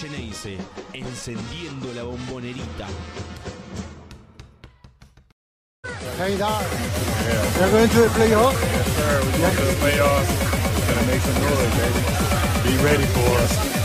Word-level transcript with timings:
Geneise, 0.00 0.56
encendiendo 0.94 1.92
la 1.92 2.04
bombonerita. 2.04 2.86
Hey, 6.16 6.38
Doc. 6.38 6.64
They're 7.58 7.70
going 7.70 7.90
to 7.90 8.00
the 8.00 8.08
playoff. 8.08 8.54
Yes, 8.62 8.96
sir. 8.96 9.20
We're 9.22 9.38
going 9.38 9.56
to 9.56 9.62
the 9.62 9.76
playoffs. 9.82 10.30
Gonna 10.88 11.06
make 11.06 11.20
some 11.20 11.42
noise, 11.42 11.74
baby. 11.76 12.78
Be 12.78 12.82
ready 12.82 13.04
for 13.12 13.36
us. 13.40 13.79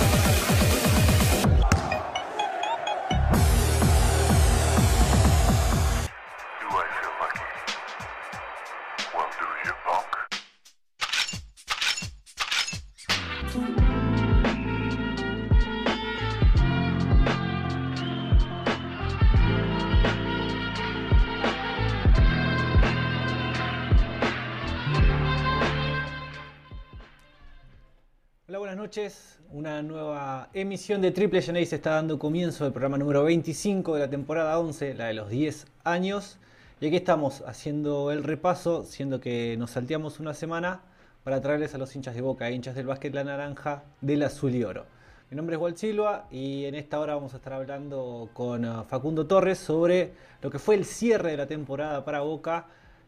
Noches. 28.95 29.39
Una 29.51 29.81
nueva 29.81 30.49
emisión 30.53 31.01
de 31.01 31.11
Triple 31.11 31.41
Genei 31.41 31.65
se 31.65 31.75
está 31.75 31.91
dando 31.91 32.17
comienzo 32.17 32.63
del 32.63 32.71
programa 32.71 32.97
número 32.97 33.23
25 33.25 33.95
de 33.95 33.99
la 33.99 34.09
temporada 34.09 34.57
11, 34.57 34.93
la 34.93 35.07
de 35.07 35.13
los 35.13 35.29
10 35.29 35.65
años. 35.83 36.38
Y 36.79 36.88
aquí 36.88 36.95
estamos 36.95 37.43
haciendo 37.45 38.11
el 38.11 38.23
repaso, 38.23 38.85
siendo 38.85 39.19
que 39.19 39.57
nos 39.57 39.71
salteamos 39.71 40.21
una 40.21 40.33
semana 40.33 40.81
para 41.25 41.41
traerles 41.41 41.75
a 41.75 41.77
los 41.77 41.93
hinchas 41.93 42.16
de 42.16 42.21
Boca, 42.21 42.49
hinchas 42.49 42.75
del 42.75 42.88
básquet 42.88 43.13
La 43.13 43.25
Naranja, 43.25 43.83
del 43.99 44.23
Azul 44.23 44.55
y 44.55 44.63
Oro. 44.63 44.85
Mi 45.29 45.35
nombre 45.35 45.57
es 45.57 45.61
Walt 45.61 45.77
Silva 45.77 46.27
y 46.31 46.63
en 46.63 46.75
esta 46.75 46.99
hora 46.99 47.16
vamos 47.16 47.33
a 47.33 47.38
estar 47.38 47.51
hablando 47.51 48.29
con 48.33 48.63
uh, 48.63 48.85
Facundo 48.85 49.27
Torres 49.27 49.57
sobre 49.57 50.13
lo 50.41 50.49
que 50.49 50.59
fue 50.59 50.75
el 50.75 50.85
cierre 50.85 51.31
de 51.31 51.38
la 51.38 51.47
temporada 51.47 52.05
para 52.05 52.21
Boca, 52.21 52.67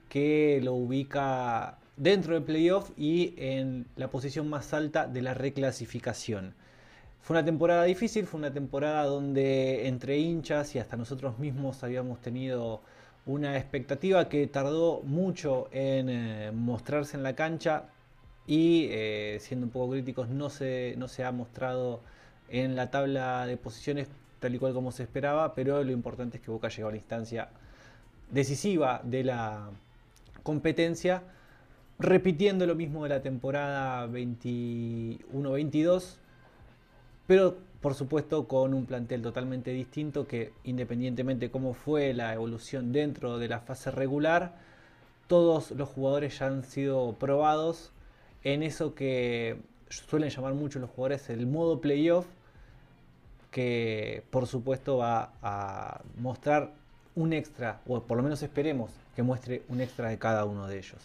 que 0.10 0.60
lo 0.62 0.74
ubica 0.74 1.78
dentro 1.98 2.36
del 2.36 2.44
playoff 2.44 2.92
y 2.96 3.34
en 3.38 3.86
la 3.96 4.10
posición 4.10 4.50
más 4.50 4.74
alta 4.74 5.08
de 5.08 5.22
la 5.22 5.34
reclasificación. 5.34 6.54
Fue 7.22 7.36
una 7.36 7.44
temporada 7.44 7.84
difícil, 7.84 8.26
fue 8.26 8.40
una 8.40 8.54
temporada 8.54 9.04
donde 9.04 9.88
entre 9.88 10.18
hinchas 10.18 10.76
y 10.76 10.80
hasta 10.80 10.96
nosotros 10.96 11.40
mismos 11.40 11.84
habíamos 11.84 12.22
tenido 12.22 12.82
una 13.26 13.58
expectativa 13.58 14.30
que 14.30 14.48
tardó 14.48 15.02
mucho 15.02 15.68
en 15.72 16.10
eh, 16.10 16.52
mostrarse 16.54 17.18
en 17.18 17.24
la 17.24 17.36
cancha 17.36 17.90
y 18.46 18.88
eh, 18.92 19.40
siendo 19.42 19.66
un 19.66 19.72
poco 19.72 19.92
críticos 19.92 20.30
no 20.30 20.50
se, 20.50 20.96
no 20.98 21.10
se 21.10 21.26
ha 21.26 21.34
mostrado 21.34 22.00
en 22.48 22.78
la 22.78 22.90
tabla 22.90 23.46
de 23.46 23.58
posiciones 23.58 24.08
tal 24.40 24.56
y 24.56 24.60
cual 24.60 24.74
como 24.74 24.92
se 24.92 25.04
esperaba, 25.04 25.54
pero 25.54 25.84
lo 25.84 25.92
importante 25.92 26.38
es 26.38 26.44
que 26.44 26.52
Boca 26.52 26.70
llegó 26.70 26.88
a 26.88 26.92
la 26.92 26.98
instancia 26.98 27.50
decisiva 28.32 29.02
de 29.04 29.24
la 29.26 29.70
competencia, 30.44 31.24
repitiendo 32.00 32.66
lo 32.66 32.76
mismo 32.76 33.04
de 33.04 33.10
la 33.10 33.22
temporada 33.22 34.08
21-22, 34.08 36.16
pero 37.26 37.58
por 37.82 37.96
supuesto 37.96 38.48
con 38.48 38.74
un 38.74 38.86
plantel 38.86 39.22
totalmente 39.22 39.72
distinto 39.72 40.28
que 40.28 40.54
independientemente 40.64 41.48
de 41.48 41.52
cómo 41.52 41.74
fue 41.74 42.14
la 42.14 42.34
evolución 42.34 42.92
dentro 42.92 43.38
de 43.38 43.48
la 43.48 43.60
fase 43.60 43.92
regular, 43.92 44.56
todos 45.28 45.72
los 45.72 45.90
jugadores 45.90 46.40
ya 46.40 46.48
han 46.48 46.64
sido 46.64 47.14
probados 47.14 47.92
en 48.44 48.64
eso 48.64 48.96
que 48.96 49.58
suelen 49.90 50.30
llamar 50.30 50.54
mucho 50.54 50.80
los 50.80 50.90
jugadores 50.90 51.30
el 51.30 51.48
modo 51.48 51.82
playoff, 51.82 52.26
que 53.52 54.24
por 54.30 54.48
supuesto 54.48 54.98
va 54.98 55.32
a 55.42 56.02
mostrar 56.18 56.72
un 57.16 57.34
extra, 57.34 57.82
o 57.88 58.02
por 58.02 58.18
lo 58.18 58.24
menos 58.24 58.44
esperemos 58.44 58.92
que 59.16 59.24
muestre 59.24 59.64
un 59.70 59.82
extra 59.82 60.10
de 60.10 60.18
cada 60.18 60.46
uno 60.46 60.68
de 60.68 60.78
ellos. 60.78 61.02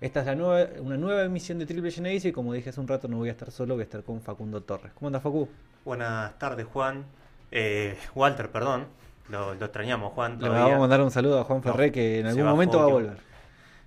Esta 0.00 0.20
es 0.20 0.26
la 0.26 0.34
nueva, 0.34 0.70
una 0.80 0.96
nueva 0.96 1.24
emisión 1.24 1.58
de 1.58 1.66
Triple 1.66 1.90
Genesis 1.90 2.26
y 2.26 2.32
como 2.32 2.52
dije 2.54 2.70
hace 2.70 2.80
un 2.80 2.88
rato 2.88 3.06
no 3.08 3.18
voy 3.18 3.28
a 3.28 3.32
estar 3.32 3.50
solo, 3.50 3.74
voy 3.74 3.82
a 3.82 3.84
estar 3.84 4.02
con 4.02 4.20
Facundo 4.22 4.62
Torres. 4.62 4.92
¿Cómo 4.94 5.08
anda 5.08 5.20
Facu? 5.20 5.48
Buenas 5.84 6.38
tardes, 6.38 6.66
Juan. 6.66 7.04
Eh, 7.50 7.98
Walter, 8.14 8.50
perdón. 8.50 8.88
Lo, 9.28 9.54
lo 9.54 9.64
extrañamos, 9.66 10.12
Juan. 10.14 10.38
Le 10.40 10.48
vamos 10.48 10.72
a 10.72 10.78
mandar 10.78 11.00
un 11.02 11.10
saludo 11.10 11.38
a 11.40 11.44
Juan 11.44 11.60
No, 11.64 11.72
Ferré 11.72 11.92
que 11.92 12.20
en 12.20 12.26
algún 12.26 12.46
momento 12.46 12.78
va 12.78 12.84
a 12.84 12.88
volver. 12.88 13.18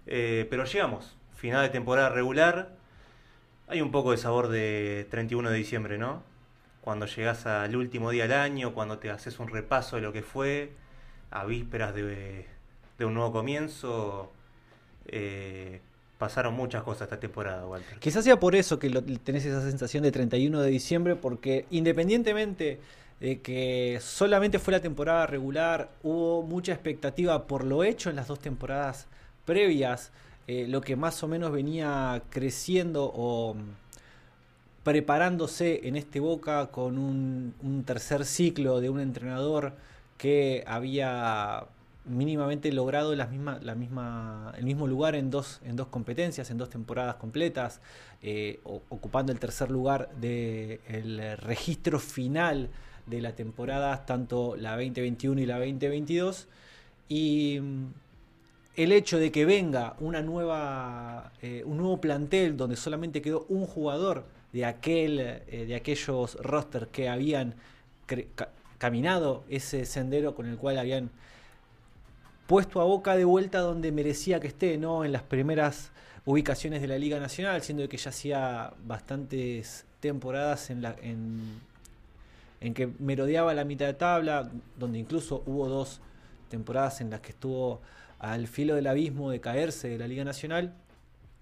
Eh, 0.06 0.47
pero 0.50 0.66
llegamos. 0.66 1.16
Final 1.35 1.63
de 1.63 1.69
temporada 1.69 2.09
regular. 2.09 2.78
Hay 3.68 3.81
un 3.81 3.91
poco 3.91 4.12
de 4.12 4.18
sabor 4.18 4.50
de 4.50 5.07
31 5.09 5.50
de 5.50 5.57
diciembre, 5.57 5.97
¿no? 5.97 6.24
Cuando 6.81 7.06
llegas 7.06 7.45
al 7.45 7.75
último 7.75 8.12
día 8.12 8.24
del 8.24 8.34
año, 8.34 8.74
cuando 8.74 9.00
te 9.00 9.09
haces 9.09 9.40
un 9.40 9.47
repaso 9.50 9.95
de 9.97 10.01
lo 10.01 10.13
que 10.13 10.22
fue, 10.24 10.74
a 11.31 11.45
vísperas 11.45 11.95
de, 11.95 12.47
de 12.97 13.06
un 13.06 13.13
nuevo 13.16 13.31
comienzo. 13.31 14.34
eh, 15.07 15.81
pasaron 16.18 16.53
muchas 16.53 16.84
cosas 16.84 17.03
esta 17.03 17.19
temporada, 17.19 17.66
Walter. 17.66 18.00
Quizás 18.00 18.24
sea 18.24 18.40
por 18.40 18.56
eso 18.56 18.79
que 18.79 18.90
lo- 18.90 19.03
tenés 19.03 19.46
esa 19.46 19.62
sensación 19.62 20.03
de 20.03 20.12
31 20.12 20.62
de 20.62 20.69
diciembre, 20.69 21.16
porque 21.16 21.66
independientemente 21.72 22.79
de 23.19 23.41
que 23.41 24.00
solamente 24.01 24.59
fue 24.59 24.72
la 24.74 24.81
temporada 24.81 25.25
regular, 25.28 25.90
hubo 26.03 26.44
mucha 26.44 26.74
expectativa 26.74 27.47
por 27.47 27.63
lo 27.63 27.84
hecho 27.84 28.09
en 28.09 28.16
las 28.18 28.28
dos 28.28 28.40
temporadas 28.40 29.07
previas, 29.46 30.12
eh, 30.47 30.66
lo 30.68 30.81
que 30.81 30.96
más 30.96 31.24
o 31.24 31.28
menos 31.28 31.51
venía 31.51 32.22
creciendo 32.30 33.06
o 33.16 33.53
mm, 33.56 33.59
preparándose 34.84 35.88
en 35.88 35.95
este 35.95 36.19
Boca 36.19 36.68
con 36.68 36.97
un, 36.97 37.53
un 37.63 37.84
tercer 37.85 38.25
ciclo 38.25 38.81
de 38.81 38.90
un 38.90 39.00
entrenador 39.00 39.74
que 40.18 40.63
había 40.68 41.66
mínimamente 42.05 42.71
logrado 42.71 43.15
las 43.15 43.29
misma, 43.29 43.59
la 43.61 43.75
misma, 43.75 44.53
el 44.57 44.65
mismo 44.65 44.87
lugar 44.87 45.15
en 45.15 45.29
dos, 45.29 45.61
en 45.63 45.75
dos 45.75 45.87
competencias, 45.87 46.49
en 46.51 46.57
dos 46.57 46.69
temporadas 46.69 47.15
completas, 47.15 47.81
eh, 48.21 48.59
ocupando 48.63 49.31
el 49.31 49.39
tercer 49.39 49.71
lugar 49.71 50.09
del 50.19 51.37
registro 51.37 51.99
final 51.99 52.69
de 53.05 53.21
la 53.21 53.35
temporada, 53.35 54.05
tanto 54.05 54.55
la 54.55 54.71
2021 54.71 55.41
y 55.41 55.45
la 55.45 55.59
2022. 55.59 56.47
Y 57.09 57.59
mm, 57.61 57.85
el 58.75 58.91
hecho 58.91 59.19
de 59.19 59.31
que 59.31 59.45
venga 59.45 59.95
una 59.99 60.21
nueva, 60.21 61.31
eh, 61.41 61.63
un 61.65 61.77
nuevo 61.77 62.01
plantel 62.01 62.57
donde 62.57 62.75
solamente 62.75 63.21
quedó 63.21 63.45
un 63.49 63.65
jugador 63.65 64.25
de, 64.51 64.65
aquel, 64.65 65.19
eh, 65.19 65.65
de 65.67 65.75
aquellos 65.75 66.35
roster 66.41 66.88
que 66.88 67.09
habían 67.09 67.56
caminado 68.77 69.44
ese 69.49 69.85
sendero 69.85 70.35
con 70.35 70.45
el 70.45 70.57
cual 70.57 70.77
habían 70.77 71.09
puesto 72.48 72.81
a 72.81 72.84
Boca 72.84 73.16
de 73.16 73.25
vuelta 73.25 73.60
donde 73.60 73.92
merecía 73.92 74.40
que 74.40 74.48
esté, 74.48 74.78
¿no? 74.78 75.06
En 75.06 75.12
las 75.12 75.24
primeras 75.24 75.92
ubicaciones 76.25 76.81
de 76.81 76.88
la 76.88 76.98
Liga 76.98 77.19
Nacional, 77.19 77.62
siendo 77.62 77.88
que 77.88 77.98
ya 77.98 78.10
hacía 78.10 78.74
bastantes 78.86 79.86
temporadas 80.00 80.69
en, 80.69 80.81
la, 80.81 80.95
en, 81.01 81.42
en 82.62 82.74
que 82.74 82.88
merodeaba 83.00 83.54
la 83.54 83.66
mitad 83.66 83.86
de 83.86 83.94
tabla, 83.94 84.50
donde 84.78 85.00
incluso 85.00 85.44
hubo 85.45 85.68
dos 85.68 86.01
temporadas 86.50 87.01
en 87.01 87.10
las 87.10 87.22
que 87.22 87.31
estuvo 87.31 87.81
al 88.19 88.48
filo 88.48 88.75
del 88.75 88.88
abismo 88.88 89.31
de 89.31 89.42
caerse 89.42 89.90
de 89.90 89.98
la 89.98 90.07
Liga 90.07 90.24
Nacional, 90.24 90.74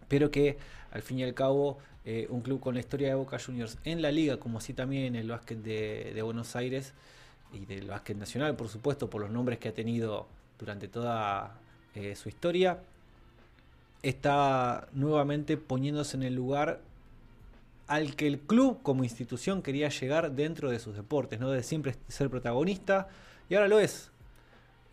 pero 0.07 0.31
que 0.31 0.57
al 0.91 1.01
fin 1.01 1.19
y 1.19 1.23
al 1.23 1.33
cabo 1.33 1.77
eh, 2.05 2.27
un 2.29 2.41
club 2.41 2.59
con 2.59 2.73
la 2.73 2.79
historia 2.79 3.09
de 3.09 3.15
Boca 3.15 3.37
Juniors 3.39 3.77
en 3.83 4.01
la 4.01 4.11
liga, 4.11 4.37
como 4.37 4.57
así 4.57 4.73
también 4.73 5.15
el 5.15 5.29
básquet 5.29 5.59
de 5.59 6.21
Buenos 6.23 6.55
Aires 6.55 6.93
y 7.53 7.65
del 7.65 7.87
básquet 7.87 8.17
nacional, 8.17 8.55
por 8.55 8.69
supuesto, 8.69 9.09
por 9.09 9.21
los 9.21 9.29
nombres 9.29 9.59
que 9.59 9.69
ha 9.69 9.73
tenido 9.73 10.27
durante 10.61 10.87
toda 10.87 11.57
eh, 11.95 12.15
su 12.15 12.29
historia, 12.29 12.79
está 14.03 14.87
nuevamente 14.93 15.57
poniéndose 15.57 16.15
en 16.15 16.23
el 16.23 16.35
lugar 16.35 16.79
al 17.87 18.15
que 18.15 18.27
el 18.27 18.39
club 18.39 18.79
como 18.83 19.03
institución 19.03 19.61
quería 19.61 19.89
llegar 19.89 20.31
dentro 20.31 20.69
de 20.71 20.79
sus 20.79 20.95
deportes, 20.95 21.39
¿no? 21.41 21.49
De 21.49 21.61
siempre 21.63 21.95
ser 22.07 22.29
protagonista, 22.29 23.09
y 23.49 23.55
ahora 23.55 23.67
lo 23.67 23.79
es. 23.79 24.11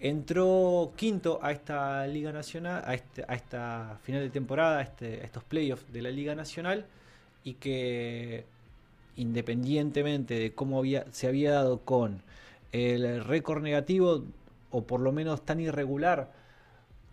Entró 0.00 0.92
quinto 0.96 1.38
a 1.42 1.52
esta 1.52 2.06
Liga 2.06 2.32
Nacional, 2.32 2.82
a, 2.84 2.94
este- 2.94 3.24
a 3.28 3.34
esta 3.34 3.98
final 4.02 4.22
de 4.22 4.30
temporada, 4.30 4.78
a, 4.78 4.82
este- 4.82 5.20
a 5.20 5.24
estos 5.24 5.44
playoffs 5.44 5.92
de 5.92 6.02
la 6.02 6.10
Liga 6.10 6.34
Nacional, 6.34 6.86
y 7.44 7.54
que 7.54 8.44
independientemente 9.16 10.34
de 10.38 10.52
cómo 10.52 10.78
había, 10.78 11.04
se 11.12 11.26
había 11.28 11.52
dado 11.52 11.78
con 11.80 12.22
el 12.72 13.24
récord 13.24 13.62
negativo, 13.62 14.24
o 14.70 14.84
por 14.84 15.00
lo 15.00 15.12
menos 15.12 15.42
tan 15.44 15.60
irregular, 15.60 16.30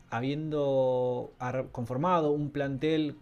habiendo 0.09 1.31
conformado 1.71 2.31
un 2.31 2.49
plantel 2.49 3.15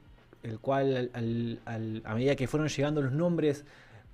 el 0.43 0.59
cual 0.59 1.09
al- 1.13 2.01
a 2.03 2.13
medida 2.15 2.35
que 2.35 2.47
fueron 2.47 2.67
llegando 2.67 3.01
los 3.01 3.13
nombres, 3.13 3.63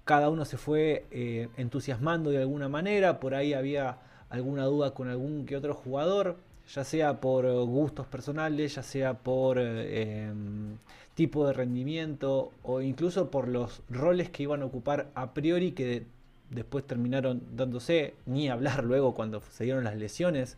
cada 0.05 0.29
uno 0.29 0.45
se 0.45 0.57
fue 0.57 1.05
eh, 1.11 1.49
entusiasmando 1.57 2.29
de 2.29 2.37
alguna 2.39 2.69
manera, 2.69 3.19
por 3.19 3.33
ahí 3.33 3.53
había 3.53 3.97
alguna 4.29 4.65
duda 4.65 4.93
con 4.93 5.07
algún 5.09 5.45
que 5.45 5.55
otro 5.55 5.73
jugador, 5.73 6.37
ya 6.73 6.83
sea 6.83 7.19
por 7.19 7.45
eh, 7.45 7.51
gustos 7.51 8.05
personales, 8.07 8.75
ya 8.75 8.83
sea 8.83 9.15
por 9.15 9.57
eh, 9.59 10.27
em, 10.27 10.77
tipo 11.15 11.47
de 11.47 11.53
rendimiento 11.53 12.51
o 12.63 12.81
incluso 12.81 13.29
por 13.31 13.47
los 13.47 13.81
roles 13.89 14.29
que 14.29 14.43
iban 14.43 14.61
a 14.61 14.65
ocupar 14.65 15.07
a 15.15 15.33
priori 15.33 15.71
que 15.71 16.05
después 16.49 16.85
terminaron 16.85 17.41
dándose, 17.55 18.15
ni 18.25 18.49
hablar 18.49 18.83
luego 18.83 19.13
cuando 19.13 19.41
se 19.51 19.63
dieron 19.63 19.83
las 19.83 19.95
lesiones 19.95 20.57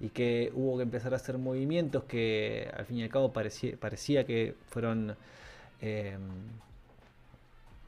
y 0.00 0.08
que 0.08 0.50
hubo 0.54 0.76
que 0.76 0.82
empezar 0.82 1.12
a 1.12 1.16
hacer 1.16 1.38
movimientos 1.38 2.04
que 2.04 2.70
al 2.76 2.84
fin 2.86 2.98
y 2.98 3.02
al 3.04 3.08
cabo 3.08 3.32
parecía, 3.32 3.76
parecía 3.78 4.24
que 4.24 4.54
fueron, 4.68 5.16
eh, 5.80 6.16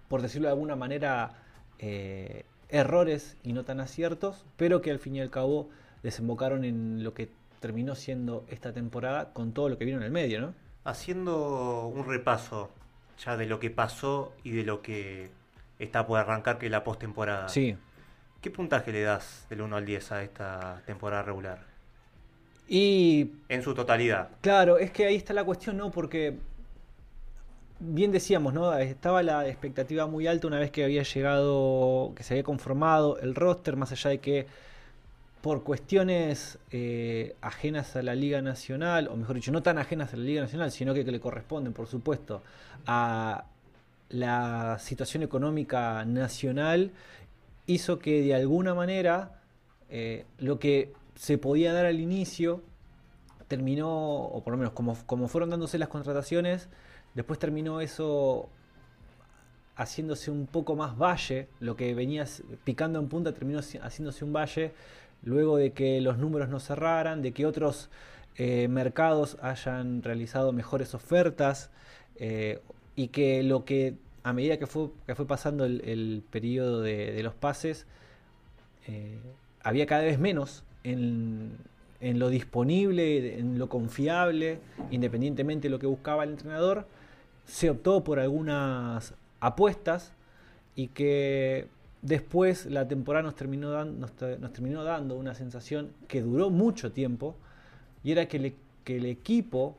por 0.08 0.22
decirlo 0.22 0.48
de 0.48 0.52
alguna 0.52 0.76
manera, 0.76 1.32
eh, 1.78 2.44
errores 2.68 3.36
y 3.42 3.52
no 3.52 3.64
tan 3.64 3.80
aciertos, 3.80 4.44
pero 4.56 4.80
que 4.80 4.90
al 4.90 4.98
fin 4.98 5.16
y 5.16 5.20
al 5.20 5.30
cabo 5.30 5.68
desembocaron 6.02 6.64
en 6.64 7.02
lo 7.02 7.14
que 7.14 7.30
terminó 7.60 7.94
siendo 7.94 8.44
esta 8.48 8.72
temporada 8.72 9.32
con 9.32 9.52
todo 9.52 9.68
lo 9.68 9.78
que 9.78 9.84
vino 9.84 9.98
en 9.98 10.04
el 10.04 10.10
medio, 10.10 10.40
¿no? 10.40 10.54
Haciendo 10.84 11.86
un 11.86 12.06
repaso 12.06 12.70
ya 13.24 13.36
de 13.36 13.46
lo 13.46 13.58
que 13.58 13.70
pasó 13.70 14.32
y 14.42 14.50
de 14.50 14.64
lo 14.64 14.82
que 14.82 15.30
está 15.84 16.06
por 16.06 16.18
arrancar, 16.18 16.58
que 16.58 16.66
es 16.66 16.72
la 16.72 16.84
postemporada. 16.84 17.48
Sí. 17.48 17.76
¿Qué 18.40 18.50
puntaje 18.50 18.92
le 18.92 19.02
das 19.02 19.46
del 19.48 19.62
1 19.62 19.76
al 19.76 19.86
10 19.86 20.12
a 20.12 20.22
esta 20.22 20.82
temporada 20.86 21.22
regular? 21.22 21.60
Y 22.68 23.32
En 23.48 23.62
su 23.62 23.74
totalidad. 23.74 24.28
Claro, 24.40 24.78
es 24.78 24.90
que 24.90 25.06
ahí 25.06 25.16
está 25.16 25.32
la 25.32 25.44
cuestión, 25.44 25.76
¿no? 25.76 25.90
Porque 25.90 26.36
bien 27.78 28.12
decíamos, 28.12 28.54
¿no? 28.54 28.72
Estaba 28.74 29.22
la 29.22 29.46
expectativa 29.48 30.06
muy 30.06 30.26
alta 30.26 30.46
una 30.46 30.58
vez 30.58 30.70
que 30.70 30.84
había 30.84 31.02
llegado, 31.02 32.12
que 32.16 32.22
se 32.22 32.34
había 32.34 32.44
conformado 32.44 33.18
el 33.18 33.34
roster, 33.34 33.76
más 33.76 33.92
allá 33.92 34.10
de 34.10 34.18
que 34.18 34.46
por 35.42 35.62
cuestiones 35.62 36.58
eh, 36.70 37.36
ajenas 37.42 37.96
a 37.96 38.02
la 38.02 38.14
Liga 38.14 38.40
Nacional, 38.40 39.08
o 39.08 39.16
mejor 39.16 39.36
dicho, 39.36 39.52
no 39.52 39.62
tan 39.62 39.76
ajenas 39.76 40.14
a 40.14 40.16
la 40.16 40.22
Liga 40.22 40.40
Nacional, 40.40 40.70
sino 40.70 40.94
que, 40.94 41.04
que 41.04 41.12
le 41.12 41.20
corresponden, 41.20 41.74
por 41.74 41.86
supuesto, 41.86 42.42
a 42.86 43.44
la 44.08 44.78
situación 44.78 45.22
económica 45.22 46.04
nacional, 46.04 46.92
hizo 47.66 47.98
que 47.98 48.22
de 48.22 48.34
alguna 48.34 48.74
manera 48.74 49.40
eh, 49.88 50.26
lo 50.38 50.58
que 50.58 50.92
se 51.14 51.38
podía 51.38 51.72
dar 51.72 51.86
al 51.86 52.00
inicio 52.00 52.62
terminó, 53.48 53.88
o 53.90 54.42
por 54.42 54.52
lo 54.52 54.58
menos 54.58 54.72
como, 54.72 54.96
como 55.06 55.28
fueron 55.28 55.50
dándose 55.50 55.78
las 55.78 55.88
contrataciones, 55.88 56.68
después 57.14 57.38
terminó 57.38 57.80
eso 57.80 58.48
haciéndose 59.76 60.30
un 60.30 60.46
poco 60.46 60.76
más 60.76 60.96
valle, 60.96 61.48
lo 61.60 61.76
que 61.76 61.94
venía 61.94 62.24
picando 62.64 62.98
en 62.98 63.08
punta 63.08 63.32
terminó 63.32 63.58
haciéndose 63.58 64.24
un 64.24 64.32
valle, 64.32 64.72
luego 65.22 65.56
de 65.56 65.72
que 65.72 66.00
los 66.00 66.18
números 66.18 66.48
no 66.48 66.60
cerraran, 66.60 67.22
de 67.22 67.32
que 67.32 67.46
otros 67.46 67.90
eh, 68.36 68.68
mercados 68.68 69.36
hayan 69.42 70.02
realizado 70.02 70.52
mejores 70.52 70.94
ofertas 70.94 71.70
eh, 72.16 72.60
y 72.96 73.08
que 73.08 73.42
lo 73.42 73.64
que 73.64 73.94
a 74.22 74.32
medida 74.32 74.58
que 74.58 74.66
fue, 74.66 74.88
que 75.06 75.14
fue 75.14 75.26
pasando 75.26 75.64
el, 75.66 76.22
periodo 76.30 76.80
de, 76.80 77.22
los 77.22 77.34
pases, 77.34 77.86
eh, 78.86 79.18
había 79.62 79.86
cada 79.86 80.02
vez 80.02 80.18
menos 80.18 80.64
en, 80.82 81.52
en 82.00 82.18
lo 82.18 82.30
disponible, 82.30 83.38
en 83.38 83.58
lo 83.58 83.68
confiable, 83.68 84.58
independientemente 84.90 85.68
de 85.68 85.70
lo 85.70 85.78
que 85.78 85.86
buscaba 85.86 86.24
el 86.24 86.30
entrenador, 86.30 86.86
se 87.46 87.68
optó 87.68 88.02
por 88.02 88.18
algunas 88.18 89.12
apuestas 89.40 90.12
y 90.74 90.88
que 90.88 91.66
después 92.00 92.66
la 92.66 92.88
temporada 92.88 93.22
nos 93.24 93.34
terminó, 93.34 93.84
nos, 93.84 94.12
te- 94.12 94.38
nos 94.38 94.52
terminó 94.52 94.84
dando 94.84 95.16
una 95.16 95.34
sensación 95.34 95.90
que 96.08 96.22
duró 96.22 96.48
mucho 96.48 96.92
tiempo 96.92 97.34
y 98.02 98.12
era 98.12 98.26
que, 98.26 98.54
que 98.84 98.96
el 98.96 99.06
equipo 99.06 99.76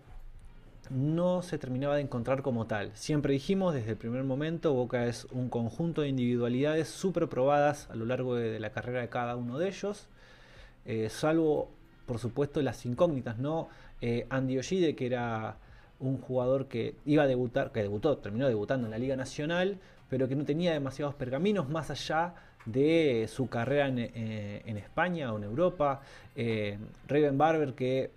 no 0.91 1.41
se 1.41 1.57
terminaba 1.57 1.95
de 1.95 2.01
encontrar 2.01 2.41
como 2.41 2.67
tal. 2.67 2.91
Siempre 2.95 3.33
dijimos 3.33 3.73
desde 3.73 3.91
el 3.91 3.97
primer 3.97 4.23
momento, 4.23 4.73
Boca 4.73 5.05
es 5.05 5.25
un 5.31 5.49
conjunto 5.49 6.01
de 6.01 6.09
individualidades 6.09 6.87
súper 6.87 7.27
probadas 7.27 7.89
a 7.89 7.95
lo 7.95 8.05
largo 8.05 8.35
de, 8.35 8.59
la 8.59 8.71
carrera 8.71 9.01
de 9.01 9.09
cada 9.09 9.35
uno 9.35 9.57
de 9.57 9.67
ellos, 9.67 10.07
eh, 10.85 11.09
salvo 11.09 11.69
por 12.05 12.19
supuesto 12.19 12.61
las 12.61 12.85
incógnitas, 12.85 13.37
¿no? 13.37 13.69
Eh, 14.01 14.27
Andy 14.29 14.59
Oshide, 14.59 14.95
que 14.95 15.07
era 15.07 15.57
un 15.99 16.17
jugador 16.19 16.67
que 16.67 16.95
iba 17.05 17.23
a 17.23 17.27
debutar, 17.27 17.71
que 17.71 17.81
debutó, 17.81 18.17
terminó 18.17 18.47
debutando 18.47 18.85
en 18.85 18.91
la 18.91 18.97
Liga 18.97 19.15
Nacional, 19.15 19.79
pero 20.09 20.27
que 20.27 20.35
no 20.35 20.45
tenía 20.45 20.73
demasiados 20.73 21.15
pergaminos 21.15 21.69
más 21.69 21.89
allá 21.89 22.35
de 22.65 23.27
su 23.31 23.47
carrera 23.47 23.87
en, 23.87 23.99
eh, 23.99 24.61
en 24.65 24.77
España 24.77 25.33
o 25.33 25.37
en 25.37 25.43
Europa. 25.43 26.01
Raven 27.07 27.37
Barber, 27.37 27.73
que 27.73 28.11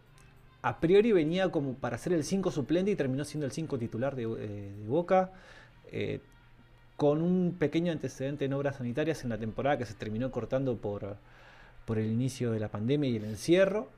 a 0.63 0.81
priori 0.81 1.13
venía 1.13 1.51
como 1.51 1.75
para 1.75 1.99
ser 1.99 2.13
el 2.13 2.25
5 2.25 2.51
suplente 2.51 2.91
y 2.91 2.97
terminó 2.97 3.25
siendo 3.25 3.47
el 3.47 3.53
5 3.53 3.79
titular 3.79 4.17
de, 4.17 4.25
eh, 4.25 4.73
Boca. 4.87 5.33
eh, 5.93 6.21
con 6.97 7.23
un 7.23 7.55
pequeño 7.57 7.93
antecedente 7.93 8.45
en 8.47 8.53
obras 8.55 8.77
sanitarias 8.77 9.23
en 9.23 9.31
la 9.31 9.39
temporada 9.39 9.79
que 9.79 9.87
se 9.87 9.95
terminó 9.95 10.33
cortando 10.33 10.77
por, 10.79 11.17
por 11.87 11.97
el 11.99 12.11
inicio 12.11 12.51
de 12.51 12.59
la 12.59 12.69
pandemia 12.71 13.09
y 13.09 13.17
el 13.17 13.25
encierro. 13.25 13.89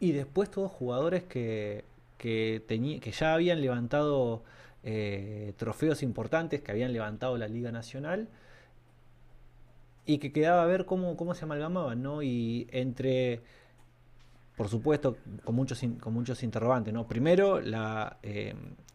Y 0.00 0.12
después 0.12 0.50
todos 0.50 0.72
jugadores 0.72 1.24
que, 1.24 1.84
que, 2.16 2.62
que 2.66 3.10
ya 3.12 3.34
habían 3.34 3.60
levantado 3.60 4.42
eh, 4.82 5.52
trofeos 5.58 6.02
importantes, 6.02 6.62
que 6.62 6.72
habían 6.72 6.94
levantado 6.94 7.36
la 7.36 7.48
Liga 7.48 7.70
Nacional 7.70 8.28
y 10.06 10.18
que 10.18 10.32
quedaba 10.32 10.62
a 10.62 10.66
ver 10.66 10.86
cómo, 10.86 11.18
cómo 11.18 11.34
se 11.34 11.44
amalgamaban, 11.44 12.02
¿no? 12.02 12.22
Y 12.22 12.66
entre, 12.72 13.42
por 14.58 14.68
supuesto, 14.68 15.16
con 15.44 15.54
muchos, 15.54 15.80
con 16.00 16.12
muchos 16.12 16.42
interrogantes, 16.42 16.92
¿no? 16.92 17.06
Primero, 17.06 17.60
la, 17.60 18.18
eh, 18.24 18.54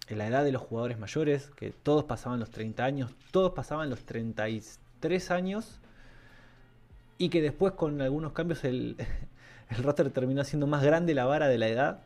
la 0.09 0.27
edad 0.27 0.43
de 0.43 0.51
los 0.51 0.61
jugadores 0.61 0.99
mayores, 0.99 1.49
que 1.55 1.71
todos 1.71 2.03
pasaban 2.03 2.41
los 2.41 2.51
30 2.51 2.83
años, 2.83 3.11
todos 3.31 3.53
pasaban 3.53 3.89
los 3.89 4.01
33 4.01 5.31
años, 5.31 5.79
y 7.17 7.29
que 7.29 7.41
después 7.41 7.73
con 7.73 8.01
algunos 8.01 8.33
cambios 8.33 8.65
el, 8.65 8.97
el 9.69 9.83
roster 9.83 10.11
terminó 10.11 10.43
siendo 10.43 10.67
más 10.67 10.83
grande 10.83 11.13
la 11.13 11.23
vara 11.23 11.47
de 11.47 11.57
la 11.57 11.69
edad, 11.69 11.99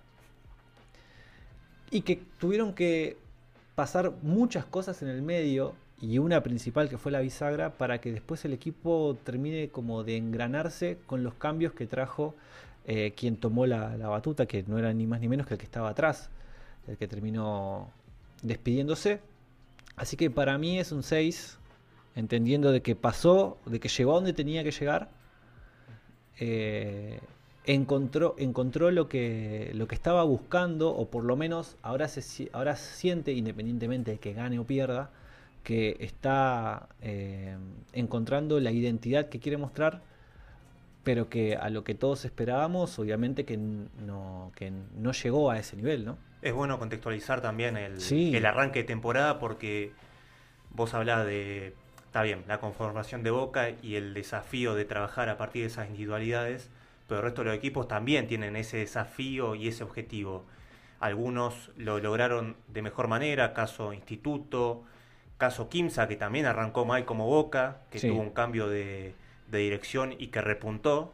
y 1.89 2.01
que 2.01 2.21
tuvieron 2.39 2.73
que 2.73 3.17
pasar 3.73 4.13
muchas 4.21 4.65
cosas 4.65 5.01
en 5.01 5.07
el 5.07 5.23
medio 5.23 5.73
y 5.99 6.19
una 6.19 6.43
principal 6.43 6.89
que 6.89 6.99
fue 6.99 7.11
la 7.11 7.21
bisagra 7.21 7.71
para 7.71 7.99
que 7.99 8.11
después 8.11 8.45
el 8.45 8.53
equipo 8.53 9.17
termine 9.23 9.69
como 9.69 10.03
de 10.03 10.17
engranarse 10.17 10.99
con 11.07 11.23
los 11.23 11.33
cambios 11.33 11.73
que 11.73 11.87
trajo 11.87 12.35
eh, 12.88 13.13
quien 13.15 13.38
tomó 13.38 13.65
la, 13.67 13.98
la 13.98 14.08
batuta, 14.08 14.46
que 14.48 14.63
no 14.63 14.79
era 14.79 14.94
ni 14.94 15.06
más 15.06 15.20
ni 15.22 15.27
menos 15.27 15.46
que 15.46 15.53
el 15.56 15.60
que 15.60 15.65
estaba 15.65 15.89
atrás, 15.89 16.29
el 16.88 16.98
que 16.98 17.08
terminó 17.08 17.91
despidiéndose. 18.41 19.20
Así 19.96 20.17
que 20.17 20.29
para 20.32 20.58
mí 20.58 20.79
es 20.79 20.91
un 20.91 21.03
6, 21.03 21.60
entendiendo 22.15 22.72
de 22.72 22.82
que 22.82 22.96
pasó, 22.96 23.58
de 23.65 23.79
que 23.79 23.89
llegó 23.89 24.12
a 24.13 24.15
donde 24.15 24.34
tenía 24.34 24.63
que 24.63 24.72
llegar. 24.72 25.10
eh, 26.39 27.20
encontró, 27.65 28.36
encontró 28.38 28.91
lo 28.91 29.10
que, 29.10 29.72
lo 29.75 29.88
que 29.88 29.96
estaba 29.96 30.24
buscando, 30.24 30.89
o 30.96 31.10
por 31.10 31.24
lo 31.25 31.36
menos 31.36 31.75
ahora, 31.84 32.08
se, 32.08 32.50
ahora 32.53 32.75
siente, 32.77 33.34
independientemente 33.34 34.12
de 34.12 34.17
que 34.20 34.34
gane 34.34 34.58
o 34.60 34.63
pierda, 34.65 35.12
que 35.63 35.98
está 36.00 36.88
eh, 37.01 37.58
encontrando 37.94 38.60
la 38.60 38.72
identidad 38.72 39.27
que 39.29 39.39
quiere 39.39 39.58
mostrar, 39.58 40.01
pero 41.07 41.29
que 41.29 41.55
a 41.55 41.69
lo 41.69 41.85
que 41.85 41.95
todos 41.95 42.25
esperábamos, 42.25 42.99
obviamente 42.99 43.45
que 43.45 43.55
no, 43.55 44.51
que 44.55 44.71
no 44.95 45.13
llegó 45.13 45.49
a 45.49 45.57
ese 45.57 45.77
nivel, 45.77 46.03
¿no? 46.03 46.17
Es 46.41 46.53
bueno 46.53 46.77
contextualizar 46.79 47.39
también 47.39 47.77
el, 47.77 48.01
Sí. 48.01 48.35
el 48.35 48.45
arranque 48.45 48.79
de 48.79 48.85
temporada 48.85 49.39
porque 49.39 49.93
vos 50.71 50.93
hablás 50.93 51.25
de, 51.25 51.73
está 52.05 52.23
bien, 52.23 52.43
la 52.47 52.59
conformación 52.59 53.23
de 53.23 53.31
Boca 53.31 53.69
y 53.81 53.95
el 53.95 54.13
desafío 54.13 54.75
de 54.75 54.83
trabajar 54.83 55.29
a 55.29 55.37
partir 55.37 55.61
de 55.61 55.67
esas 55.67 55.87
individualidades, 55.87 56.69
pero 57.07 57.19
el 57.21 57.23
resto 57.23 57.41
de 57.41 57.47
los 57.51 57.57
equipos 57.57 57.87
también 57.87 58.27
tienen 58.27 58.57
ese 58.57 58.77
desafío 58.77 59.55
y 59.55 59.69
ese 59.69 59.85
objetivo. 59.85 60.43
Algunos 60.99 61.71
lo 61.77 61.99
lograron 61.99 62.57
de 62.67 62.81
mejor 62.81 63.07
manera, 63.07 63.53
caso 63.53 63.93
Instituto, 63.93 64.83
caso 65.37 65.69
Kimsa, 65.69 66.09
que 66.09 66.17
también 66.17 66.45
arrancó 66.45 66.83
mal 66.83 67.05
como 67.05 67.27
Boca, 67.27 67.77
que 67.91 67.99
Sí. 67.99 68.09
tuvo 68.09 68.19
un 68.19 68.31
cambio 68.31 68.67
de, 68.67 69.13
de 69.50 69.60
dirección 69.60 70.13
y 70.18 70.27
que 70.27 70.42
repuntó. 70.42 71.13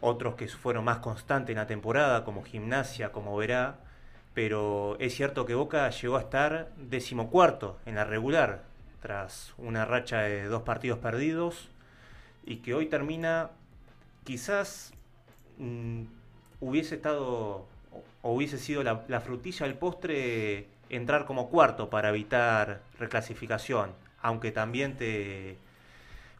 Otros 0.00 0.34
que 0.34 0.48
fueron 0.48 0.84
más 0.84 0.98
constantes 0.98 1.50
en 1.54 1.58
la 1.58 1.66
temporada, 1.66 2.24
como 2.24 2.42
Gimnasia, 2.44 3.12
como 3.12 3.36
Verá. 3.36 3.76
Pero 4.34 4.96
es 5.00 5.14
cierto 5.14 5.46
que 5.46 5.54
Boca 5.54 5.88
llegó 5.90 6.16
a 6.16 6.20
estar 6.20 6.68
decimocuarto 6.76 7.78
en 7.86 7.94
la 7.94 8.04
regular, 8.04 8.62
tras 9.00 9.54
una 9.58 9.84
racha 9.84 10.20
de 10.22 10.46
dos 10.46 10.62
partidos 10.62 10.98
perdidos, 10.98 11.68
y 12.44 12.56
que 12.56 12.74
hoy 12.74 12.86
termina 12.86 13.50
quizás 14.24 14.92
mm, 15.58 16.02
hubiese 16.60 16.96
estado 16.96 17.66
o- 18.22 18.32
hubiese 18.34 18.58
sido 18.58 18.82
la, 18.82 19.04
la 19.08 19.20
frutilla 19.20 19.66
del 19.66 19.76
postre 19.76 20.66
entrar 20.90 21.24
como 21.26 21.48
cuarto 21.50 21.90
para 21.90 22.10
evitar 22.10 22.80
reclasificación, 22.98 23.92
aunque 24.20 24.52
también 24.52 24.96
te 24.96 25.56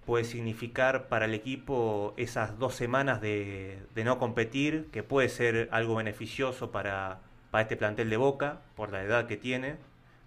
puede 0.07 0.25
significar 0.25 1.09
para 1.09 1.25
el 1.25 1.35
equipo 1.35 2.15
esas 2.17 2.59
dos 2.59 2.75
semanas 2.75 3.21
de, 3.21 3.79
de 3.95 4.05
no 4.05 4.19
competir, 4.19 4.89
que 4.93 5.03
puede 5.03 5.29
ser 5.29 5.69
algo 5.73 5.97
beneficioso 5.97 6.71
para, 6.71 7.19
para 7.51 7.63
este 7.63 7.77
plantel 7.77 8.11
de 8.11 8.17
Boca, 8.17 8.61
por 8.77 8.93
la 8.93 9.03
edad 9.03 9.27
que 9.27 9.37
tiene, 9.37 9.77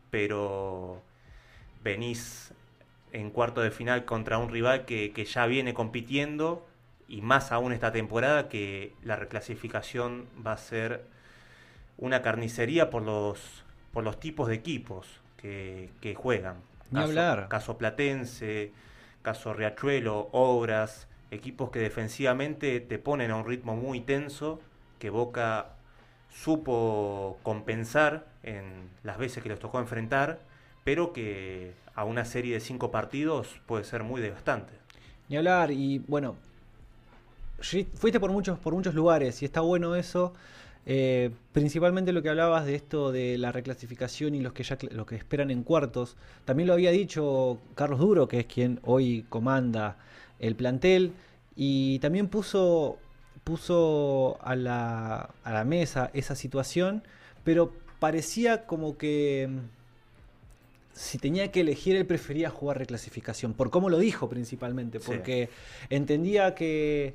pero 0.09 1.01
venís 1.83 2.53
en 3.13 3.29
cuarto 3.29 3.61
de 3.61 3.71
final 3.71 4.05
contra 4.05 4.37
un 4.37 4.49
rival 4.49 4.85
que, 4.85 5.11
que 5.13 5.25
ya 5.25 5.45
viene 5.45 5.73
compitiendo 5.73 6.65
y 7.07 7.21
más 7.21 7.51
aún 7.51 7.71
esta 7.71 7.91
temporada 7.91 8.49
que 8.49 8.93
la 9.03 9.15
reclasificación 9.15 10.25
va 10.45 10.53
a 10.53 10.57
ser 10.57 11.03
una 11.97 12.21
carnicería 12.21 12.89
por 12.89 13.03
los, 13.03 13.63
por 13.93 14.03
los 14.03 14.19
tipos 14.19 14.49
de 14.49 14.55
equipos 14.55 15.07
que, 15.37 15.89
que 16.01 16.15
juegan. 16.15 16.57
Ni 16.91 17.01
hablar. 17.01 17.47
caso 17.49 17.77
Platense, 17.77 18.71
caso 19.27 19.53
Riachuelo, 19.53 20.29
Obras, 20.31 21.05
equipos 21.31 21.69
que 21.69 21.79
defensivamente 21.79 22.79
te 22.79 22.97
ponen 22.97 23.29
a 23.31 23.35
un 23.35 23.45
ritmo 23.45 23.75
muy 23.75 23.99
tenso, 23.99 24.61
que 24.99 25.09
Boca 25.09 25.73
supo 26.29 27.37
compensar 27.43 28.27
en 28.43 28.89
las 29.03 29.17
veces 29.17 29.43
que 29.43 29.49
les 29.49 29.59
tocó 29.59 29.81
enfrentar, 29.81 30.39
pero 30.85 31.11
que 31.11 31.73
a 31.93 32.05
una 32.05 32.23
serie 32.23 32.53
de 32.53 32.61
cinco 32.61 32.89
partidos 32.89 33.59
puede 33.65 33.83
ser 33.83 34.03
muy 34.03 34.21
desgastante. 34.21 34.71
Ni 35.27 35.35
hablar, 35.35 35.71
y 35.71 35.99
bueno, 36.07 36.37
fuiste 37.59 38.21
por 38.21 38.31
muchos, 38.31 38.57
por 38.57 38.73
muchos 38.73 38.95
lugares 38.95 39.41
y 39.41 39.45
está 39.45 39.59
bueno 39.59 39.97
eso. 39.97 40.33
Eh, 40.89 41.31
principalmente 41.51 42.13
lo 42.13 42.21
que 42.23 42.29
hablabas 42.29 42.65
de 42.65 42.75
esto 42.75 43.11
de 43.11 43.37
la 43.37 43.51
reclasificación 43.51 44.33
y 44.35 44.39
los 44.39 44.53
que 44.53 44.63
ya 44.63 44.77
los 44.91 45.05
que 45.05 45.15
esperan 45.15 45.51
en 45.51 45.63
cuartos. 45.63 46.15
También 46.45 46.67
lo 46.67 46.73
había 46.73 46.91
dicho 46.91 47.59
Carlos 47.75 47.99
Duro, 47.99 48.29
que 48.29 48.39
es 48.39 48.45
quien 48.45 48.79
hoy 48.83 49.25
comanda 49.27 49.97
el 50.39 50.55
plantel, 50.55 51.11
y 51.57 51.99
también 51.99 52.29
puso, 52.29 52.99
puso 53.43 54.37
a 54.41 54.55
la, 54.55 55.29
a 55.43 55.51
la 55.51 55.65
mesa 55.65 56.09
esa 56.13 56.35
situación, 56.35 57.03
pero 57.43 57.73
parecía 57.99 58.65
como 58.65 58.97
que 58.97 59.49
mm, 59.49 59.57
si 60.93 61.17
tenía 61.17 61.51
que 61.51 61.61
elegir, 61.61 61.97
él 61.97 62.05
prefería 62.05 62.49
jugar 62.49 62.77
reclasificación, 62.77 63.53
por 63.53 63.71
cómo 63.71 63.89
lo 63.89 63.99
dijo 63.99 64.29
principalmente, 64.29 64.99
Sí. 64.99 65.05
porque 65.05 65.49
entendía 65.89 66.55
que, 66.55 67.13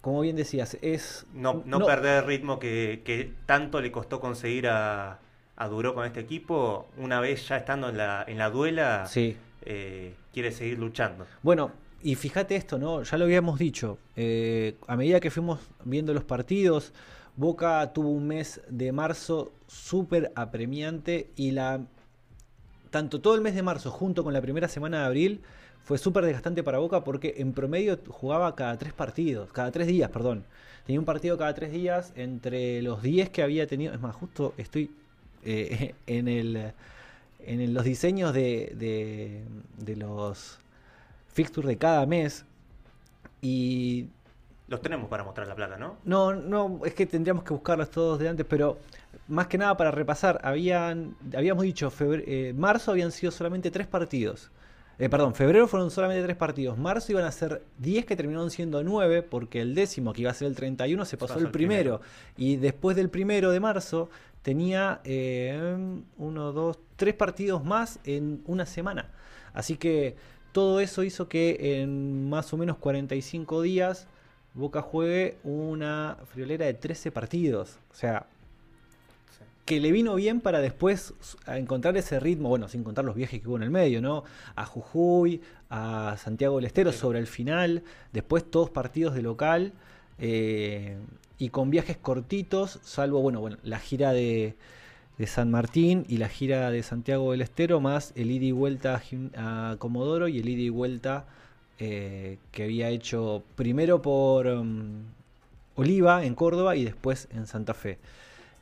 como 0.00 0.20
bien 0.22 0.36
decías, 0.36 0.76
es... 0.82 1.26
No, 1.34 1.62
no, 1.66 1.84
perder 1.84 2.22
el 2.22 2.26
ritmo 2.26 2.58
que, 2.58 3.02
que 3.04 3.32
tanto 3.46 3.80
le 3.80 3.92
costó 3.92 4.20
conseguir 4.20 4.66
a, 4.68 5.18
a 5.56 5.68
Duró 5.68 5.94
con 5.94 6.06
este 6.06 6.20
equipo, 6.20 6.88
una 6.96 7.20
vez 7.20 7.46
ya 7.48 7.56
estando 7.58 7.88
en 7.90 7.96
la, 7.98 8.24
en 8.26 8.38
la 8.38 8.50
duela, 8.50 9.06
Sí. 9.06 9.36
eh, 9.62 10.14
quiere 10.32 10.52
seguir 10.52 10.78
luchando. 10.78 11.26
Bueno, 11.42 11.72
y 12.02 12.14
fíjate 12.14 12.56
esto, 12.56 12.78
¿no? 12.78 13.02
Ya 13.02 13.18
lo 13.18 13.24
habíamos 13.24 13.58
dicho. 13.58 13.98
eh, 14.16 14.76
a 14.86 14.96
medida 14.96 15.20
que 15.20 15.30
fuimos 15.30 15.60
viendo 15.84 16.14
los 16.14 16.24
partidos, 16.24 16.92
Boca 17.36 17.92
tuvo 17.92 18.08
un 18.10 18.26
mes 18.26 18.60
de 18.68 18.92
marzo 18.92 19.52
súper 19.66 20.32
apremiante 20.34 21.30
y 21.36 21.52
la 21.52 21.80
tanto 22.90 23.20
todo 23.20 23.34
el 23.34 23.40
mes 23.40 23.54
de 23.54 23.62
marzo 23.62 23.90
junto 23.90 24.24
con 24.24 24.32
la 24.32 24.40
primera 24.40 24.66
semana 24.68 25.00
de 25.00 25.06
abril 25.06 25.40
fue 25.84 25.98
súper 25.98 26.24
desgastante 26.24 26.62
para 26.62 26.78
Boca 26.78 27.04
porque 27.04 27.34
en 27.38 27.52
promedio 27.52 27.98
jugaba 28.08 28.54
cada 28.54 28.76
tres 28.78 28.92
partidos, 28.92 29.52
cada 29.52 29.70
tres 29.72 29.86
días, 29.86 30.10
perdón. 30.10 30.44
Tenía 30.86 31.00
un 31.00 31.06
partido 31.06 31.38
cada 31.38 31.54
tres 31.54 31.72
días 31.72 32.12
entre 32.16 32.82
los 32.82 33.02
10 33.02 33.30
que 33.30 33.42
había 33.42 33.66
tenido. 33.66 33.92
Es 33.94 34.00
más, 34.00 34.14
justo 34.16 34.54
estoy 34.56 34.90
eh, 35.42 35.94
en 36.06 36.28
el 36.28 36.72
en 37.40 37.60
el- 37.60 37.74
los 37.74 37.84
diseños 37.84 38.34
de, 38.34 38.72
de, 38.76 39.44
de 39.78 39.96
los 39.96 40.58
fixtures 41.34 41.68
de 41.68 41.78
cada 41.78 42.06
mes 42.06 42.44
y 43.42 44.08
Los 44.68 44.80
tenemos 44.80 45.10
para 45.10 45.22
mostrar 45.22 45.46
la 45.48 45.54
plata, 45.54 45.76
¿no? 45.76 45.98
no, 46.04 46.32
no, 46.34 46.80
es 46.84 46.94
que 46.94 47.06
tendríamos 47.06 47.44
que 47.44 47.52
buscarlos 47.52 47.90
todos 47.90 48.18
de 48.18 48.28
antes, 48.28 48.46
pero 48.48 48.78
más 49.28 49.46
que 49.48 49.58
nada 49.58 49.76
para 49.76 49.90
repasar, 49.90 50.40
habían, 50.42 51.16
habíamos 51.36 51.62
dicho, 51.64 51.90
febre- 51.90 52.24
eh, 52.26 52.52
marzo 52.56 52.90
habían 52.92 53.12
sido 53.12 53.30
solamente 53.32 53.70
tres 53.70 53.86
partidos. 53.86 54.50
Eh, 55.00 55.08
perdón, 55.08 55.34
febrero 55.34 55.66
fueron 55.66 55.90
solamente 55.90 56.22
tres 56.22 56.36
partidos. 56.36 56.76
Marzo 56.76 57.10
iban 57.10 57.24
a 57.24 57.32
ser 57.32 57.62
10 57.78 58.04
que 58.04 58.16
terminaron 58.16 58.50
siendo 58.50 58.84
9, 58.84 59.22
porque 59.22 59.62
el 59.62 59.74
décimo, 59.74 60.12
que 60.12 60.20
iba 60.20 60.30
a 60.30 60.34
ser 60.34 60.48
el 60.48 60.54
31, 60.54 61.06
se 61.06 61.16
pasó 61.16 61.34
pasó 61.34 61.46
el 61.46 61.50
primero. 61.50 62.02
Y 62.36 62.56
después 62.56 62.96
del 62.96 63.08
primero 63.08 63.50
de 63.50 63.60
marzo 63.60 64.10
tenía 64.42 65.00
eh, 65.04 65.74
uno, 66.18 66.52
dos, 66.52 66.78
tres 66.96 67.14
partidos 67.14 67.64
más 67.64 67.98
en 68.04 68.42
una 68.44 68.66
semana. 68.66 69.08
Así 69.54 69.78
que 69.78 70.16
todo 70.52 70.80
eso 70.80 71.02
hizo 71.02 71.30
que 71.30 71.80
en 71.80 72.28
más 72.28 72.52
o 72.52 72.58
menos 72.58 72.76
45 72.76 73.62
días 73.62 74.06
Boca 74.52 74.82
juegue 74.82 75.38
una 75.44 76.18
friolera 76.26 76.66
de 76.66 76.74
13 76.74 77.10
partidos. 77.10 77.78
O 77.90 77.94
sea. 77.94 78.26
Que 79.70 79.78
le 79.78 79.92
vino 79.92 80.16
bien 80.16 80.40
para 80.40 80.60
después 80.60 81.14
a 81.46 81.56
encontrar 81.56 81.96
ese 81.96 82.18
ritmo, 82.18 82.48
bueno, 82.48 82.66
sin 82.66 82.82
contar 82.82 83.04
los 83.04 83.14
viajes 83.14 83.40
que 83.40 83.46
hubo 83.46 83.56
en 83.56 83.62
el 83.62 83.70
medio, 83.70 84.02
¿no? 84.02 84.24
A 84.56 84.66
Jujuy, 84.66 85.42
a 85.68 86.16
Santiago 86.18 86.56
del 86.56 86.64
Estero 86.64 86.90
Sí. 86.90 86.98
sobre 86.98 87.20
el 87.20 87.28
final, 87.28 87.84
después 88.12 88.42
todos 88.50 88.68
partidos 88.68 89.14
de 89.14 89.22
local 89.22 89.72
eh, 90.18 90.96
y 91.38 91.50
con 91.50 91.70
viajes 91.70 91.96
cortitos, 91.96 92.80
salvo, 92.82 93.22
bueno, 93.22 93.38
bueno, 93.38 93.58
la 93.62 93.78
gira 93.78 94.12
de, 94.12 94.56
de 95.18 95.26
San 95.28 95.52
Martín 95.52 96.04
y 96.08 96.16
la 96.16 96.28
gira 96.28 96.72
de 96.72 96.82
Santiago 96.82 97.30
del 97.30 97.40
Estero, 97.40 97.78
más 97.78 98.12
el 98.16 98.32
ida 98.32 98.46
y 98.46 98.50
vuelta 98.50 99.00
a, 99.36 99.76
Comodoro 99.78 100.26
y 100.26 100.40
el 100.40 100.48
ida 100.48 100.62
y 100.62 100.70
vuelta 100.70 101.26
eh, 101.78 102.38
que 102.50 102.64
había 102.64 102.88
hecho 102.88 103.44
primero 103.54 104.02
por 104.02 104.48
um, 104.48 105.04
Oliva 105.76 106.24
en 106.24 106.34
Córdoba 106.34 106.74
y 106.74 106.82
después 106.84 107.28
en 107.30 107.46
Santa 107.46 107.72
Fe. 107.72 107.98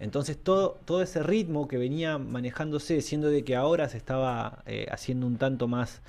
Entonces 0.00 0.36
todo, 0.38 0.78
todo 0.84 1.02
ese 1.02 1.22
ritmo 1.22 1.66
que 1.66 1.76
venía 1.76 2.18
manejándose, 2.18 3.00
siendo 3.02 3.28
de 3.30 3.42
que 3.42 3.56
ahora 3.56 3.88
se 3.88 3.96
estaba 3.96 4.62
eh, 4.66 4.86
haciendo 4.90 5.26
un 5.26 5.38
tanto 5.38 5.66
más 5.66 6.00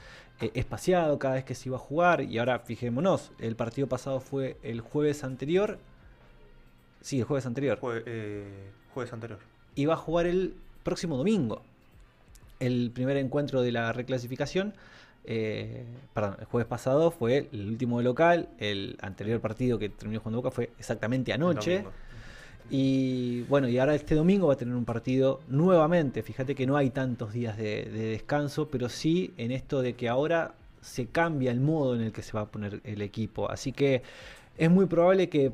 eh, 0.42 0.52
espaciado 0.54 1.18
cada 1.18 1.36
vez 1.36 1.44
que 1.44 1.56
se 1.56 1.70
iba 1.70 1.78
a 1.78 1.80
jugar, 1.80 2.22
y 2.22 2.38
ahora 2.38 2.60
fijémonos, 2.60 3.32
el 3.40 3.56
partido 3.56 3.88
pasado 3.88 4.20
fue 4.20 4.58
el 4.64 4.82
jueves 4.82 5.24
anterior, 5.24 5.80
sí, 7.02 7.20
el 7.20 7.26
jueves 7.26 7.46
anterior, 7.46 7.80
Jue- 7.80 8.04
eh, 8.06 8.70
jueves 8.94 9.12
anterior. 9.12 9.40
y 9.76 9.86
va 9.86 9.96
a 9.96 9.98
jugar 9.98 10.28
el 10.28 10.54
próximo 10.84 11.18
domingo, 11.18 11.62
el 12.60 12.92
primer 12.94 13.18
encuentro 13.18 13.62
de 13.62 13.72
la 13.72 13.92
reclasificación. 13.94 14.74
eh, 15.26 15.84
perdón, 16.14 16.38
el 16.40 16.46
jueves 16.46 16.68
pasado 16.68 17.12
fue 17.12 17.50
el 17.52 17.68
último 17.68 17.98
de 18.00 18.04
local, 18.06 18.48
el 18.58 18.98
anterior 19.02 19.40
partido 19.42 19.78
que 19.78 19.90
terminó 19.90 20.20
jugando 20.22 20.38
Boca 20.42 20.50
fue 20.52 20.70
exactamente 20.80 21.34
anoche. 21.34 21.84
Y 22.70 23.42
bueno, 23.44 23.68
y 23.68 23.78
ahora 23.80 23.96
este 23.96 24.16
domingo 24.16 24.48
va 24.48 24.54
a 24.54 24.58
tener 24.58 24.76
un 24.76 24.86
partido 24.86 25.42
nuevamente. 25.48 26.22
Fíjate 26.24 26.56
que 26.56 26.68
no 26.68 26.78
hay 26.78 26.92
tantos 26.92 27.34
días 27.34 27.58
de, 27.58 27.86
de 27.86 28.10
descanso, 28.12 28.68
pero 28.70 28.90
sí 28.90 29.34
en 29.38 29.52
esto 29.52 29.82
de 29.82 29.94
que 29.94 30.08
ahora 30.08 30.54
se 30.82 31.08
cambia 31.08 31.52
el 31.52 31.60
modo 31.60 31.96
en 31.96 32.02
el 32.02 32.12
que 32.12 32.22
se 32.22 32.34
va 32.34 32.42
a 32.42 32.46
poner 32.46 32.82
el 32.84 33.02
equipo. 33.02 33.50
Así 33.50 33.72
que 33.72 34.04
es 34.58 34.70
muy 34.70 34.86
probable 34.86 35.30
que 35.30 35.52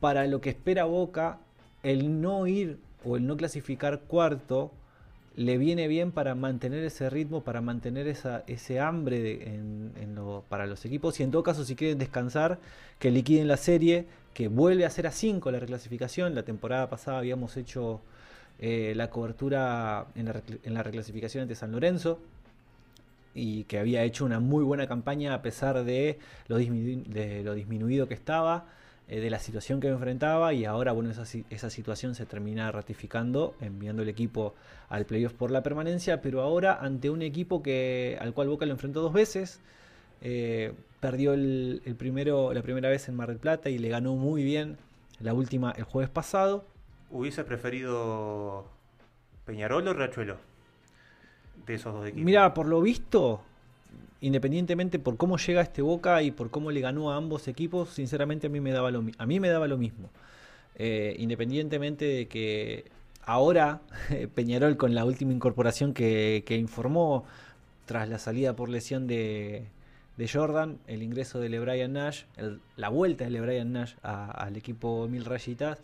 para 0.00 0.26
lo 0.26 0.40
que 0.40 0.50
espera 0.50 0.84
Boca, 0.84 1.38
el 1.82 2.20
no 2.20 2.46
ir 2.46 2.78
o 3.04 3.16
el 3.16 3.26
no 3.26 3.36
clasificar 3.36 4.00
cuarto 4.00 4.72
le 5.40 5.56
viene 5.56 5.88
bien 5.88 6.12
para 6.12 6.34
mantener 6.34 6.84
ese 6.84 7.08
ritmo, 7.08 7.42
para 7.42 7.62
mantener 7.62 8.06
esa, 8.08 8.44
ese 8.46 8.78
hambre 8.78 9.48
en- 9.54 9.90
para 10.50 10.66
los 10.66 10.84
equipos. 10.84 11.18
Y 11.18 11.22
en 11.22 11.30
todo 11.30 11.42
caso, 11.42 11.64
si 11.64 11.76
quieren 11.76 11.98
descansar, 11.98 12.58
que 12.98 13.10
liquiden 13.10 13.48
la 13.48 13.56
serie, 13.56 14.04
que 14.34 14.48
vuelve 14.48 14.84
a 14.84 14.90
ser 14.90 15.06
a 15.06 15.12
5 15.12 15.50
la 15.50 15.58
reclasificación. 15.58 16.34
La 16.34 16.42
temporada 16.42 16.90
pasada 16.90 17.16
habíamos 17.18 17.56
hecho 17.56 18.02
eh, 18.58 18.92
la 18.94 19.08
cobertura 19.08 20.08
en 20.14 20.26
la, 20.74 20.82
reclasificación 20.82 21.42
ante 21.42 21.54
San 21.54 21.72
Lorenzo 21.72 22.20
y 23.34 23.64
que 23.64 23.78
había 23.78 24.02
hecho 24.04 24.26
una 24.26 24.40
muy 24.40 24.62
buena 24.62 24.86
campaña 24.86 25.32
a 25.32 25.40
pesar 25.40 25.84
de 25.84 26.18
lo 26.48 26.58
disminuido 26.58 28.08
que 28.08 28.14
estaba, 28.14 28.66
eh, 29.10 29.18
de 29.18 29.28
la 29.28 29.40
situación 29.40 29.80
que 29.80 29.88
enfrentaba 29.88 30.54
y 30.54 30.64
ahora 30.64 30.92
bueno 30.92 31.10
esa, 31.10 31.24
esa 31.50 31.68
situación 31.68 32.14
se 32.14 32.26
termina 32.26 32.70
ratificando 32.70 33.56
enviando 33.60 34.02
el 34.02 34.08
equipo 34.08 34.54
al 34.88 35.04
playoff 35.04 35.32
por 35.32 35.50
la 35.50 35.64
permanencia, 35.64 36.22
pero 36.22 36.42
ahora 36.42 36.78
ante 36.80 37.10
un 37.10 37.20
equipo 37.20 37.60
que 37.60 38.16
al 38.20 38.32
cual 38.32 38.48
Boca 38.48 38.66
lo 38.66 38.72
enfrentó 38.72 39.00
dos 39.02 39.12
veces, 39.12 39.60
eh, 40.22 40.74
perdió 41.00 41.34
el, 41.34 41.82
el 41.84 41.96
primero, 41.96 42.52
la 42.52 42.62
primera 42.62 42.88
vez 42.88 43.08
en 43.08 43.16
Mar 43.16 43.28
del 43.28 43.38
Plata 43.38 43.68
y 43.68 43.78
le 43.78 43.88
ganó 43.88 44.14
muy 44.14 44.44
bien 44.44 44.76
la 45.18 45.34
última 45.34 45.72
el 45.72 45.82
jueves 45.82 46.08
pasado. 46.08 46.64
¿Hubiese 47.10 47.42
preferido 47.42 48.64
Peñarol 49.44 49.88
o 49.88 49.92
Riachuelo? 49.92 50.36
De 51.66 51.74
esos 51.74 51.92
dos 51.92 52.06
equipos. 52.06 52.24
Mira, 52.24 52.54
por 52.54 52.66
lo 52.66 52.80
visto, 52.80 53.42
independientemente 54.20 54.98
por 54.98 55.16
cómo 55.16 55.36
llega 55.38 55.62
este 55.62 55.82
Boca 55.82 56.22
y 56.22 56.30
por 56.30 56.50
cómo 56.50 56.70
le 56.70 56.80
ganó 56.80 57.10
a 57.12 57.16
ambos 57.16 57.48
equipos, 57.48 57.90
sinceramente 57.90 58.46
a 58.48 58.50
mí 58.50 58.60
me 58.60 58.72
daba 58.72 58.90
lo, 58.90 59.04
a 59.18 59.26
mí 59.26 59.40
me 59.40 59.48
daba 59.48 59.66
lo 59.68 59.78
mismo. 59.78 60.10
Eh, 60.76 61.16
independientemente 61.18 62.04
de 62.04 62.28
que 62.28 62.84
ahora 63.24 63.80
Peñarol 64.34 64.76
con 64.76 64.94
la 64.94 65.04
última 65.04 65.32
incorporación 65.32 65.92
que, 65.94 66.42
que 66.46 66.56
informó 66.56 67.24
tras 67.86 68.08
la 68.08 68.18
salida 68.18 68.54
por 68.54 68.68
lesión 68.68 69.06
de, 69.06 69.64
de 70.16 70.28
Jordan, 70.28 70.78
el 70.86 71.02
ingreso 71.02 71.40
de 71.40 71.48
LeBrian 71.48 71.92
Nash, 71.92 72.22
el- 72.36 72.60
la 72.76 72.88
vuelta 72.88 73.24
de 73.24 73.30
LeBrian 73.30 73.72
Nash 73.72 73.94
al 74.02 74.56
equipo 74.56 75.08
Mil 75.08 75.24
Rayitas, 75.24 75.78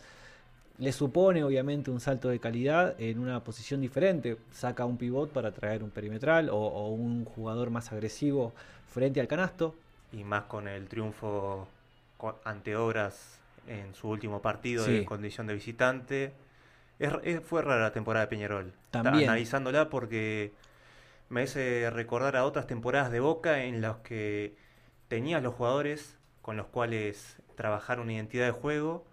le 0.78 0.92
supone 0.92 1.42
obviamente 1.42 1.90
un 1.90 2.00
salto 2.00 2.28
de 2.28 2.38
calidad 2.38 2.95
en 3.00 3.18
una 3.18 3.42
posición 3.42 3.80
diferente. 3.80 4.37
Saca 4.52 4.85
un 4.85 4.99
pivot 4.99 5.30
para 5.30 5.52
traer 5.52 5.83
un 5.83 5.90
perimetral 5.90 6.50
o, 6.50 6.56
o 6.56 6.88
un 6.90 7.25
jugador 7.25 7.71
más 7.71 7.92
agresivo 7.92 8.52
frente 8.88 9.21
al 9.21 9.26
canasto. 9.28 9.75
Y 10.12 10.23
más 10.25 10.45
con 10.45 10.68
el 10.68 10.87
triunfo 10.88 11.66
ante 12.45 12.76
Obras 12.76 13.38
en 13.66 13.95
su 13.95 14.09
último 14.09 14.40
partido 14.42 14.85
Sí. 14.85 14.99
en 14.99 15.04
condición 15.04 15.47
de 15.47 15.54
visitante. 15.54 16.33
Es- 16.99 17.12
es- 17.25 17.40
fue 17.42 17.62
rara 17.62 17.83
la 17.83 17.92
temporada 17.92 18.26
de 18.26 18.30
Peñarol. 18.30 18.73
Está 18.87 19.02
También. 19.02 19.28
Analizándola 19.28 19.88
porque 19.90 20.52
me 21.28 21.42
hace 21.42 21.90
recordar 21.90 22.37
a 22.37 22.45
otras 22.45 22.66
temporadas 22.66 23.11
de 23.11 23.21
Boca 23.21 23.64
en 23.64 23.80
las 23.80 23.97
que 23.99 24.54
tenías 25.09 25.42
los 25.42 25.54
jugadores 25.54 26.16
con 26.42 26.56
los 26.56 26.66
cuales 26.66 27.37
trabajar 27.56 27.99
una 28.00 28.12
identidad 28.12 28.45
de 28.47 28.52
juego, 28.52 29.04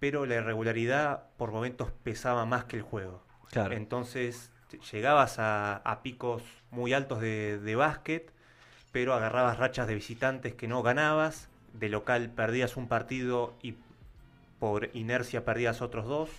pero 0.00 0.26
la 0.26 0.36
irregularidad 0.36 1.24
por 1.36 1.50
momentos 1.50 1.90
pesaba 2.02 2.44
más 2.46 2.64
que 2.64 2.76
el 2.76 2.82
juego. 2.82 3.22
Claro. 3.50 3.74
Entonces 3.74 4.50
llegabas 4.92 5.38
a, 5.38 5.76
a 5.76 6.02
picos 6.02 6.42
muy 6.70 6.92
altos 6.92 7.20
de, 7.20 7.58
de 7.58 7.76
básquet, 7.76 8.30
pero 8.92 9.14
agarrabas 9.14 9.58
rachas 9.58 9.86
de 9.86 9.94
visitantes 9.94 10.54
que 10.54 10.68
no 10.68 10.82
ganabas, 10.82 11.48
de 11.72 11.88
local 11.88 12.30
perdías 12.30 12.76
un 12.76 12.88
partido 12.88 13.54
y 13.62 13.74
por 14.58 14.90
inercia 14.94 15.44
perdías 15.44 15.80
otros 15.82 16.06
dos. 16.06 16.30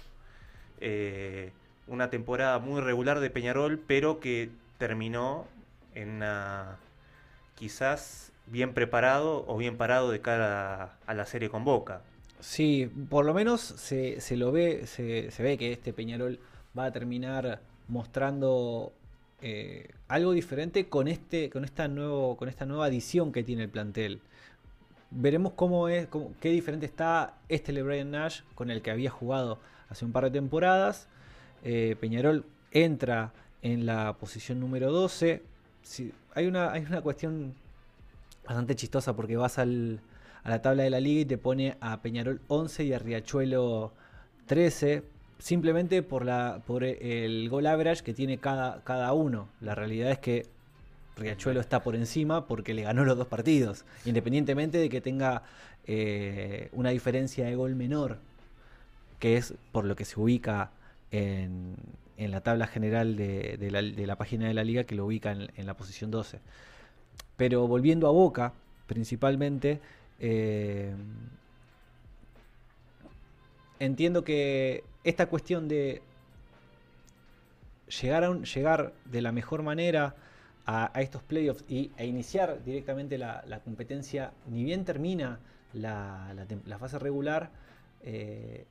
Eh, 0.81 1.51
una 1.87 2.09
temporada 2.09 2.59
muy 2.59 2.81
regular 2.81 3.19
de 3.19 3.29
Peñarol, 3.29 3.79
pero 3.79 4.19
que 4.19 4.49
terminó 4.77 5.47
en 5.95 6.09
una 6.09 6.77
quizás 7.55 8.31
bien 8.45 8.73
preparado 8.73 9.43
o 9.47 9.57
bien 9.57 9.77
parado 9.77 10.11
de 10.11 10.21
cara 10.21 10.83
a, 10.83 10.89
a 11.07 11.13
la 11.13 11.25
serie 11.25 11.49
con 11.49 11.65
Boca. 11.65 12.01
Sí, 12.39 12.89
por 13.09 13.25
lo 13.25 13.33
menos 13.33 13.61
se, 13.61 14.21
se 14.21 14.37
lo 14.37 14.51
ve, 14.51 14.87
se, 14.87 15.29
se 15.31 15.43
ve 15.43 15.57
que 15.57 15.73
este 15.73 15.91
Peñarol 15.91 16.39
va 16.77 16.85
a 16.85 16.91
terminar 16.91 17.59
mostrando 17.89 18.93
eh, 19.41 19.89
algo 20.07 20.31
diferente 20.31 20.87
con 20.87 21.07
este, 21.07 21.49
con 21.49 21.65
esta 21.65 21.87
nuevo, 21.87 22.37
con 22.37 22.49
esta 22.49 22.65
nueva 22.65 22.85
adición 22.85 23.31
que 23.31 23.43
tiene 23.43 23.63
el 23.63 23.69
plantel. 23.69 24.21
Veremos 25.11 25.53
cómo 25.53 25.89
es, 25.89 26.07
qué 26.39 26.49
diferente 26.49 26.85
está 26.85 27.37
este 27.49 27.73
LeBron 27.73 28.11
Nash 28.11 28.41
con 28.55 28.69
el 28.69 28.81
que 28.81 28.91
había 28.91 29.09
jugado 29.09 29.59
hace 29.89 30.05
un 30.05 30.11
par 30.11 30.25
de 30.25 30.31
temporadas. 30.31 31.07
Eh, 31.63 31.95
Peñarol 31.99 32.45
entra 32.71 33.33
en 33.61 33.85
la 33.85 34.17
posición 34.19 34.59
número 34.59 34.91
12. 34.91 35.41
Sí, 35.81 36.13
hay, 36.35 36.47
una, 36.47 36.71
hay 36.71 36.85
una 36.85 37.01
cuestión 37.01 37.55
bastante 38.45 38.75
chistosa 38.75 39.15
porque 39.15 39.35
vas 39.35 39.57
al, 39.57 39.99
a 40.43 40.49
la 40.49 40.61
tabla 40.61 40.83
de 40.83 40.89
la 40.89 40.99
liga 40.99 41.21
y 41.21 41.25
te 41.25 41.37
pone 41.37 41.77
a 41.81 42.01
Peñarol 42.01 42.41
11 42.47 42.83
y 42.85 42.93
a 42.93 42.99
Riachuelo 42.99 43.93
13, 44.45 45.03
simplemente 45.37 46.03
por, 46.03 46.25
la, 46.25 46.61
por 46.65 46.83
el 46.83 47.49
gol 47.49 47.65
average 47.67 48.03
que 48.03 48.13
tiene 48.13 48.37
cada, 48.37 48.83
cada 48.83 49.13
uno. 49.13 49.49
La 49.61 49.75
realidad 49.75 50.11
es 50.11 50.19
que 50.19 50.45
Riachuelo 51.17 51.59
está 51.59 51.83
por 51.83 51.95
encima 51.95 52.47
porque 52.47 52.73
le 52.73 52.83
ganó 52.83 53.03
los 53.05 53.17
dos 53.17 53.27
partidos, 53.27 53.85
independientemente 54.05 54.77
de 54.77 54.89
que 54.89 55.01
tenga 55.01 55.43
eh, 55.85 56.69
una 56.71 56.89
diferencia 56.89 57.45
de 57.45 57.55
gol 57.55 57.75
menor, 57.75 58.19
que 59.19 59.37
es 59.37 59.53
por 59.71 59.85
lo 59.85 59.95
que 59.95 60.05
se 60.05 60.19
ubica 60.19 60.71
en, 61.11 61.75
en 62.17 62.31
la 62.31 62.41
tabla 62.41 62.67
general 62.67 63.15
de, 63.15 63.57
la, 63.71 63.81
de 63.81 64.07
la 64.07 64.15
página 64.17 64.47
de 64.47 64.53
la 64.53 64.63
liga, 64.63 64.85
que 64.85 64.95
lo 64.95 65.05
ubica 65.05 65.31
en 65.31 65.65
la 65.65 65.75
posición 65.75 66.09
12. 66.11 66.39
Pero 67.35 67.67
volviendo 67.67 68.07
a 68.07 68.11
Boca, 68.11 68.53
principalmente, 68.87 69.79
eh, 70.19 70.93
entiendo 73.79 74.23
que 74.23 74.83
esta 75.03 75.27
cuestión 75.27 75.67
de 75.67 76.01
llegar, 78.01 78.23
a 78.23 78.29
un- 78.29 78.43
llegar 78.43 78.93
de 79.05 79.21
la 79.21 79.31
mejor 79.31 79.63
manera 79.63 80.15
a, 80.65 80.91
estos 81.01 81.23
playoffs 81.23 81.63
y, 81.67 81.91
e 81.97 82.05
iniciar 82.05 82.63
directamente 82.63 83.17
la, 83.17 83.61
competencia, 83.63 84.31
ni 84.47 84.63
bien 84.63 84.85
termina 84.85 85.39
la, 85.73 86.35
la 86.65 86.77
fase 86.77 86.99
regular, 86.99 87.49
eh, 88.03 88.65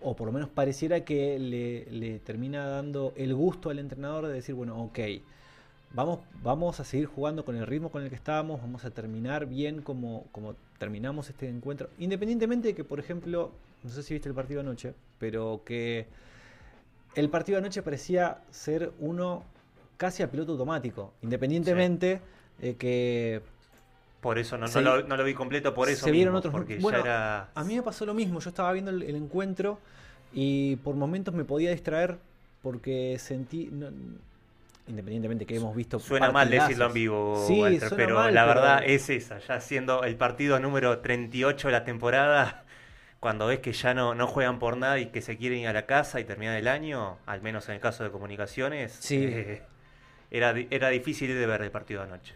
o 0.00 0.14
por 0.14 0.26
lo 0.26 0.32
menos 0.32 0.48
pareciera 0.48 1.04
que 1.04 1.38
le, 1.38 1.86
le 1.90 2.18
termina 2.20 2.66
dando 2.66 3.12
el 3.16 3.34
gusto 3.34 3.70
al 3.70 3.78
entrenador 3.78 4.26
de 4.26 4.34
decir, 4.34 4.54
bueno, 4.54 4.82
ok, 4.82 4.98
vamos, 5.94 6.20
vamos 6.42 6.80
a 6.80 6.84
seguir 6.84 7.06
jugando 7.06 7.44
con 7.44 7.56
el 7.56 7.66
ritmo 7.66 7.90
con 7.90 8.02
el 8.02 8.08
que 8.10 8.16
estábamos, 8.16 8.60
vamos 8.60 8.84
a 8.84 8.90
terminar 8.90 9.46
bien 9.46 9.80
como, 9.80 10.26
como 10.32 10.54
terminamos 10.78 11.30
este 11.30 11.48
encuentro, 11.48 11.88
independientemente 11.98 12.68
de 12.68 12.74
que, 12.74 12.84
por 12.84 13.00
ejemplo, 13.00 13.50
no 13.82 13.90
sé 13.90 14.02
si 14.02 14.14
viste 14.14 14.28
el 14.28 14.34
partido 14.34 14.60
anoche, 14.60 14.94
pero 15.18 15.62
que 15.64 16.06
el 17.14 17.28
partido 17.30 17.58
anoche 17.58 17.82
parecía 17.82 18.38
ser 18.50 18.92
uno 18.98 19.44
casi 19.96 20.22
a 20.22 20.30
piloto 20.30 20.52
automático, 20.52 21.12
independientemente 21.22 22.20
de 22.60 22.76
que 22.76 23.40
Por 24.20 24.38
eso 24.38 24.58
no, 24.58 24.66
no 24.66 24.80
lo, 24.80 25.02
no 25.06 25.16
lo 25.16 25.24
vi 25.24 25.34
completo, 25.34 25.74
por 25.74 25.88
eso 25.88 26.06
se 26.06 26.10
vieron 26.12 26.34
mismo, 26.34 26.38
otros 26.38 26.52
porque 26.52 26.78
bueno, 26.78 26.98
ya 26.98 27.02
era... 27.04 27.48
a 27.54 27.64
mí 27.64 27.76
me 27.76 27.82
pasó 27.82 28.04
lo 28.04 28.14
mismo 28.14 28.40
yo 28.40 28.48
estaba 28.48 28.72
viendo 28.72 28.90
el, 28.90 29.02
el 29.02 29.16
encuentro 29.16 29.78
y 30.32 30.76
por 30.76 30.96
momentos 30.96 31.34
me 31.34 31.44
podía 31.44 31.70
distraer 31.70 32.18
porque 32.62 33.16
sentí 33.20 33.68
no- 33.70 33.90
independientemente 34.86 35.46
que 35.46 35.56
hemos 35.56 35.74
visto 35.74 35.98
Suena 35.98 36.30
mal 36.30 36.50
decirlo 36.50 36.86
en 36.86 36.92
vivo, 36.92 37.44
Sí, 37.46 37.60
Walter, 37.60 37.92
pero 37.96 38.16
mal, 38.16 38.34
la 38.34 38.46
pero- 38.46 38.60
verdad 38.60 38.82
es 38.84 39.08
esa, 39.10 39.38
ya 39.38 39.60
siendo 39.60 40.04
el 40.04 40.16
partido 40.16 40.58
número 40.60 40.98
38 40.98 41.68
de 41.68 41.72
la 41.72 41.84
temporada, 41.84 42.64
cuando 43.20 43.46
ves 43.46 43.60
que 43.60 43.72
ya 43.72 43.94
no, 43.94 44.14
no 44.14 44.26
juegan 44.26 44.58
por 44.58 44.76
nada 44.76 44.98
y 44.98 45.06
que 45.06 45.22
se 45.22 45.36
quieren 45.38 45.60
ir 45.60 45.68
a 45.68 45.72
la 45.72 45.86
casa 45.86 46.20
y 46.20 46.24
terminar 46.24 46.56
el 46.58 46.68
año, 46.68 47.16
al 47.26 47.40
menos 47.40 47.68
en 47.68 47.76
el 47.76 47.80
caso 47.80 48.04
de 48.04 48.10
comunicaciones, 48.10 48.92
Sí. 49.00 49.24
eh, 49.24 49.62
era, 50.30 50.54
era 50.70 50.88
difícil 50.90 51.28
de 51.28 51.46
ver 51.46 51.62
el 51.62 51.70
partido 51.70 52.02
de 52.02 52.08
anoche. 52.08 52.34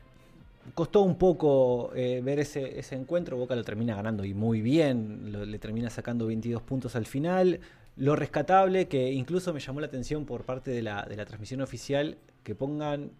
costó 0.75 1.01
un 1.01 1.17
poco 1.19 1.93
eh, 1.95 2.21
ver 2.23 2.39
ese, 2.41 2.79
ese 2.79 2.95
encuentro. 2.95 3.37
Boca 3.39 3.57
lo 3.57 3.65
termina 3.65 3.95
ganando 3.97 4.25
y 4.25 4.35
muy 4.35 4.61
bien. 4.61 5.33
lo- 5.33 5.45
le 5.47 5.59
termina 5.59 5.89
sacando 5.91 6.27
22 6.27 6.63
puntos 6.63 6.95
al 6.95 7.07
final. 7.07 7.59
Lo 7.99 8.15
rescatable, 8.17 8.87
que 8.87 9.11
incluso 9.13 9.53
me 9.53 9.61
llamó 9.61 9.81
la 9.81 9.87
atención 9.89 10.25
por 10.25 10.45
parte 10.45 10.71
de 10.71 10.83
la, 10.83 11.05
de 11.05 11.17
la 11.17 11.25
transmisión 11.27 11.61
oficial, 11.61 12.17
que 12.45 12.55
pongan, 12.55 13.11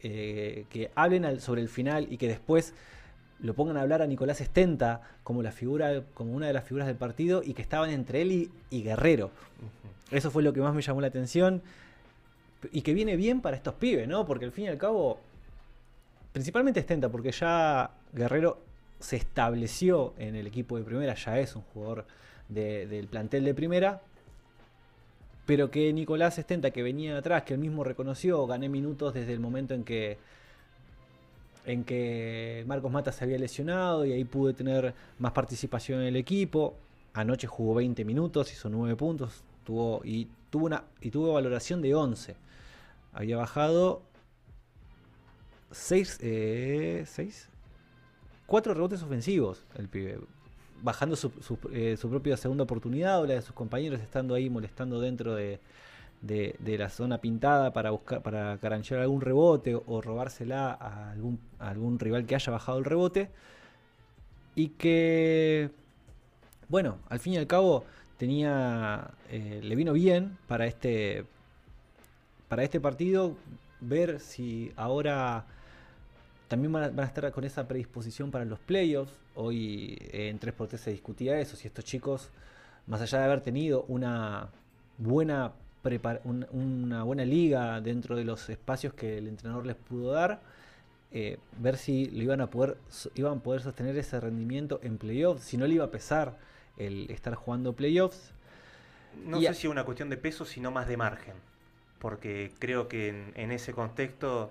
eh, 0.00 0.64
que 0.70 0.90
hablen 0.94 1.24
al- 1.24 1.40
sobre 1.40 1.60
el 1.60 1.68
final 1.68 2.06
y 2.10 2.16
que 2.16 2.28
después 2.28 2.72
lo 3.40 3.54
pongan 3.54 3.76
a 3.76 3.82
hablar 3.82 4.00
a 4.02 4.06
Nicolás 4.06 4.40
Estenta 4.40 5.02
como 5.22 5.42
la 5.42 5.52
figura, 5.52 6.02
como 6.14 6.32
una 6.32 6.46
de 6.46 6.52
las 6.54 6.64
figuras 6.64 6.86
del 6.86 6.96
partido 6.96 7.42
y 7.44 7.52
que 7.54 7.62
estaban 7.62 7.90
entre 7.90 8.22
él 8.22 8.32
y, 8.32 8.50
y 8.70 8.82
Guerrero. 8.82 9.30
Eso 10.10 10.30
fue 10.30 10.42
lo 10.42 10.52
que 10.52 10.60
más 10.60 10.74
me 10.74 10.80
llamó 10.82 11.00
la 11.00 11.08
atención. 11.08 11.60
Y 12.70 12.82
que 12.82 12.94
viene 12.94 13.16
bien 13.16 13.40
para 13.40 13.56
estos 13.56 13.74
pibes, 13.74 14.06
¿no? 14.06 14.24
Porque 14.24 14.44
al 14.44 14.52
fin 14.52 14.64
y 14.64 14.68
al 14.68 14.78
cabo, 14.78 15.18
principalmente 16.32 16.80
Estenta, 16.80 17.08
porque 17.08 17.32
ya 17.32 17.90
Guerrero 18.12 18.60
se 19.00 19.16
estableció 19.16 20.14
en 20.16 20.36
el 20.36 20.46
equipo 20.46 20.78
de 20.78 20.84
primera, 20.84 21.14
ya 21.14 21.38
es 21.40 21.56
un 21.56 21.62
jugador 21.74 22.06
de- 22.48 22.86
del 22.86 23.08
plantel 23.08 23.44
de 23.44 23.54
primera. 23.54 24.00
Pero 25.52 25.70
que 25.70 25.92
Nicolás 25.92 26.38
Estenta, 26.38 26.70
que 26.70 26.82
venía 26.82 27.18
atrás, 27.18 27.42
que 27.42 27.52
él 27.52 27.60
mismo 27.60 27.84
reconoció, 27.84 28.46
gané 28.46 28.70
minutos 28.70 29.12
desde 29.12 29.34
el 29.34 29.38
momento 29.38 29.74
en 29.74 29.84
que 29.84 30.16
en 31.66 31.84
que 31.84 32.64
Marcos 32.66 32.90
Mata 32.90 33.12
se 33.12 33.24
había 33.24 33.36
lesionado 33.36 34.06
y 34.06 34.12
ahí 34.12 34.24
pude 34.24 34.54
tener 34.54 34.94
más 35.18 35.32
participación 35.32 36.00
en 36.00 36.06
el 36.06 36.16
equipo. 36.16 36.78
Anoche 37.12 37.46
jugó 37.48 37.74
20 37.74 38.02
minutos, 38.06 38.50
hizo 38.50 38.70
9 38.70 38.96
puntos, 38.96 39.44
tuvo 39.62 40.00
y 40.04 40.26
tuvo 40.48 40.64
una 40.64 40.84
y 41.02 41.10
tuvo 41.10 41.34
valoración 41.34 41.82
de 41.82 41.94
11. 41.96 42.34
Había 43.12 43.36
bajado 43.36 44.00
6 45.70 46.18
eh, 46.22 47.04
6 47.06 47.50
4 48.46 48.72
rebotes 48.72 49.02
ofensivos 49.02 49.66
el 49.76 49.90
pibe, 49.90 50.18
bajando 50.82 51.16
su, 51.16 51.32
eh, 51.72 51.96
su 51.96 52.10
propia 52.10 52.36
segunda 52.36 52.64
oportunidad 52.64 53.20
o 53.20 53.26
la 53.26 53.34
de 53.34 53.42
sus 53.42 53.54
compañeros 53.54 54.00
estando 54.00 54.34
ahí 54.34 54.50
molestando 54.50 55.00
dentro 55.00 55.34
de, 55.34 55.60
de, 56.20 56.78
la 56.78 56.88
zona 56.88 57.18
pintada 57.18 57.72
para 57.72 57.90
buscar 57.90 58.22
para 58.22 58.58
caranchear 58.58 59.00
algún 59.00 59.20
rebote 59.20 59.74
o, 59.74 60.00
robársela 60.00 60.72
a 60.72 61.12
algún, 61.12 61.40
algún 61.58 61.98
rival 61.98 62.26
que 62.26 62.34
haya 62.34 62.52
bajado 62.52 62.78
el 62.78 62.84
rebote 62.84 63.30
y 64.54 64.68
que 64.68 65.70
bueno 66.68 66.98
al 67.08 67.18
fin 67.18 67.34
y 67.34 67.36
al 67.38 67.46
cabo 67.46 67.84
tenía 68.18 69.10
eh, 69.30 69.60
le 69.62 69.74
vino 69.74 69.92
bien 69.92 70.36
para 70.46 70.66
este 70.66 71.24
para 72.48 72.62
este 72.62 72.80
partido 72.80 73.34
ver 73.80 74.20
si 74.20 74.72
ahora 74.76 75.46
también 76.52 76.70
van 76.70 77.00
a 77.00 77.04
estar 77.04 77.32
con 77.32 77.44
esa 77.44 77.66
predisposición 77.66 78.30
para 78.30 78.44
los 78.44 78.58
playoffs. 78.58 79.21
Hoy 79.34 79.98
eh, 80.12 80.28
en 80.28 80.38
3x3 80.38 80.82
se 80.82 80.90
discutía 80.92 81.38
eso, 81.40 81.56
si 81.56 81.66
estos 81.68 81.84
chicos, 81.84 82.30
más 82.86 83.00
allá 83.00 83.18
de 83.18 83.24
haber 83.24 83.40
tenido 83.42 83.84
una 83.88 84.48
buena, 84.98 85.52
un- 86.24 86.46
una 86.52 87.02
buena 87.04 87.24
liga 87.24 87.80
dentro 87.80 88.16
de 88.16 88.24
los 88.24 88.48
espacios 88.50 88.94
que 88.94 89.18
el 89.18 89.28
entrenador 89.28 89.66
les 89.66 89.76
pudo 89.76 90.12
dar, 90.12 90.40
eh, 91.12 91.38
ver 91.58 91.76
si 91.78 92.06
lo 92.06 92.22
iban 92.22 92.40
a 92.40 92.48
poder 92.50 92.78
iban 93.14 93.38
a 93.38 93.42
poder 93.42 93.62
sostener 93.62 93.96
ese 93.98 94.20
rendimiento 94.20 94.80
en 94.82 94.98
playoffs, 94.98 95.44
si 95.44 95.56
no 95.56 95.66
le 95.66 95.74
iba 95.74 95.84
a 95.86 95.90
pesar 95.90 96.38
el 96.78 97.10
estar 97.10 97.34
jugando 97.34 97.74
playoffs. 97.74 98.32
No 99.14 99.40
Y 99.40 99.42
sé 99.42 99.54
si 99.54 99.66
es 99.66 99.70
una 99.70 99.84
cuestión 99.84 100.08
de 100.10 100.16
peso, 100.16 100.44
sino 100.44 100.70
más 100.70 100.88
de 100.88 100.96
margen. 100.96 101.34
Porque 101.98 102.52
creo 102.58 102.88
que 102.88 103.08
en, 103.08 103.32
en 103.36 103.52
ese 103.52 103.72
contexto 103.72 104.50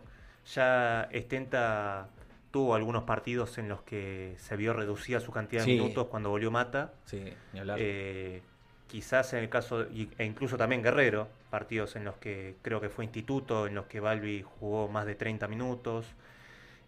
ya 0.53 1.03
Estenta 1.11 2.09
tuvo 2.51 2.75
algunos 2.75 3.03
partidos 3.03 3.57
en 3.57 3.69
los 3.69 3.81
que 3.81 4.35
se 4.37 4.55
vio 4.57 4.73
reducida 4.73 5.19
su 5.19 5.31
cantidad 5.31 5.63
Sí. 5.63 5.71
de 5.75 5.81
minutos 5.81 6.07
cuando 6.07 6.29
volvió 6.29 6.51
Mata. 6.51 6.93
Sí, 7.05 7.33
ni 7.53 7.59
hablar. 7.59 7.77
Eh, 7.81 8.41
quizás 8.87 9.31
en 9.33 9.39
el 9.39 9.49
caso, 9.49 9.83
e 9.83 10.25
incluso 10.25 10.57
también 10.57 10.83
Guerrero, 10.83 11.29
partidos 11.49 11.95
en 11.95 12.03
los 12.03 12.17
que 12.17 12.55
creo 12.61 12.81
que 12.81 12.89
fue 12.89 13.05
instituto, 13.05 13.67
en 13.67 13.75
los 13.75 13.85
que 13.85 13.99
Balbi 14.01 14.41
jugó 14.43 14.89
más 14.89 15.05
de 15.05 15.15
30 15.15 15.47
minutos, 15.47 16.05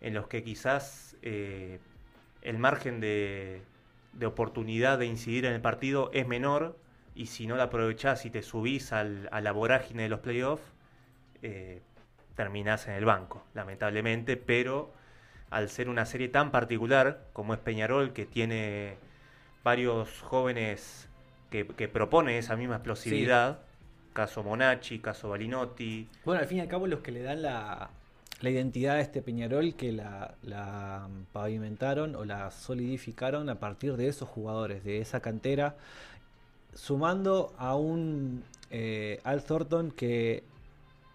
en 0.01 0.13
los 0.13 0.27
que 0.27 0.43
quizás 0.43 1.15
eh, 1.21 1.79
el 2.41 2.57
margen 2.57 2.99
de, 2.99 3.61
de 4.11 4.25
oportunidad 4.25 4.99
de 4.99 5.05
incidir 5.05 5.45
en 5.45 5.53
el 5.53 5.61
partido 5.61 6.09
es 6.13 6.27
menor, 6.27 6.77
y 7.15 7.27
si 7.27 7.47
no 7.47 7.55
la 7.55 7.63
aprovechás 7.63 8.25
y 8.25 8.29
te 8.31 8.41
subís 8.41 8.91
al- 8.91 9.29
a 9.31 9.39
la 9.39 9.53
vorágine 9.53 10.03
de 10.03 10.09
los 10.09 10.19
playoffs, 10.19 10.63
eh, 11.41 11.81
terminás 12.35 12.87
en 12.87 12.95
el 12.95 13.05
banco, 13.05 13.45
lamentablemente, 13.53 14.35
pero 14.35 14.91
al 15.53 15.69
ser 15.69 15.87
una 15.87 16.05
serie 16.05 16.29
tan 16.29 16.51
particular 16.51 17.27
como 17.31 17.53
es 17.53 17.59
Peñarol, 17.59 18.11
que 18.11 18.25
tiene 18.25 18.95
varios 19.63 20.21
jóvenes 20.21 21.07
que, 21.51 21.67
que 21.67 21.87
proponen 21.87 22.35
esa 22.35 22.55
misma 22.55 22.75
explosividad, 22.75 23.59
caso 24.13 24.43
Monachi, 24.43 24.97
caso 24.99 25.29
Balinotti, 25.29 26.09
Bueno, 26.25 26.41
al 26.41 26.47
fin 26.47 26.57
y 26.57 26.61
al 26.61 26.67
cabo 26.67 26.87
los 26.87 27.01
que 27.01 27.11
le 27.11 27.21
dan 27.21 27.43
la, 27.43 27.91
la 28.41 28.49
identidad 28.49 28.95
a 28.95 28.99
este 29.01 29.21
Peñarol 29.21 29.75
que 29.75 29.91
la, 29.91 30.33
la 30.41 31.07
pavimentaron 31.31 32.15
o 32.15 32.25
la 32.25 32.49
solidificaron 32.49 33.47
a 33.49 33.59
partir 33.59 33.95
de 33.95 34.07
esos 34.07 34.27
jugadores, 34.27 34.83
de 34.83 35.01
esa 35.01 35.19
cantera, 35.19 35.75
sumando 36.73 37.53
a 37.59 37.75
un 37.75 38.43
eh, 38.71 39.19
Al 39.23 39.43
Thornton 39.43 39.91
que 39.91 40.43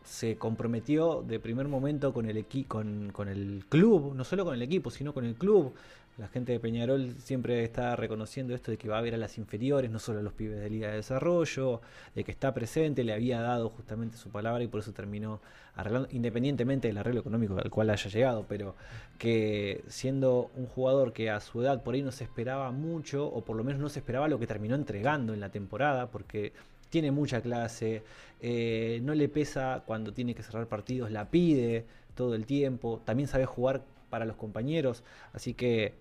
se 0.08 0.36
comprometió 0.36 1.22
de 1.22 1.38
primer 1.38 1.68
momento 1.68 2.12
con 2.14 2.28
el, 2.28 2.38
equi 2.38 2.64
con, 2.64 3.10
con 3.12 3.28
el 3.28 3.64
club, 3.68 4.14
no 4.14 4.24
solo 4.24 4.44
con 4.44 4.54
el 4.54 4.62
equipo, 4.62 4.90
sino 4.90 5.12
con 5.12 5.24
el 5.24 5.34
club. 5.34 5.74
La 6.16 6.26
gente 6.26 6.50
de 6.50 6.58
Peñarol 6.58 7.14
siempre 7.18 7.62
está 7.62 7.94
reconociendo 7.94 8.52
esto 8.52 8.72
de 8.72 8.76
que 8.76 8.88
va 8.88 8.98
a 8.98 9.02
ver 9.02 9.14
a 9.14 9.18
las 9.18 9.38
inferiores, 9.38 9.88
no 9.88 10.00
solo 10.00 10.18
a 10.18 10.22
los 10.22 10.32
pibes 10.32 10.58
de 10.58 10.68
Liga 10.68 10.88
de 10.88 10.96
Desarrollo, 10.96 11.80
de 12.14 12.24
que 12.24 12.32
está 12.32 12.52
presente, 12.54 13.04
le 13.04 13.12
había 13.12 13.40
dado 13.40 13.68
justamente 13.68 14.16
su 14.16 14.28
palabra 14.30 14.64
y 14.64 14.66
por 14.66 14.80
eso 14.80 14.92
terminó 14.92 15.40
arreglando, 15.76 16.08
independientemente 16.10 16.88
del 16.88 16.98
arreglo 16.98 17.20
económico 17.20 17.56
al 17.56 17.70
cual 17.70 17.90
haya 17.90 18.10
llegado, 18.10 18.46
pero 18.48 18.74
que 19.18 19.84
siendo 19.86 20.50
un 20.56 20.66
jugador 20.66 21.12
que 21.12 21.30
a 21.30 21.38
su 21.40 21.62
edad 21.62 21.84
por 21.84 21.94
ahí 21.94 22.02
no 22.02 22.10
se 22.10 22.24
esperaba 22.24 22.72
mucho, 22.72 23.26
o 23.26 23.42
por 23.42 23.56
lo 23.56 23.62
menos 23.62 23.80
no 23.80 23.88
se 23.88 24.00
esperaba 24.00 24.26
lo 24.26 24.40
que 24.40 24.48
terminó 24.48 24.74
entregando 24.74 25.34
en 25.34 25.40
la 25.40 25.50
temporada, 25.50 26.06
porque 26.08 26.52
tiene 26.90 27.10
mucha 27.10 27.40
clase, 27.40 28.02
eh, 28.40 29.00
no 29.02 29.14
le 29.14 29.28
pesa 29.28 29.82
cuando 29.86 30.12
tiene 30.12 30.34
que 30.34 30.42
cerrar 30.42 30.66
partidos, 30.66 31.10
la 31.10 31.30
pide 31.30 31.84
todo 32.14 32.34
el 32.34 32.46
tiempo, 32.46 33.00
también 33.04 33.28
sabe 33.28 33.46
jugar 33.46 33.82
para 34.10 34.24
los 34.24 34.36
compañeros, 34.36 35.02
así 35.32 35.54
que 35.54 35.94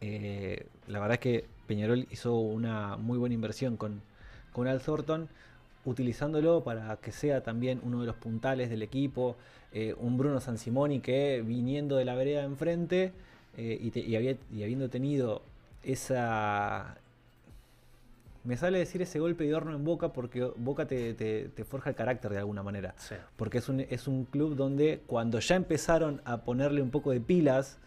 eh, 0.00 0.66
la 0.88 0.98
verdad 0.98 1.14
es 1.14 1.20
que 1.20 1.44
Peñarol 1.66 2.06
hizo 2.10 2.34
una 2.38 2.96
muy 2.96 3.18
buena 3.18 3.34
inversión 3.34 3.76
con, 3.76 4.00
con 4.52 4.66
Al 4.66 4.80
Thornton, 4.80 5.28
utilizándolo 5.84 6.62
para 6.62 6.96
que 6.96 7.12
sea 7.12 7.42
también 7.42 7.80
uno 7.82 8.00
de 8.00 8.06
los 8.06 8.16
puntales 8.16 8.70
del 8.70 8.82
equipo, 8.82 9.36
eh, 9.72 9.94
un 9.98 10.18
Bruno 10.18 10.40
Sansimoni 10.40 11.00
que 11.00 11.42
viniendo 11.46 11.96
de 11.96 12.04
la 12.04 12.14
vereda 12.14 12.44
enfrente 12.44 13.12
y, 13.56 13.90
te- 13.90 14.00
y 14.00 14.14
habiendo 14.16 14.88
tenido 14.88 15.42
esa... 15.82 16.96
Me 18.44 18.56
sale 18.56 18.78
decir 18.78 19.02
ese 19.02 19.18
golpe 19.18 19.44
de 19.44 19.54
horno 19.54 19.74
en 19.74 19.84
Boca 19.84 20.12
porque 20.12 20.50
Boca 20.56 20.86
te, 20.86 21.12
te- 21.14 21.48
te 21.48 21.64
forja 21.64 21.90
el 21.90 21.96
carácter 21.96 22.30
de 22.32 22.38
alguna 22.38 22.62
manera. 22.62 22.94
Sí. 22.96 23.14
Porque 23.36 23.58
es 23.58 23.68
un, 23.68 23.80
es 23.80 24.08
un 24.08 24.24
club 24.24 24.56
donde 24.56 25.02
cuando 25.06 25.38
ya 25.40 25.56
empezaron 25.56 26.22
a 26.24 26.38
ponerle 26.42 26.80
un 26.80 26.90
poco 26.90 27.10
de 27.10 27.20
pilas, 27.20 27.78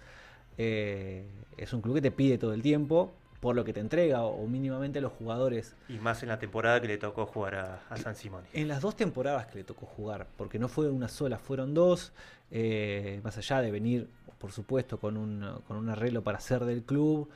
eh, 0.58 1.26
es 1.58 1.74
un 1.74 1.82
club 1.82 1.96
que 1.96 2.02
te 2.02 2.12
pide 2.12 2.38
todo 2.38 2.54
el 2.54 2.62
tiempo 2.62 3.14
por 3.40 3.56
lo 3.56 3.66
que 3.66 3.74
te 3.74 3.82
entrega 3.82 4.22
o, 4.24 4.42
o 4.44 4.48
mínimamente 4.48 5.02
los 5.02 5.12
jugadores. 5.12 5.76
y 5.90 5.94
más 5.98 6.24
en 6.24 6.30
la 6.30 6.40
temporada 6.40 6.80
que 6.80 6.88
le 6.88 6.98
tocó 6.98 7.26
jugar 7.26 7.56
a, 7.56 7.82
a 7.90 7.98
San 7.98 8.16
Simón. 8.16 8.44
En 8.54 8.70
las 8.70 8.82
dos 8.82 8.96
temporadas 8.96 9.48
que 9.48 9.58
le 9.58 9.64
tocó 9.66 9.86
jugar, 9.86 10.28
porque 10.38 10.60
no 10.60 10.70
fue 10.70 10.90
una 10.90 11.10
sola, 11.10 11.38
fueron 11.40 11.74
dos, 11.74 12.14
eh, 12.52 13.20
más 13.22 13.38
allá 13.38 13.62
de 13.62 13.70
venir, 13.72 14.08
por 14.40 14.54
supuesto, 14.54 14.98
con 14.98 15.18
un, 15.18 15.46
con 15.68 15.76
un 15.76 15.90
arreglo 15.90 16.22
para 16.24 16.40
ser 16.40 16.64
del 16.64 16.84
club, 16.84 17.28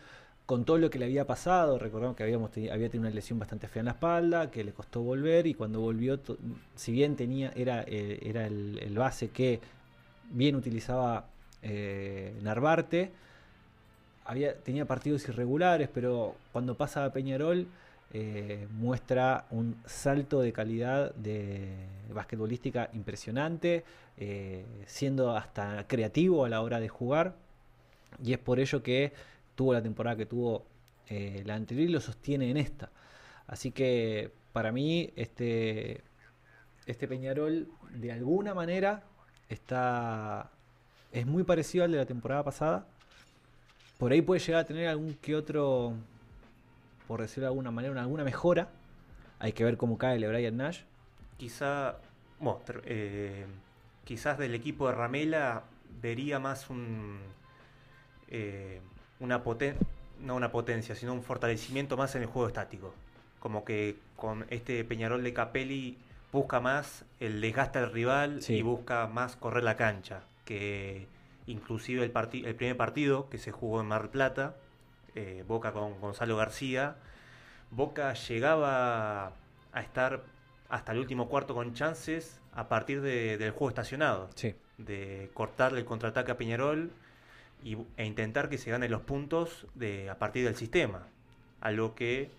con 0.48 0.66
todo 0.66 0.80
lo 0.80 0.90
que 0.90 0.98
le 0.98 1.06
había 1.06 1.28
pasado, 1.28 1.78
recordamos 1.78 2.16
que 2.16 2.24
habíamos 2.24 2.50
había 2.52 2.90
tenido 2.90 3.02
una 3.02 3.12
lesión 3.12 3.38
bastante 3.38 3.68
fea 3.68 3.82
en 3.82 3.86
la 3.86 3.92
espalda, 3.92 4.50
que 4.50 4.64
le 4.64 4.72
costó 4.72 5.02
volver 5.02 5.46
y 5.46 5.54
cuando 5.54 5.80
volvió, 5.82 6.20
si 6.76 6.92
bien 6.92 7.16
tenía 7.16 7.52
era, 7.56 7.84
eh, 7.86 8.20
era 8.24 8.48
el, 8.48 8.80
el 8.82 8.98
base 8.98 9.30
que 9.30 9.60
bien 10.32 10.56
utilizaba 10.56 11.28
eh, 11.62 12.34
Narvarte, 12.42 13.12
había, 14.26 14.56
tenía 14.56 14.86
partidos 14.86 15.28
irregulares, 15.28 15.90
pero 15.94 16.36
cuando 16.52 16.76
pasa 16.76 17.06
a 17.06 17.12
Peñarol 17.12 17.68
eh, 18.14 18.68
muestra 18.72 19.48
un 19.52 19.76
salto 19.86 20.40
de 20.40 20.54
calidad 20.54 21.14
de 21.16 21.76
basquetbolística 22.14 22.90
impresionante, 22.94 23.84
eh, 24.18 24.66
siendo 24.86 25.36
hasta 25.36 25.86
creativo 25.88 26.46
a 26.46 26.50
la 26.50 26.62
hora 26.62 26.80
de 26.80 26.88
jugar, 26.88 27.36
y 28.24 28.32
es 28.32 28.40
por 28.40 28.60
ello 28.60 28.82
que 28.82 29.12
tuvo 29.58 29.74
la 29.74 29.82
temporada 29.82 30.16
que 30.16 30.26
tuvo 30.28 30.66
eh, 31.10 31.42
la 31.46 31.56
anterior 31.56 31.90
y 31.90 31.92
lo 31.92 32.00
sostiene 32.00 32.50
en 32.52 32.58
esta. 32.58 32.92
Así 33.48 33.72
que 33.72 34.32
para 34.54 34.72
mí 34.72 35.12
este, 35.16 36.02
este 36.86 37.08
Peñarol 37.08 37.68
de 37.92 38.12
alguna 38.12 38.54
manera 38.54 39.04
está 39.50 40.52
es 41.12 41.26
muy 41.26 41.44
parecido 41.44 41.86
al 41.86 41.92
de 41.92 41.98
la 41.98 42.06
temporada 42.06 42.44
pasada. 42.44 42.86
Por 43.98 44.12
ahí 44.12 44.22
puede 44.22 44.40
llegar 44.40 44.62
a 44.62 44.66
tener 44.66 44.88
algún 44.88 45.16
que 45.16 45.36
otro, 45.36 45.94
por 47.08 47.22
decirlo 47.22 47.46
de 47.46 47.48
alguna 47.48 47.72
manera, 47.72 47.92
una- 47.92 48.02
alguna 48.02 48.24
mejora. 48.24 48.70
Hay 49.40 49.54
que 49.54 49.64
ver 49.64 49.78
cómo 49.78 49.98
cae 49.98 50.18
el 50.18 50.28
Brian 50.28 50.56
Nash. 50.58 50.82
Quizá, 51.38 51.96
bueno, 52.40 52.60
eh, 52.86 53.46
quizás 54.04 54.38
del 54.38 54.54
equipo 54.54 54.88
de 54.88 54.94
Ramela 54.94 55.64
vería 56.02 56.38
más 56.40 56.70
un 56.70 57.20
eh, 58.30 58.82
una 59.20 59.44
poten 59.44 59.76
no 60.22 60.36
una 60.36 60.52
potencia, 60.52 60.96
sino 60.96 61.14
un 61.14 61.22
fortalecimiento 61.24 61.96
más 61.98 62.16
en 62.16 62.24
el 62.24 62.28
juego 62.28 62.48
estático. 62.48 62.94
Como 63.40 63.64
que 63.64 63.98
con 64.16 64.46
este 64.50 64.84
Peñarol 64.84 65.24
de 65.24 65.32
Capelli 65.34 65.98
busca 66.32 66.60
más 66.60 67.06
el 67.20 67.40
desgaste 67.40 67.78
al 67.80 67.92
rival 67.92 68.42
Sí. 68.42 68.56
y 68.56 68.62
busca 68.64 69.06
más 69.08 69.36
correr 69.36 69.64
la 69.64 69.76
cancha. 69.76 70.22
Que 70.44 71.08
inclusive 71.46 72.04
el, 72.04 72.12
el 72.46 72.56
primer 72.56 72.78
partido 72.78 73.30
que 73.30 73.38
se 73.38 73.52
jugó 73.52 73.80
en 73.80 73.88
Mar 73.88 74.02
del 74.02 74.10
Plata, 74.10 74.56
eh, 75.16 75.44
Boca 75.48 75.72
con 75.72 76.00
Gonzalo 76.02 76.36
García, 76.36 76.96
Boca 77.70 78.14
llegaba 78.14 79.28
a 79.74 79.82
estar 79.82 80.24
hasta 80.70 80.92
el 80.94 81.00
último 81.00 81.28
cuarto 81.30 81.54
con 81.54 81.74
chances 81.74 82.40
a 82.54 82.68
partir 82.68 83.02
de- 83.02 83.38
del 83.38 83.52
juego 83.52 83.70
estacionado 83.70 84.30
Sí. 84.36 84.56
de 84.78 85.30
cortarle 85.34 85.80
el 85.80 85.86
contraataque 85.86 86.32
a 86.32 86.38
Peñarol 86.38 86.92
y, 87.64 87.78
e 87.98 88.06
intentar 88.06 88.50
que 88.50 88.58
se 88.58 88.72
ganen 88.72 88.92
los 88.92 89.02
puntos 89.02 89.68
de, 89.76 90.10
a 90.10 90.18
partir 90.20 90.46
del 90.46 90.56
sistema. 90.56 91.08
Algo 91.62 91.96
que 91.96 92.30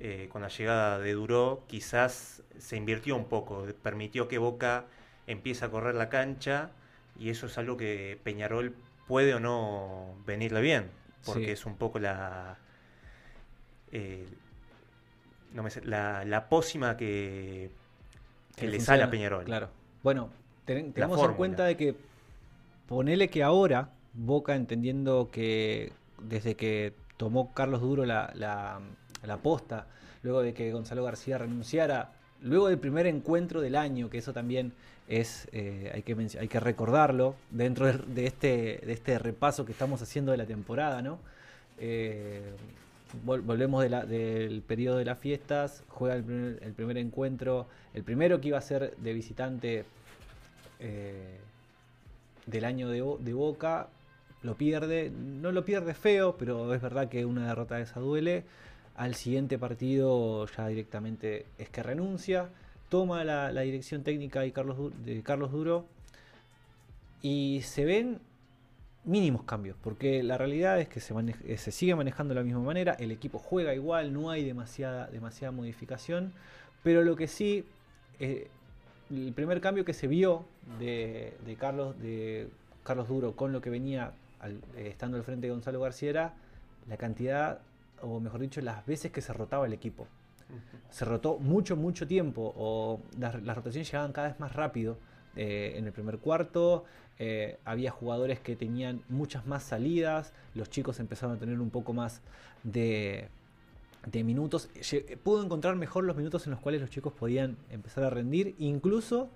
eh, 0.00 0.28
con 0.30 0.42
la 0.42 0.48
llegada 0.48 0.98
de 0.98 1.12
Duró 1.12 1.64
quizás 1.68 2.42
se 2.58 2.76
invirtió 2.76 3.16
un 3.16 3.26
poco, 3.26 3.66
permitió 3.82 4.28
que 4.28 4.38
Boca 4.38 4.86
empiece 5.26 5.64
a 5.64 5.70
correr 5.70 5.94
la 5.94 6.08
cancha 6.08 6.70
y 7.18 7.30
eso 7.30 7.46
es 7.46 7.58
algo 7.58 7.76
que 7.76 8.18
Peñarol 8.24 8.74
puede 9.06 9.34
o 9.34 9.40
no 9.40 10.14
venirle 10.26 10.60
bien, 10.60 10.90
porque 11.24 11.46
Sí. 11.46 11.50
es 11.50 11.66
un 11.66 11.76
poco 11.76 11.98
la... 11.98 12.58
eh, 13.92 14.26
no 15.52 15.62
me 15.62 15.70
sé, 15.70 15.84
la, 15.84 16.24
la 16.24 16.48
pócima 16.48 16.96
que, 16.96 17.70
que 18.56 18.66
le 18.66 18.80
sale 18.80 19.02
a 19.02 19.10
Peñarol. 19.10 19.44
Claro. 19.44 19.68
Bueno, 20.02 20.30
ten- 20.64 20.92
tenemos 20.92 21.22
en 21.22 21.34
cuenta 21.34 21.64
de 21.64 21.76
que 21.76 21.94
ponele 22.88 23.28
que 23.28 23.42
ahora 23.42 23.90
Boca 24.14 24.54
entendiendo 24.54 25.30
que 25.32 25.92
desde 26.22 26.54
que 26.54 26.92
tomó 27.16 27.52
Carlos 27.54 27.80
Duro 27.80 28.04
la, 28.04 28.32
la, 28.34 28.80
posta, 29.38 29.86
luego 30.22 30.42
de 30.42 30.54
que 30.54 30.72
Gonzalo 30.72 31.04
García 31.04 31.38
renunciara, 31.38 32.12
luego 32.42 32.68
del 32.68 32.78
primer 32.78 33.06
encuentro 33.06 33.60
del 33.60 33.76
año, 33.76 34.10
que 34.10 34.18
eso 34.18 34.32
también 34.32 34.72
es, 35.08 35.48
eh, 35.52 35.90
hay, 35.94 36.02
que 36.02 36.16
hay 36.38 36.48
que 36.48 36.60
recordarlo 36.60 37.34
dentro 37.50 37.86
de, 37.92 38.26
este, 38.26 38.80
de 38.84 38.92
este 38.92 39.18
repaso 39.18 39.64
que 39.64 39.72
estamos 39.72 40.00
haciendo 40.02 40.32
de 40.32 40.38
la 40.38 40.46
temporada, 40.46 41.02
¿no? 41.02 41.18
Eh, 41.78 42.52
vol- 43.26 43.42
volvemos 43.42 43.82
del 43.82 44.62
periodo 44.66 44.98
de 44.98 45.04
las 45.04 45.18
fiestas, 45.18 45.82
juega 45.88 46.14
el 46.14 46.22
primer, 46.74 46.96
encuentro, 46.98 47.66
el 47.94 48.04
primero 48.04 48.40
que 48.40 48.48
iba 48.48 48.58
a 48.58 48.62
ser 48.62 48.96
de 48.98 49.12
visitante 49.12 49.84
eh, 50.80 51.38
del 52.46 52.64
año 52.64 52.88
de, 52.88 53.02
de 53.20 53.34
Boca, 53.34 53.88
lo 54.42 54.56
pierde, 54.56 55.10
no 55.10 55.52
lo 55.52 55.64
pierde 55.64 55.94
feo, 55.94 56.36
pero 56.36 56.74
es 56.74 56.82
verdad 56.82 57.08
que 57.08 57.24
una 57.24 57.48
derrota 57.48 57.76
de 57.76 57.82
esa 57.82 58.00
duele. 58.00 58.44
al 58.96 59.14
siguiente 59.14 59.58
partido 59.58 60.46
ya 60.56 60.68
directamente 60.68 61.46
es 61.58 61.70
que 61.70 61.82
renuncia, 61.82 62.50
toma 62.88 63.24
la, 63.24 63.50
dirección 63.62 64.02
técnica 64.02 64.40
de 64.40 64.52
Carlos, 64.52 64.92
de 65.04 65.22
Carlos 65.22 65.50
Duro 65.52 65.86
y 67.22 67.62
se 67.62 67.84
ven 67.84 68.18
mínimos 69.04 69.44
cambios, 69.44 69.76
porque 69.82 70.22
la 70.22 70.38
realidad 70.38 70.78
es 70.80 70.88
que 70.88 71.00
se, 71.00 71.14
eh, 71.46 71.56
se 71.56 71.72
sigue 71.72 71.94
manejando 71.94 72.34
de 72.34 72.40
la 72.40 72.44
misma 72.44 72.60
manera, 72.60 72.92
el 72.94 73.10
equipo 73.10 73.38
juega 73.38 73.74
igual, 73.74 74.12
no 74.12 74.30
hay 74.30 74.44
demasiada, 74.44 75.06
demasiada 75.06 75.52
modificación, 75.52 76.32
pero 76.82 77.02
lo 77.02 77.16
que 77.16 77.28
sí, 77.28 77.64
eh, 78.20 78.48
el 79.10 79.32
primer 79.32 79.60
cambio 79.60 79.84
que 79.84 79.92
se 79.92 80.06
vio 80.06 80.44
de, 80.78 81.32
de 81.46 81.56
Carlos, 81.56 81.98
de 82.00 82.48
Carlos 82.82 83.08
Duro 83.08 83.32
con 83.32 83.52
lo 83.52 83.60
que 83.60 83.70
venía 83.70 84.12
al- 84.42 84.60
eh, 84.76 84.88
estando 84.88 85.16
al 85.16 85.22
frente 85.24 85.46
de 85.46 85.52
Gonzalo 85.52 85.80
García 85.80 86.10
era 86.10 86.34
la 86.88 86.96
cantidad, 86.98 87.60
o 88.02 88.20
mejor 88.20 88.40
dicho, 88.40 88.60
las 88.60 88.84
veces 88.84 89.10
que 89.12 89.22
se 89.22 89.32
rotaba 89.32 89.64
el 89.66 89.72
equipo. 89.72 90.06
Se 90.90 91.06
rotó 91.06 91.38
mucho, 91.38 91.76
mucho 91.76 92.06
tiempo, 92.06 92.52
o 92.56 93.00
las, 93.18 93.42
las 93.42 93.56
rotaciones 93.56 93.90
llegaban 93.90 94.12
cada 94.12 94.28
vez 94.28 94.38
más 94.38 94.52
rápido. 94.52 94.98
eh, 95.34 95.74
en 95.78 95.86
el 95.86 95.92
primer 95.92 96.18
cuarto 96.18 96.84
eh, 97.18 97.58
había 97.64 97.90
jugadores 97.90 98.38
que 98.40 98.54
tenían 98.54 99.00
muchas 99.08 99.46
más 99.46 99.62
salidas, 99.62 100.34
los 100.54 100.68
chicos 100.68 101.00
empezaron 101.00 101.36
a 101.36 101.38
tener 101.38 101.58
un 101.58 101.70
poco 101.70 101.94
más 101.94 102.20
de, 102.64 103.28
de 104.10 104.24
minutos. 104.24 104.68
Pudo 105.22 105.42
encontrar 105.42 105.76
mejor 105.76 106.04
los 106.04 106.16
minutos 106.16 106.46
en 106.46 106.50
los 106.50 106.60
cuales 106.60 106.82
los 106.82 106.90
chicos 106.90 107.14
podían 107.14 107.56
empezar 107.70 108.04
a 108.04 108.10
rendir, 108.10 108.54
incluso 108.58 109.30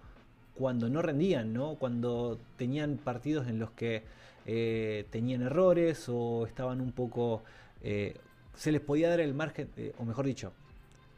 cuando 0.54 0.88
no 0.90 1.00
rendían, 1.00 1.54
¿no? 1.54 1.76
Cuando 1.76 2.38
tenían 2.58 2.98
partidos 2.98 3.46
en 3.46 3.58
los 3.58 3.70
que 3.70 4.02
eh, 4.46 5.04
tenían 5.10 5.42
errores 5.42 6.06
o 6.08 6.46
estaban 6.46 6.80
un 6.80 6.92
poco... 6.92 7.42
eh, 7.82 8.14
se 8.54 8.72
les 8.72 8.80
podía 8.80 9.10
dar 9.10 9.20
el 9.20 9.34
margen, 9.34 9.68
eh, 9.76 9.92
o 9.98 10.04
mejor 10.06 10.24
dicho, 10.24 10.52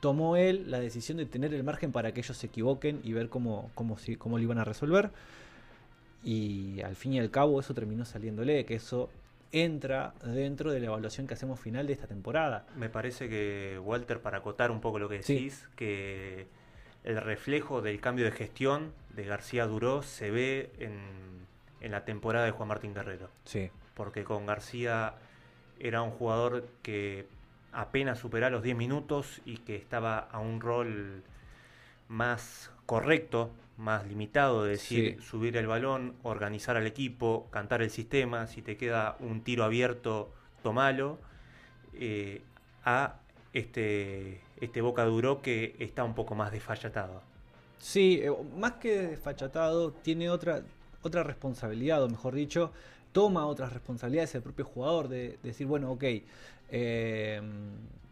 tomó 0.00 0.36
él 0.36 0.70
la 0.70 0.80
decisión 0.80 1.18
de 1.18 1.26
tener 1.26 1.54
el 1.54 1.62
margen 1.62 1.92
para 1.92 2.12
que 2.12 2.20
ellos 2.20 2.36
se 2.36 2.46
equivoquen 2.48 3.00
y 3.04 3.12
ver 3.12 3.28
cómo, 3.28 3.70
cómo, 3.76 3.96
cómo 4.18 4.38
lo 4.38 4.42
iban 4.42 4.58
a 4.58 4.64
resolver. 4.64 5.10
Y 6.24 6.80
al 6.80 6.96
fin 6.96 7.12
y 7.12 7.20
al 7.20 7.30
cabo 7.30 7.60
eso 7.60 7.74
terminó 7.74 8.04
saliéndole, 8.04 8.64
que 8.64 8.74
eso 8.74 9.08
entra 9.52 10.14
dentro 10.24 10.72
de 10.72 10.80
la 10.80 10.86
evaluación 10.86 11.26
que 11.26 11.34
hacemos 11.34 11.60
final 11.60 11.86
de 11.86 11.92
esta 11.92 12.06
temporada. 12.06 12.66
Me 12.76 12.88
parece 12.90 13.28
que, 13.28 13.80
Walter, 13.82 14.20
para 14.20 14.38
acotar 14.38 14.70
un 14.70 14.80
poco 14.80 14.98
lo 14.98 15.08
que 15.08 15.22
Sí. 15.22 15.34
decís, 15.34 15.68
que 15.76 16.46
el 17.04 17.20
reflejo 17.20 17.80
del 17.82 18.00
cambio 18.00 18.24
de 18.24 18.32
gestión 18.32 18.92
de 19.14 19.24
García 19.24 19.66
Duró 19.66 20.02
se 20.02 20.30
ve 20.30 20.70
en, 20.80 21.46
en 21.80 21.92
la 21.92 22.04
temporada 22.04 22.44
de 22.44 22.50
Juan 22.52 22.68
Martín 22.68 22.94
Guerrero. 22.94 23.28
Sí. 23.44 23.70
Porque 23.94 24.24
con 24.24 24.46
García 24.46 25.14
era 25.78 26.02
un 26.02 26.10
jugador 26.10 26.66
que 26.82 27.26
apenas 27.72 28.18
superaba 28.18 28.50
los 28.50 28.62
10 28.62 28.76
minutos 28.76 29.40
y 29.44 29.58
que 29.58 29.76
estaba 29.76 30.18
a 30.18 30.38
un 30.40 30.60
rol 30.60 31.22
más 32.08 32.70
correcto, 32.86 33.50
más 33.76 34.06
limitado, 34.06 34.64
de 34.64 34.70
decir, 34.72 35.16
Sí. 35.20 35.22
subir 35.26 35.56
el 35.56 35.66
balón, 35.66 36.14
organizar 36.22 36.76
al 36.76 36.86
equipo, 36.86 37.46
cantar 37.50 37.82
el 37.82 37.90
sistema, 37.90 38.46
si 38.46 38.62
te 38.62 38.76
queda 38.76 39.16
un 39.20 39.42
tiro 39.42 39.62
abierto, 39.64 40.32
tomalo, 40.62 41.18
eh, 41.94 42.42
a 42.84 43.16
este, 43.52 44.40
este 44.60 44.80
Boca 44.80 45.04
Duró 45.04 45.42
que 45.42 45.76
está 45.78 46.02
un 46.04 46.14
poco 46.14 46.34
más 46.34 46.50
desfallatado. 46.50 47.22
Sí, 47.78 48.20
eh, 48.22 48.30
más 48.56 48.72
que 48.74 49.08
desfachatado, 49.08 49.92
tiene 49.92 50.30
otra, 50.30 50.62
otra 51.02 51.22
responsabilidad, 51.22 52.02
o 52.02 52.08
mejor 52.08 52.34
dicho, 52.34 52.72
toma 53.12 53.46
otras 53.46 53.72
responsabilidades 53.72 54.34
el 54.34 54.42
propio 54.42 54.64
jugador 54.64 55.08
de, 55.08 55.30
de 55.30 55.38
decir, 55.42 55.66
bueno, 55.66 55.90
ok, 55.92 56.04
eh, 56.70 57.40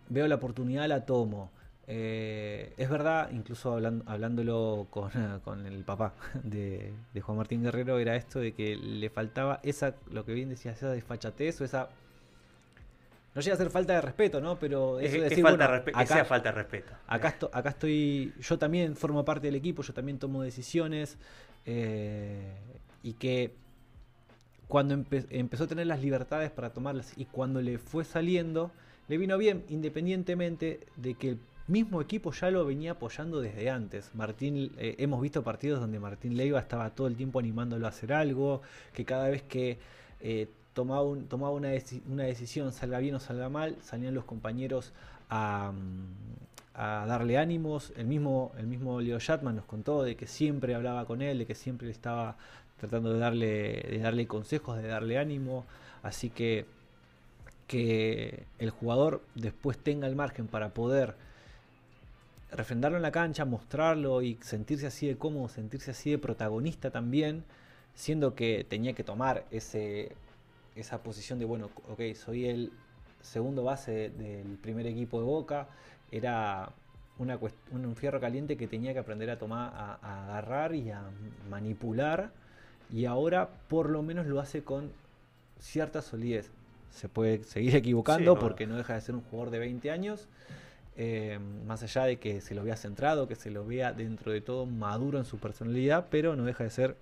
veo 0.08 0.28
la 0.28 0.36
oportunidad, 0.36 0.86
la 0.88 1.04
tomo. 1.04 1.50
Eh, 1.88 2.72
es 2.78 2.90
verdad, 2.90 3.30
incluso 3.32 3.76
hablan- 3.78 4.02
hablándolo 4.06 4.86
con, 4.90 5.10
con 5.44 5.66
el 5.66 5.84
papá 5.84 6.14
de, 6.42 6.92
de 7.14 7.20
Juan 7.20 7.38
Martín 7.38 7.62
Guerrero, 7.62 7.98
era 7.98 8.16
esto 8.16 8.40
de 8.40 8.52
que 8.52 8.76
le 8.76 9.08
faltaba 9.10 9.60
esa, 9.62 9.94
lo 10.10 10.24
que 10.24 10.32
bien 10.34 10.48
decía, 10.48 10.72
esa 10.72 10.90
desfachatez 10.90 11.60
o 11.60 11.64
esa... 11.64 11.88
No 13.34 13.42
llega 13.42 13.54
a 13.54 13.58
ser 13.58 13.68
falta 13.68 13.92
de 13.92 14.00
respeto, 14.00 14.40
¿no? 14.40 14.58
Pero 14.58 14.98
Es, 14.98 15.10
eso 15.10 15.18
de 15.20 15.24
es 15.24 15.30
decir, 15.30 15.44
falta 15.44 15.66
bueno, 15.66 15.72
de 15.74 15.80
respe- 15.84 15.94
que 15.94 16.02
acá- 16.02 16.14
sea 16.14 16.24
falta 16.24 16.48
de 16.48 16.54
respeto. 16.54 16.92
Acá, 17.06 17.28
esto- 17.28 17.50
acá 17.52 17.68
estoy, 17.68 18.32
yo 18.40 18.58
también 18.58 18.96
formo 18.96 19.24
parte 19.26 19.46
del 19.48 19.56
equipo, 19.56 19.82
yo 19.82 19.92
también 19.92 20.18
tomo 20.18 20.42
decisiones 20.42 21.18
eh, 21.66 22.54
y 23.02 23.12
que 23.14 23.52
cuando 24.68 24.96
empe- 24.96 25.26
empezó 25.30 25.64
a 25.64 25.66
tener 25.66 25.86
las 25.86 26.00
libertades 26.00 26.50
para 26.50 26.70
tomarlas 26.70 27.12
y 27.16 27.26
cuando 27.26 27.60
le 27.62 27.78
fue 27.78 28.04
saliendo, 28.04 28.70
le 29.08 29.18
vino 29.18 29.38
bien, 29.38 29.64
independientemente 29.68 30.80
de 30.96 31.14
que 31.14 31.28
el 31.30 31.38
mismo 31.68 32.00
equipo 32.00 32.32
ya 32.32 32.50
lo 32.50 32.64
venía 32.64 32.92
apoyando 32.92 33.40
desde 33.40 33.70
antes. 33.70 34.10
Martín, 34.14 34.72
eh, 34.78 34.96
hemos 34.98 35.20
visto 35.20 35.42
partidos 35.42 35.80
donde 35.80 35.98
Martín 36.00 36.36
Leiva 36.36 36.58
estaba 36.60 36.90
todo 36.90 37.06
el 37.06 37.16
tiempo 37.16 37.38
animándolo 37.38 37.86
a 37.86 37.90
hacer 37.90 38.12
algo, 38.12 38.62
que 38.92 39.04
cada 39.04 39.28
vez 39.28 39.42
que 39.42 39.78
eh, 40.20 40.48
tomaba, 40.74 41.02
un- 41.02 41.26
tomaba 41.26 41.52
una, 41.52 41.68
una 42.08 42.24
decisión, 42.24 42.72
salga 42.72 42.98
bien 42.98 43.14
o 43.14 43.20
salga 43.20 43.48
mal, 43.48 43.76
salían 43.82 44.14
los 44.14 44.24
compañeros 44.24 44.92
a, 45.28 45.72
mm, 45.72 46.65
a 46.76 47.04
darle 47.06 47.38
ánimos. 47.38 47.92
El 47.96 48.06
mismo, 48.06 48.52
el 48.58 48.66
mismo 48.66 49.00
Leo 49.00 49.18
Shatman 49.18 49.56
nos 49.56 49.64
contó 49.64 50.02
de 50.02 50.16
que 50.16 50.26
siempre 50.26 50.74
hablaba 50.74 51.06
con 51.06 51.22
él, 51.22 51.38
de 51.38 51.46
que 51.46 51.54
siempre 51.54 51.90
estaba 51.90 52.36
tratando 52.78 53.12
de 53.12 53.18
darle, 53.18 53.86
de 53.90 53.98
darle 53.98 54.26
consejos, 54.26 54.80
de 54.80 54.88
darle 54.88 55.18
ánimo. 55.18 55.64
Así 56.02 56.30
que 56.30 56.66
que 57.66 58.44
el 58.58 58.70
jugador 58.70 59.22
después 59.34 59.78
tenga 59.78 60.06
el 60.06 60.14
margen 60.14 60.46
para 60.46 60.70
poder 60.70 61.14
refrendarlo 62.52 62.96
en 62.96 63.02
la 63.02 63.10
cancha, 63.10 63.44
mostrarlo 63.44 64.22
y 64.22 64.38
sentirse 64.40 64.86
así 64.86 65.06
de 65.06 65.16
cómodo, 65.16 65.48
sentirse 65.48 65.90
así 65.90 66.10
de 66.10 66.18
protagonista 66.18 66.90
también, 66.90 67.44
siendo 67.94 68.34
que 68.34 68.64
tenía 68.68 68.92
que 68.92 69.02
tomar 69.02 69.44
ese, 69.50 70.12
esa 70.76 71.02
posición 71.02 71.38
de, 71.38 71.44
bueno, 71.44 71.70
ok, 71.88 72.14
soy 72.14 72.46
el 72.46 72.72
segundo 73.20 73.64
base 73.64 74.10
del 74.10 74.58
primer 74.58 74.86
equipo 74.86 75.18
de 75.18 75.26
Boca, 75.26 75.68
era 76.10 76.70
una 77.18 77.38
un, 77.72 77.96
fierro 77.96 78.20
caliente 78.20 78.56
que 78.56 78.66
tenía 78.66 78.92
que 78.92 78.98
aprender 78.98 79.30
a 79.30 79.38
tomar, 79.38 79.72
a, 79.74 79.98
a 80.02 80.24
agarrar 80.24 80.74
y 80.74 80.90
a 80.90 81.02
manipular, 81.50 82.30
y 82.92 83.06
ahora 83.06 83.48
por 83.68 83.90
lo 83.90 84.02
menos 84.02 84.26
lo 84.26 84.40
hace 84.40 84.62
con 84.62 84.90
cierta 85.58 86.02
solidez. 86.02 86.50
Se 86.90 87.08
puede 87.08 87.42
seguir 87.44 87.76
equivocando 87.76 88.32
Sí, 88.32 88.34
no. 88.34 88.40
porque 88.40 88.66
no 88.66 88.76
deja 88.76 88.94
de 88.94 89.00
ser 89.00 89.14
un 89.14 89.22
jugador 89.22 89.50
de 89.50 89.58
20 89.58 89.90
años, 89.90 90.28
eh, 90.96 91.38
más 91.66 91.82
allá 91.82 92.04
de 92.04 92.18
que 92.18 92.40
se 92.40 92.54
lo 92.54 92.64
vea 92.64 92.76
centrado, 92.76 93.28
que 93.28 93.34
se 93.34 93.50
lo 93.50 93.66
vea 93.66 93.92
dentro 93.92 94.32
de 94.32 94.40
todo 94.40 94.66
maduro 94.66 95.18
en 95.18 95.24
su 95.24 95.38
personalidad, 95.38 96.06
pero 96.10 96.36
no 96.36 96.44
deja 96.44 96.64
de 96.64 96.70
ser, 96.70 96.96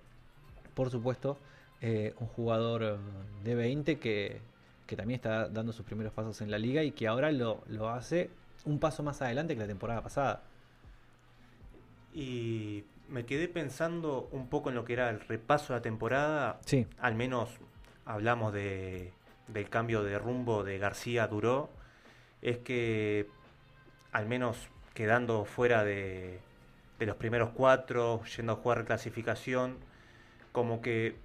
por 0.73 0.89
supuesto, 0.89 1.37
eh, 1.81 2.13
un 2.19 2.27
jugador 2.27 2.83
eh, 2.83 2.95
de 3.43 3.55
20 3.55 3.99
que, 3.99 4.41
que 4.87 4.95
también 4.95 5.17
está 5.17 5.47
dando 5.49 5.71
sus 5.71 5.85
primeros 5.85 6.13
pasos 6.13 6.41
en 6.41 6.51
la 6.51 6.57
liga 6.57 6.83
y 6.83 6.91
que 6.91 7.07
ahora 7.07 7.31
lo, 7.31 7.63
lo 7.67 7.89
hace 7.89 8.29
un 8.65 8.79
paso 8.79 9.03
más 9.03 9.21
adelante 9.21 9.53
que 9.55 9.61
la 9.61 9.67
temporada 9.67 10.01
pasada. 10.01 10.43
Y 12.13 12.83
me 13.09 13.25
quedé 13.25 13.47
pensando 13.47 14.29
un 14.31 14.47
poco 14.47 14.69
en 14.69 14.75
lo 14.75 14.85
que 14.85 14.93
era 14.93 15.09
el 15.09 15.19
repaso 15.19 15.73
de 15.73 15.79
la 15.79 15.83
temporada. 15.83 16.59
Sí, 16.65 16.87
Al 16.99 17.15
menos 17.15 17.49
hablamos 18.05 18.53
de, 18.53 19.13
del 19.47 19.69
cambio 19.69 20.03
de 20.03 20.17
rumbo 20.19 20.63
de 20.63 20.77
García 20.77 21.27
Duró. 21.27 21.69
Es 22.41 22.57
que, 22.59 23.27
al 24.11 24.27
menos 24.27 24.69
quedando 24.93 25.45
fuera 25.45 25.83
de, 25.83 26.39
de 26.99 27.05
los 27.05 27.15
primeros 27.17 27.49
cuatro, 27.51 28.23
yendo 28.35 28.53
a 28.53 28.55
jugar 28.55 28.85
clasificación, 28.85 29.77
como 30.51 30.81
que 30.81 31.15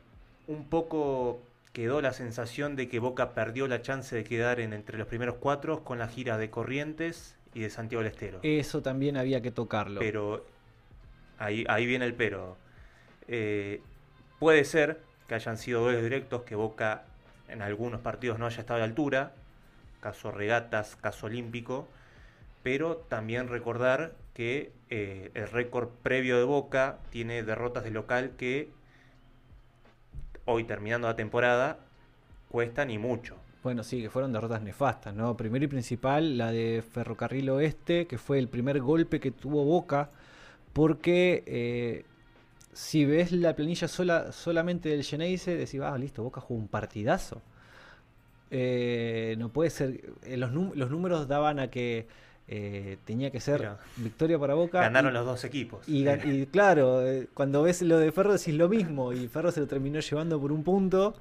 un 0.46 0.68
poco 0.68 1.40
quedó 1.72 2.00
la 2.00 2.12
sensación 2.12 2.76
de 2.76 2.88
que 2.88 2.98
Boca 2.98 3.34
perdió 3.34 3.68
la 3.68 3.82
chance 3.82 4.14
de 4.14 4.24
quedar 4.24 4.60
en 4.60 4.72
entre 4.72 4.98
los 4.98 5.06
primeros 5.06 5.36
cuatro 5.36 5.84
con 5.84 5.98
las 5.98 6.12
giras 6.12 6.38
de 6.38 6.50
Corrientes 6.50 7.36
y 7.54 7.60
de 7.60 7.70
Santiago 7.70 8.02
del 8.02 8.12
Estero. 8.12 8.40
eso 8.42 8.82
también 8.82 9.16
había 9.16 9.40
que 9.40 9.50
tocarlo. 9.50 10.00
Pero 10.00 10.46
ahí, 11.38 11.64
ahí 11.68 11.86
viene 11.86 12.04
el 12.04 12.14
pero. 12.14 12.56
Eh, 13.28 13.80
puede 14.38 14.64
ser 14.64 15.00
que 15.28 15.34
hayan 15.34 15.56
sido 15.56 15.82
duelos 15.82 16.02
directos, 16.02 16.42
que 16.42 16.56
Boca 16.56 17.04
en 17.48 17.62
algunos 17.62 18.00
partidos 18.00 18.38
no 18.38 18.46
haya 18.46 18.60
estado 18.60 18.76
a 18.76 18.80
la 18.80 18.86
altura, 18.86 19.32
caso 20.00 20.30
regatas, 20.30 20.96
caso 20.96 21.26
olímpico, 21.26 21.88
pero 22.62 22.96
también 22.96 23.48
recordar 23.48 24.14
que 24.34 24.72
eh, 24.88 25.30
el 25.34 25.48
récord 25.48 25.88
previo 26.02 26.38
de 26.38 26.44
Boca 26.44 26.98
tiene 27.10 27.42
derrotas 27.42 27.84
de 27.84 27.90
local 27.90 28.32
que 28.36 28.70
hoy 30.50 30.64
terminando 30.64 31.08
la 31.08 31.16
temporada 31.16 31.78
cuestan 32.48 32.90
y 32.90 32.98
mucho. 32.98 33.36
Bueno, 33.62 33.82
sí, 33.84 34.00
que 34.02 34.08
fueron 34.10 34.32
derrotas 34.32 34.62
nefastas, 34.62 35.14
¿no? 35.14 35.36
Primero 35.36 35.64
y 35.66 35.68
principal, 35.68 36.38
la 36.38 36.50
de 36.50 36.82
Ferrocarril 36.82 37.50
Oeste, 37.50 38.06
que 38.06 38.16
fue 38.18 38.38
el 38.38 38.48
primer 38.48 38.80
golpe 38.80 39.20
que 39.20 39.30
tuvo 39.32 39.64
Boca, 39.64 40.10
porque 40.72 41.42
eh, 41.46 42.04
si 42.72 43.04
ves 43.04 43.32
la 43.32 43.54
planilla 43.56 43.88
sola, 43.88 44.32
solamente 44.32 44.88
del 44.88 45.04
Geneise, 45.04 45.56
decís, 45.56 45.80
ah, 45.82 45.96
listo, 45.98 46.22
Boca 46.22 46.40
jugó 46.40 46.60
un 46.60 46.68
partidazo. 46.68 47.42
eh, 48.50 49.36
no 49.38 49.50
puede 49.50 49.70
ser. 49.70 50.00
eh, 50.24 50.36
los, 50.36 50.52
los 50.52 50.90
números 50.90 51.28
daban 51.28 51.58
a 51.60 51.70
que 51.70 52.06
eh, 52.52 52.98
tenía 53.04 53.30
que 53.30 53.38
ser 53.38 53.70
victoria 53.96 54.36
para 54.38 54.54
Boca. 54.54 54.80
Ganaron 54.80 55.12
y- 55.12 55.14
los 55.14 55.24
dos 55.24 55.44
equipos. 55.44 55.88
Y, 55.88 56.46
claro, 56.46 57.06
eh, 57.06 57.28
cuando 57.32 57.62
ves 57.62 57.80
lo 57.82 57.96
de 57.98 58.10
Ferro 58.10 58.32
decís 58.32 58.54
lo 58.54 58.68
mismo. 58.68 59.12
Y 59.12 59.28
Ferro 59.28 59.52
se 59.52 59.60
lo 59.60 59.68
terminó 59.68 60.00
llevando 60.00 60.40
por 60.40 60.50
un 60.50 60.64
punto, 60.64 61.14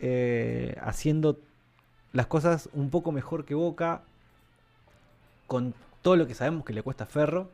eh, 0.00 0.76
haciendo 0.82 1.38
las 2.12 2.26
cosas 2.26 2.68
un 2.74 2.90
poco 2.90 3.10
mejor 3.10 3.44
que 3.46 3.54
Boca, 3.54 4.02
con 5.46 5.74
todo 6.02 6.16
lo 6.16 6.26
que 6.26 6.34
sabemos 6.34 6.64
que 6.64 6.72
le 6.72 6.82
cuesta 6.82 7.04
a 7.04 7.06
Ferro. 7.06 7.50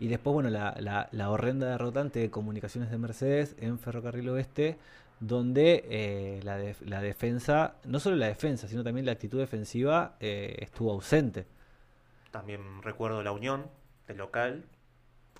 Y 0.00 0.08
después, 0.08 0.32
bueno, 0.32 0.48
la, 0.50 0.74
la- 0.80 1.08
la 1.12 1.30
horrenda 1.30 1.68
derrotante 1.68 2.20
de 2.20 2.30
comunicaciones 2.30 2.90
de 2.90 2.98
Mercedes 2.98 3.56
en 3.60 3.78
Ferrocarril 3.78 4.28
Oeste, 4.30 4.76
donde 5.20 6.40
la, 6.44 6.56
def- 6.56 6.80
la 6.82 7.02
defensa, 7.02 7.74
no 7.84 7.98
solo 8.00 8.16
la 8.16 8.26
defensa, 8.28 8.68
sino 8.68 8.84
también 8.84 9.04
la 9.04 9.12
actitud 9.12 9.38
defensiva 9.38 10.14
estuvo 10.20 10.92
ausente. 10.92 11.44
También 12.30 12.82
recuerdo 12.82 13.22
la 13.22 13.32
Unión, 13.32 13.70
del 14.06 14.18
local. 14.18 14.64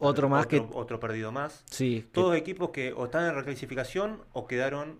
Otro 0.01 0.29
más 0.29 0.46
que... 0.46 0.64
Otro 0.72 1.01
perdido 1.01 1.33
más. 1.33 1.64
Sí, 1.70 2.03
que- 2.03 2.09
Todos 2.12 2.37
equipos 2.37 2.70
que 2.70 2.92
o 2.92 3.07
están 3.07 3.24
en 3.29 3.35
reclasificación 3.35 4.22
o 4.33 4.46
quedaron 4.46 4.98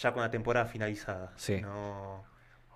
ya 0.00 0.12
con 0.12 0.22
la 0.22 0.30
temporada 0.30 0.66
finalizada. 0.66 1.32
Sí. 1.36 1.60
No- 1.60 2.24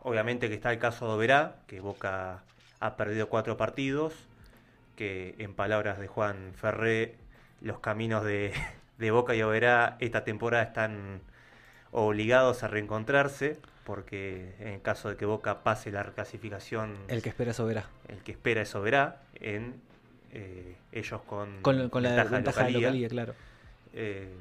obviamente 0.03 0.49
que 0.49 0.55
está 0.55 0.72
el 0.72 0.79
caso 0.79 1.07
de 1.09 1.14
Oberá, 1.14 1.62
que 1.66 1.81
Boca 1.81 2.44
ha 2.81 2.96
perdido 2.96 3.29
cuatro 3.29 3.57
partidos, 3.57 4.12
que 4.96 5.35
en 5.38 5.55
palabras 5.55 5.99
de 5.99 6.07
Juan 6.09 6.53
Ferré, 6.55 7.16
los 7.61 7.79
caminos 7.81 8.25
de, 8.25 8.53
de 8.99 9.11
Boca 9.11 9.35
y 9.35 9.42
Oberá 9.42 9.96
esta 10.01 10.25
temporada 10.25 10.62
están 10.64 11.22
obligados 11.90 12.62
a 12.62 12.68
reencontrarse, 12.68 13.61
porque 13.87 14.55
en 14.59 14.68
el 14.68 14.83
caso 14.83 15.09
de 15.09 15.16
que 15.16 15.25
Boca 15.25 15.62
pase 15.62 15.90
la 15.92 16.03
reclasificación, 16.03 16.96
el 17.09 17.22
que 17.22 17.29
espera 17.31 17.53
eso 17.53 17.64
verá. 17.64 17.87
el 18.09 18.18
que 18.18 18.33
espera 18.33 18.61
es 18.61 18.75
Oberá, 18.75 19.22
en 19.37 19.81
eh, 20.33 20.77
ellos 20.92 21.22
con, 21.22 21.62
Con, 21.62 21.88
con 21.88 22.03
la 22.03 22.25
ventaja 22.25 22.61
de 22.62 22.66
de 22.66 22.72
localía. 22.72 22.81
localía, 22.88 23.09
claro. 23.09 23.35
Eh, 23.94 24.35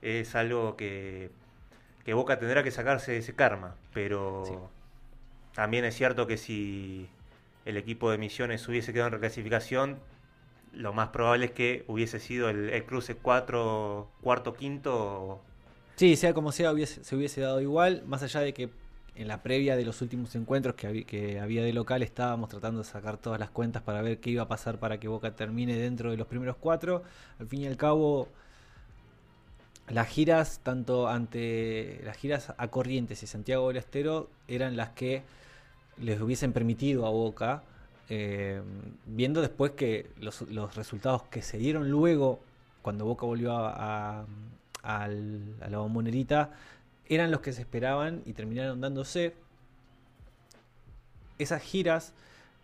es 0.00 0.34
algo 0.34 0.76
que, 0.76 1.30
que 2.04 2.14
Boca 2.14 2.38
tendrá 2.38 2.62
que 2.64 2.70
sacarse 2.72 3.12
de 3.12 3.18
ese 3.18 3.34
karma, 3.34 3.76
pero 3.92 4.44
Sí. 4.46 4.54
también 5.54 5.84
es 5.84 5.94
cierto 5.94 6.26
que 6.26 6.36
si 6.38 7.08
el 7.66 7.76
equipo 7.76 8.10
de 8.10 8.18
Misiones 8.18 8.66
hubiese 8.66 8.92
quedado 8.92 9.08
en 9.08 9.12
reclasificación, 9.12 9.98
lo 10.72 10.92
más 10.94 11.08
probable 11.10 11.44
es 11.46 11.50
que 11.52 11.84
hubiese 11.86 12.18
sido 12.18 12.48
el, 12.48 12.70
el 12.70 12.84
cruce 12.86 13.14
4, 13.16 14.10
cuarto, 14.22 14.54
quinto. 14.54 15.42
Sí, 16.02 16.16
sea 16.16 16.34
como 16.34 16.50
sea, 16.50 16.72
se 16.84 17.14
hubiese 17.14 17.42
dado 17.42 17.60
igual, 17.60 18.02
más 18.08 18.24
allá 18.24 18.40
de 18.40 18.52
que 18.52 18.70
en 19.14 19.28
la 19.28 19.40
previa 19.44 19.76
de 19.76 19.84
los 19.84 20.02
últimos 20.02 20.34
encuentros 20.34 20.74
que, 20.74 20.88
habí- 20.88 21.04
que 21.04 21.38
había 21.38 21.62
de 21.62 21.72
local 21.72 22.02
estábamos 22.02 22.50
tratando 22.50 22.82
de 22.82 22.88
sacar 22.88 23.18
todas 23.18 23.38
las 23.38 23.50
cuentas 23.50 23.82
para 23.84 24.02
ver 24.02 24.18
qué 24.18 24.30
iba 24.30 24.42
a 24.42 24.48
pasar 24.48 24.80
para 24.80 24.98
que 24.98 25.06
Boca 25.06 25.36
termine 25.36 25.76
dentro 25.76 26.10
de 26.10 26.16
los 26.16 26.26
primeros 26.26 26.56
cuatro. 26.56 27.04
Al 27.38 27.46
fin 27.46 27.60
y 27.60 27.66
al 27.68 27.76
cabo, 27.76 28.26
las 29.88 30.08
giras, 30.08 30.58
tanto 30.64 31.06
ante 31.06 32.00
las 32.04 32.16
giras 32.16 32.52
a 32.58 32.66
Corrientes 32.66 33.22
y 33.22 33.28
Santiago 33.28 33.68
del 33.68 33.76
Estero, 33.76 34.28
eran 34.48 34.76
las 34.76 34.88
que 34.90 35.22
les 35.98 36.20
hubiesen 36.20 36.52
permitido 36.52 37.06
a 37.06 37.10
Boca, 37.10 37.62
eh, 38.08 38.60
viendo 39.06 39.40
después 39.40 39.70
que 39.72 40.10
los, 40.18 40.40
resultados 40.74 41.22
que 41.30 41.42
se 41.42 41.58
dieron 41.58 41.92
luego, 41.92 42.40
cuando 42.82 43.04
Boca 43.04 43.24
volvió 43.24 43.52
a- 43.56 44.26
a 44.82 45.08
la 45.08 45.78
bombonerita, 45.78 46.50
eran 47.08 47.30
los 47.30 47.40
que 47.40 47.52
se 47.52 47.62
esperaban 47.62 48.22
y 48.26 48.32
terminaron 48.32 48.80
dándose. 48.80 49.34
Esas 51.38 51.62
giras 51.62 52.14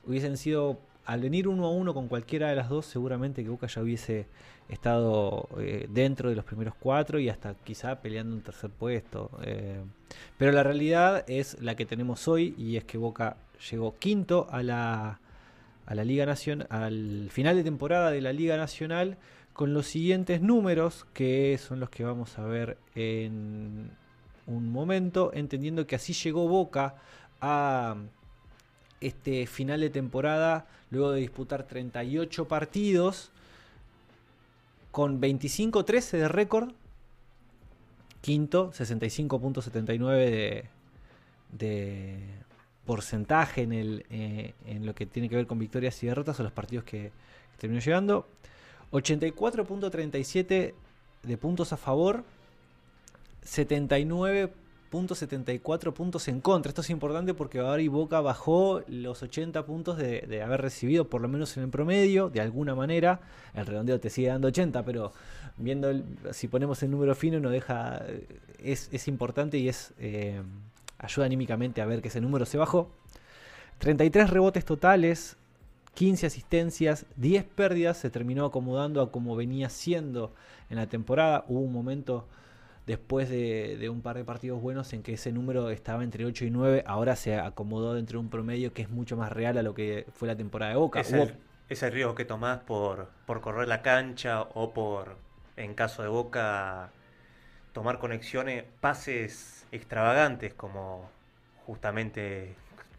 hubiesen 0.07 0.37
sido, 0.37 0.79
al 1.05 1.21
venir 1.21 1.49
uno 1.49 1.67
a 1.67 1.71
uno 1.71 1.95
con 1.95 2.09
cualquiera 2.09 2.49
de 2.49 2.57
las 2.57 2.69
dos, 2.69 2.87
seguramente 2.87 3.43
que 3.43 3.51
Boca 3.51 3.67
ya 3.67 3.83
hubiese 3.83 4.27
estado 4.69 5.49
eh, 5.59 5.87
dentro 5.91 6.29
de 6.29 6.37
los 6.37 6.45
primeros 6.45 6.75
cuatro 6.79 7.19
y 7.19 7.29
hasta 7.29 7.55
quizá 7.55 8.01
peleando 8.01 8.37
un 8.37 8.43
tercer 8.43 8.71
puesto. 8.71 9.31
eh. 9.43 9.83
pero 10.37 10.53
la 10.53 10.63
realidad 10.63 11.25
es 11.27 11.61
la 11.63 11.75
que 11.75 11.87
tenemos 11.87 12.29
hoy 12.29 12.55
y 12.59 12.77
es 12.77 12.85
que 12.85 12.99
Boca 12.99 13.37
llegó 13.71 13.99
quinto 13.99 14.47
a 14.51 14.63
la, 14.63 15.21
a 15.87 15.95
la 15.95 16.05
Liga 16.05 16.27
Nacional, 16.27 16.67
al 16.71 17.29
final 17.31 17.57
de 17.57 17.65
temporada 17.65 18.11
de 18.11 18.21
la 18.21 18.33
Liga 18.33 18.57
Nacional 18.57 19.17
con 19.59 19.75
los 19.75 19.89
siguientes 19.89 20.41
números 20.41 21.05
que 21.13 21.59
son 21.59 21.81
los 21.81 21.91
que 21.91 22.05
vamos 22.05 22.39
a 22.39 22.45
ver 22.45 22.79
en 22.95 23.91
un 24.47 24.71
momento, 24.71 25.33
entendiendo 25.35 25.85
que 25.85 25.97
así 25.97 26.13
llegó 26.13 26.47
Boca 26.47 26.95
a 27.41 27.97
este 29.01 29.49
final 29.49 29.81
de 29.81 29.91
temporada 29.91 30.69
luego 30.93 31.11
de 31.11 31.23
disputar 31.23 31.65
38 31.65 32.47
partidos 32.47 33.33
con 34.93 35.21
25-13 35.21 36.19
de 36.19 36.29
récord, 36.29 36.71
quinto, 38.21 38.71
65.79 38.71 40.69
de, 41.51 42.21
porcentaje 42.87 43.63
en, 43.63 43.73
el, 43.73 44.07
eh, 44.09 44.55
en 44.67 44.87
lo 44.87 44.95
que 44.95 45.05
tiene 45.05 45.29
que 45.29 45.35
ver 45.35 45.49
con 45.49 45.59
victorias 45.59 46.01
y 46.05 46.07
derrotas 46.07 46.39
o 46.39 46.45
los 46.45 46.53
partidos 46.53 46.85
que 46.85 47.11
terminó 47.59 47.81
llegando, 47.81 48.29
84.37 48.93 50.75
de 51.23 51.37
puntos 51.37 51.73
a 51.73 51.77
favor, 51.77 52.25
79.74 53.45 55.93
puntos 55.93 56.27
en 56.29 56.41
contra. 56.41 56.71
Esto 56.71 56.81
es 56.81 56.91
importante 56.91 57.35
porque 57.35 57.61
ahora 57.61 57.83
y 57.83 57.89
Boca 57.89 58.21
bajó 58.21 58.83
los 58.89 59.23
80 59.23 59.65
puntos 59.67 59.99
de, 59.99 60.43
haber 60.43 60.63
recibido, 60.63 61.09
por 61.09 61.21
lo 61.21 61.29
menos 61.29 61.57
en 61.57 61.63
el 61.65 61.71
promedio, 61.71 62.31
de 62.31 62.41
alguna 62.41 62.75
manera. 62.75 63.21
El 63.55 63.67
redondeo 63.67 64.01
te 64.01 64.11
sigue 64.11 64.29
dando 64.29 64.49
80, 64.49 64.85
pero 64.85 65.13
viendo 65.57 65.93
si 66.33 66.49
ponemos 66.49 66.83
el 66.83 66.91
número 66.91 67.15
fino, 67.15 67.39
no 67.41 67.51
deja. 67.51 68.03
Es, 68.59 68.89
es 68.93 69.07
importante 69.09 69.59
y 69.59 69.69
es 69.69 69.93
eh, 69.99 70.43
ayuda 70.99 71.27
anímicamente 71.27 71.81
a 71.81 71.87
ver 71.87 72.03
que 72.03 72.09
ese 72.09 72.21
número 72.21 72.45
se 72.47 72.59
bajó. 72.59 72.91
33 73.79 74.31
rebotes 74.31 74.65
totales, 74.65 75.37
15 75.99 76.27
asistencias, 76.29 77.07
10 77.17 77.45
pérdidas, 77.45 77.97
se 77.97 78.09
terminó 78.09 78.45
acomodando 78.45 79.03
a 79.03 79.11
como 79.11 79.35
venía 79.35 79.69
siendo 79.69 80.33
en 80.71 80.77
la 80.77 80.87
temporada. 80.87 81.45
Hubo 81.49 81.59
un 81.59 81.73
momento 81.73 82.29
después 82.87 83.29
de, 83.29 83.77
de 83.81 83.89
un 83.89 84.01
par 84.01 84.15
de 84.17 84.25
partidos 84.25 84.63
buenos 84.63 84.93
en 84.93 85.03
que 85.03 85.15
ese 85.15 85.33
número 85.33 85.71
estaba 85.71 86.05
entre 86.05 86.25
8 86.25 86.45
y 86.45 86.51
9, 86.51 86.85
ahora 86.87 87.17
se 87.17 87.35
acomodó 87.35 87.95
dentro 87.95 88.21
de 88.21 88.25
un 88.27 88.31
promedio 88.31 88.73
que 88.73 88.83
es 88.83 88.91
mucho 88.91 89.17
más 89.17 89.33
real 89.33 89.59
a 89.59 89.63
lo 89.65 89.75
que 89.75 90.07
fue 90.15 90.29
la 90.29 90.37
temporada 90.37 90.71
de 90.71 90.79
Boca. 90.79 91.01
Es 91.01 91.13
Hubo- 91.13 91.25
el, 91.25 91.35
es 91.69 91.83
el 91.83 91.91
riesgo 91.91 92.15
que 92.15 92.25
tomás 92.25 92.61
por, 92.61 93.09
por 93.27 93.41
correr 93.41 93.67
la 93.67 93.83
cancha 93.83 94.43
o 94.43 94.73
por, 94.73 95.17
en 95.57 95.75
caso 95.75 96.03
de 96.03 96.09
Boca, 96.09 96.91
tomar 97.73 97.99
conexiones, 97.99 98.63
pases 98.81 99.67
extravagantes 99.73 100.55
como 100.55 101.11
justamente 101.67 102.55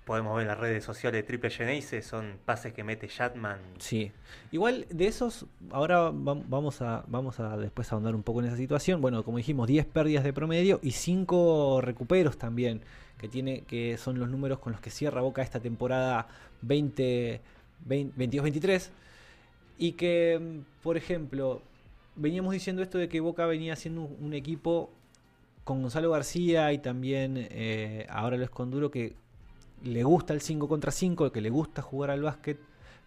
podemos 0.10 0.36
ver 0.36 0.42
en 0.42 0.48
las 0.48 0.58
redes 0.58 0.84
sociales 0.84 1.20
de 1.22 1.24
Triple 1.24 1.52
Genesis, 1.52 2.04
son 2.04 2.40
pases 2.44 2.74
que 2.74 2.84
mete 2.84 3.08
Shatman. 3.08 3.60
Sí. 3.78 4.12
Igual 4.52 4.88
de 4.90 5.06
esos, 5.06 5.46
ahora 5.70 6.10
vam- 6.10 6.46
vamos 6.48 6.82
a, 6.82 7.04
vamos 7.06 7.40
a 7.40 7.56
después 7.58 7.94
ahondar 7.94 8.16
un 8.16 8.24
poco 8.24 8.40
en 8.40 8.48
esa 8.48 8.58
situación. 8.58 9.02
Bueno, 9.02 9.24
como 9.24 9.38
dijimos, 9.38 9.68
10 9.68 9.86
pérdidas 9.86 10.24
de 10.24 10.34
promedio 10.34 10.80
y 10.82 10.94
5 10.94 11.82
recuperos 11.82 12.40
también, 12.40 12.82
que 13.20 13.28
tiene, 13.28 13.62
que 13.66 14.00
son 14.00 14.18
los 14.18 14.28
números 14.30 14.58
con 14.58 14.72
los 14.72 14.82
que 14.82 14.90
cierra 14.90 15.22
Boca 15.22 15.44
esta 15.44 15.60
temporada 15.60 16.28
20, 16.64 17.42
22-23. 17.88 18.90
Y 19.78 19.92
que, 19.92 20.62
por 20.82 20.98
ejemplo, 20.98 21.62
veníamos 22.16 22.54
diciendo 22.54 22.82
esto 22.82 22.98
de 22.98 23.10
que 23.10 23.20
Boca 23.20 23.46
venía 23.46 23.76
siendo 23.76 24.02
un, 24.06 24.34
equipo 24.34 24.90
con 25.66 25.84
Gonzalo 25.84 26.10
García 26.10 26.74
y 26.74 26.80
también 26.80 27.36
eh, 27.38 28.08
ahora 28.10 28.38
lo 28.38 28.44
Esconduro 28.44 28.90
que 28.90 29.14
le 29.84 30.04
gusta 30.04 30.34
el 30.34 30.42
5 30.42 30.68
contra 30.68 30.92
5, 30.92 31.32
que 31.32 31.42
le 31.42 31.50
gusta 31.50 31.82
jugar 31.82 32.12
al 32.12 32.24
básquet, 32.24 32.60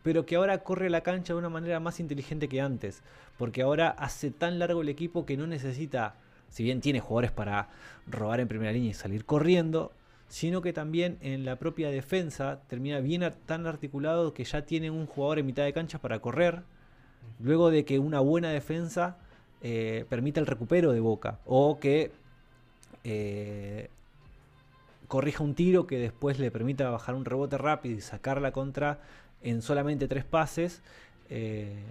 pero 0.02 0.26
que 0.26 0.36
ahora 0.36 0.58
corre 0.58 0.90
la 0.90 1.02
cancha 1.02 1.32
de 1.32 1.38
una 1.38 1.48
manera 1.48 1.80
más 1.80 2.00
inteligente 2.00 2.48
que 2.48 2.60
antes, 2.60 3.02
porque 3.38 3.62
ahora 3.62 3.90
hace 3.90 4.30
tan 4.30 4.58
largo 4.58 4.82
el 4.82 4.88
equipo 4.88 5.24
que 5.24 5.36
no 5.36 5.46
necesita, 5.46 6.16
si 6.48 6.64
bien 6.64 6.80
tiene 6.80 7.00
jugadores 7.00 7.32
para 7.32 7.68
robar 8.06 8.40
en 8.40 8.48
primera 8.48 8.72
línea 8.72 8.90
y 8.90 8.94
salir 8.94 9.24
corriendo, 9.24 9.92
sino 10.28 10.62
que 10.62 10.72
también 10.72 11.18
en 11.20 11.44
la 11.44 11.56
propia 11.56 11.90
defensa 11.90 12.62
termina 12.66 13.00
bien 13.00 13.22
tan 13.46 13.66
articulado 13.66 14.32
que 14.32 14.44
ya 14.44 14.64
tiene 14.64 14.90
un 14.90 15.06
jugador 15.06 15.38
en 15.38 15.46
mitad 15.46 15.64
de 15.64 15.72
cancha 15.72 15.98
para 15.98 16.20
correr, 16.20 16.62
luego 17.38 17.70
de 17.70 17.84
que 17.84 17.98
una 17.98 18.20
buena 18.20 18.50
defensa 18.50 19.18
eh, 19.60 20.06
permita 20.08 20.40
el 20.40 20.46
recupero 20.46 20.92
de 20.92 21.00
Boca, 21.00 21.38
o 21.44 21.78
que 21.78 22.12
eh, 23.04 23.90
corrija 25.12 25.44
un 25.44 25.54
tiro 25.54 25.86
que 25.86 25.98
después 25.98 26.38
le 26.38 26.50
permita 26.50 26.88
bajar 26.88 27.14
un 27.14 27.26
rebote 27.26 27.58
rápido 27.58 27.98
y 27.98 28.00
sacar 28.00 28.40
la 28.40 28.50
contra 28.50 28.98
en 29.42 29.60
solamente 29.60 30.08
tres 30.08 30.24
pases 30.24 30.80
eh, 31.28 31.84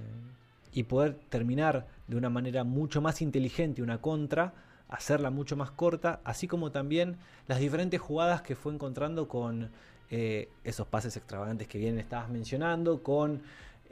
y 0.73 0.81
poder 0.85 1.19
terminar 1.29 1.85
de 2.07 2.15
una 2.15 2.31
manera 2.31 2.63
mucho 2.63 2.99
más 2.99 3.21
inteligente 3.21 3.83
una 3.83 3.99
contra 3.99 4.55
hacerla 4.89 5.29
mucho 5.29 5.55
más 5.55 5.69
corta, 5.69 6.19
así 6.23 6.47
como 6.47 6.71
también 6.71 7.17
las 7.47 7.59
diferentes 7.59 8.01
jugadas 8.01 8.41
que 8.41 8.55
fue 8.55 8.73
encontrando 8.73 9.27
con 9.27 9.69
eh, 10.09 10.49
esos 10.63 10.87
pases 10.87 11.15
extravagantes 11.15 11.67
que 11.67 11.77
bien 11.77 11.99
estabas 11.99 12.27
mencionando, 12.27 13.03
con 13.03 13.43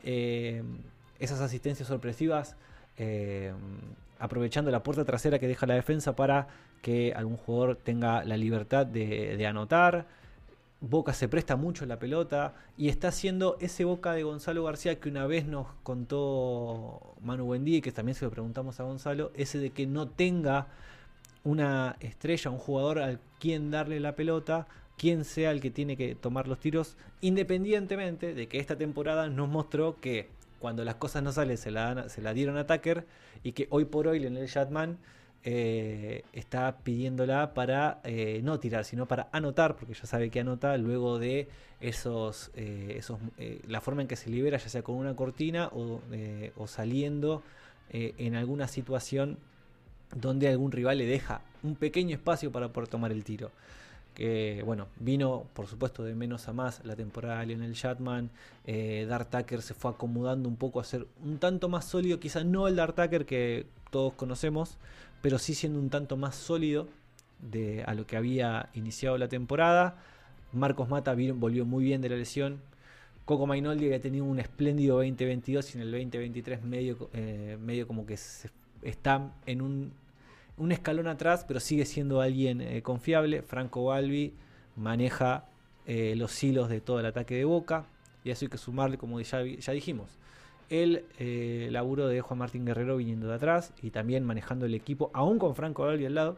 eh, 0.04 0.64
esas 1.20 1.40
asistencias 1.40 1.88
sorpresivas, 1.88 2.56
eh, 3.00 3.54
aprovechando 4.20 4.70
la 4.70 4.84
puerta 4.84 5.06
trasera 5.06 5.40
que 5.40 5.48
deja 5.48 5.66
la 5.66 5.76
defensa 5.76 6.16
para 6.16 6.50
que 6.82 7.14
algún 7.16 7.38
jugador 7.38 7.78
tenga 7.78 8.24
la 8.26 8.38
libertad 8.38 8.86
de, 8.86 9.48
anotar. 9.48 10.06
Boca 10.82 11.14
se 11.14 11.28
presta 11.28 11.56
mucho 11.56 11.86
la 11.86 12.00
pelota 12.00 12.56
y 12.78 12.90
está 12.90 13.10
haciendo 13.10 13.58
ese 13.60 13.86
Boca 13.86 14.14
de 14.14 14.24
Gonzalo 14.24 14.64
García 14.64 15.00
que 15.00 15.10
una 15.10 15.26
vez 15.26 15.46
nos 15.46 15.68
contó 15.84 17.16
Manu 17.22 17.46
Buendía 17.46 17.78
y 17.78 17.82
que 17.82 17.92
también 17.92 18.16
se 18.16 18.26
lo 18.26 18.32
preguntamos 18.32 18.80
a 18.80 18.84
Gonzalo, 18.84 19.32
ese 19.36 19.58
de 19.60 19.72
que 19.72 19.88
no 19.88 20.10
tenga 20.10 20.68
una 21.44 21.96
estrella, 22.02 22.52
un 22.52 22.60
jugador 22.60 23.00
al 23.00 23.20
quien 23.40 23.72
darle 23.72 24.00
la 24.00 24.16
pelota, 24.16 24.68
quien 24.98 25.24
sea 25.24 25.52
el 25.52 25.62
que 25.62 25.72
tiene 25.72 25.96
que 25.96 26.16
tomar 26.16 26.48
los 26.48 26.60
tiros, 26.60 26.98
independientemente 27.22 28.34
de 28.34 28.48
que 28.48 28.60
esta 28.60 28.78
temporada 28.78 29.30
nos 29.30 29.50
mostró 29.50 30.00
que 30.00 30.30
cuando 30.60 30.84
las 30.84 30.96
cosas 30.96 31.24
no 31.24 31.32
salen 31.32 31.58
se 31.58 31.72
la, 31.72 32.10
se 32.10 32.22
la 32.22 32.34
dieron 32.34 32.58
a 32.58 32.68
Tucker 32.68 33.06
y 33.44 33.54
que 33.54 33.68
hoy 33.70 33.86
por 33.86 34.08
hoy 34.08 34.20
Lionel 34.20 34.48
Shatman 34.48 34.98
eh, 35.44 36.24
está 36.34 36.80
pidiéndola 36.80 37.54
para 37.54 38.02
eh, 38.04 38.42
no 38.44 38.60
tirar, 38.60 38.84
sino 38.84 39.08
para 39.08 39.30
anotar, 39.32 39.76
porque 39.76 39.94
ya 39.94 40.06
sabe 40.06 40.30
que 40.30 40.42
anota 40.42 40.78
luego 40.78 41.18
de 41.18 41.48
esos, 41.80 42.52
eh, 42.56 42.96
esos 42.98 43.20
eh, 43.38 43.62
la 43.68 43.80
forma 43.80 44.02
en 44.02 44.08
que 44.08 44.18
se 44.18 44.30
libera, 44.30 44.58
ya 44.58 44.68
sea 44.70 44.82
con 44.82 44.96
una 44.96 45.16
cortina 45.16 45.70
o, 45.72 46.02
o 46.58 46.68
saliendo 46.68 47.42
en 47.92 48.36
alguna 48.36 48.68
situación 48.68 49.40
donde 50.16 50.48
algún 50.48 50.72
rival 50.72 51.00
le 51.00 51.08
deja 51.08 51.42
un 51.64 51.76
pequeño 51.76 52.16
espacio 52.16 52.52
para 52.52 52.70
poder 52.70 52.88
tomar 52.88 53.12
el 53.12 53.24
tiro. 53.24 53.52
Bueno, 54.66 54.88
vino 55.00 55.46
por 55.54 55.68
supuesto 55.68 56.04
de 56.04 56.14
menos 56.14 56.48
a 56.50 56.54
más 56.54 56.84
la 56.86 56.96
temporada 56.96 57.40
de 57.40 57.46
Lionel 57.48 57.74
Shatman. 57.74 58.30
Eh, 58.66 59.06
Dart 59.08 59.30
Tucker 59.30 59.62
se 59.62 59.74
fue 59.74 59.92
acomodando 59.92 60.50
un 60.50 60.58
poco 60.58 60.80
a 60.80 60.84
ser 60.84 61.08
un 61.24 61.38
tanto 61.40 61.70
más 61.70 61.86
sólido, 61.86 62.20
quizás 62.20 62.46
no 62.46 62.68
el 62.68 62.76
Dart 62.76 62.96
Tucker 62.96 63.26
que 63.26 63.66
todos 63.92 64.14
conocemos, 64.14 64.78
pero 65.22 65.40
sí 65.40 65.54
siendo 65.56 65.80
un 65.80 65.90
tanto 65.90 66.18
más 66.18 66.36
sólido 66.36 66.88
de, 67.42 67.84
a 67.86 67.94
lo 67.94 68.06
que 68.06 68.18
había 68.18 68.70
iniciado 68.74 69.18
la 69.18 69.28
temporada. 69.30 69.98
Marcos 70.52 70.90
Mata 70.90 71.14
vi- 71.16 71.32
volvió 71.32 71.66
muy 71.66 71.84
bien 71.84 72.02
de 72.02 72.10
la 72.10 72.16
lesión. 72.18 72.60
Coco 73.26 73.46
Mainoldi 73.48 73.86
había 73.86 74.02
tenido 74.02 74.26
un 74.26 74.40
espléndido 74.40 74.98
2022 74.98 75.76
y 75.76 75.78
en 75.78 75.82
el 75.84 75.92
2023 75.92 76.64
medio, 76.64 77.10
eh, 77.14 77.58
medio 77.62 77.88
como 77.88 78.06
que 78.06 78.18
está 78.82 79.32
en 79.46 79.62
un, 79.62 79.92
un 80.60 80.72
escalón 80.72 81.08
atrás, 81.08 81.46
pero 81.48 81.60
sigue 81.60 81.86
siendo 81.86 82.22
alguien 82.22 82.62
eh, 82.62 82.82
confiable. 82.82 83.42
Franco 83.42 83.86
Balbi 83.86 84.34
maneja 84.76 85.46
eh, 85.88 86.14
los 86.16 86.44
hilos 86.44 86.70
de 86.70 86.82
todo 86.82 87.00
el 87.00 87.06
ataque 87.06 87.36
de 87.36 87.46
Boca 87.46 87.86
y 88.24 88.30
eso 88.30 88.46
hay 88.46 88.50
que 88.50 88.58
sumarle, 88.58 88.98
como 88.98 89.20
ya, 89.22 89.44
ya 89.44 89.74
dijimos, 89.74 90.10
el 90.70 91.06
eh, 91.18 91.70
laburo 91.72 92.08
de 92.08 92.22
Juan 92.22 92.38
Martín 92.38 92.66
Guerrero 92.66 92.98
viniendo 92.98 93.30
de 93.30 93.36
atrás 93.36 93.74
y 93.82 93.90
también 93.90 94.24
manejando 94.26 94.66
el 94.66 94.76
equipo, 94.76 95.10
aún 95.14 95.40
con 95.40 95.56
Franco 95.56 95.84
Balbi 95.84 96.06
al 96.06 96.16
lado. 96.16 96.38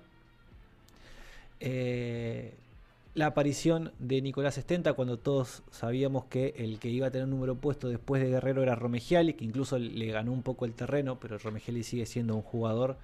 La 3.13 3.26
aparición 3.26 3.91
de 3.99 4.22
Nicolás 4.22 4.57
Estenta 4.57 4.93
cuando 4.93 5.17
todos 5.17 5.63
sabíamos 5.69 6.26
que 6.26 6.53
el 6.57 6.80
que 6.80 6.88
iba 6.88 7.07
a 7.07 7.11
tener 7.11 7.26
un 7.26 7.32
número 7.32 7.55
puesto 7.55 7.89
después 7.89 8.22
de 8.22 8.30
Guerrero 8.30 8.63
era 8.63 8.74
Romegiali, 8.76 9.34
que 9.34 9.43
incluso 9.43 9.78
le 9.78 10.05
ganó 10.11 10.32
un 10.32 10.43
poco 10.43 10.63
el 10.63 10.74
terreno, 10.74 11.19
pero 11.19 11.38
Romegiali 11.38 11.84
sigue 11.84 12.05
siendo 12.05 12.36
un 12.36 12.41
jugador 12.41 12.95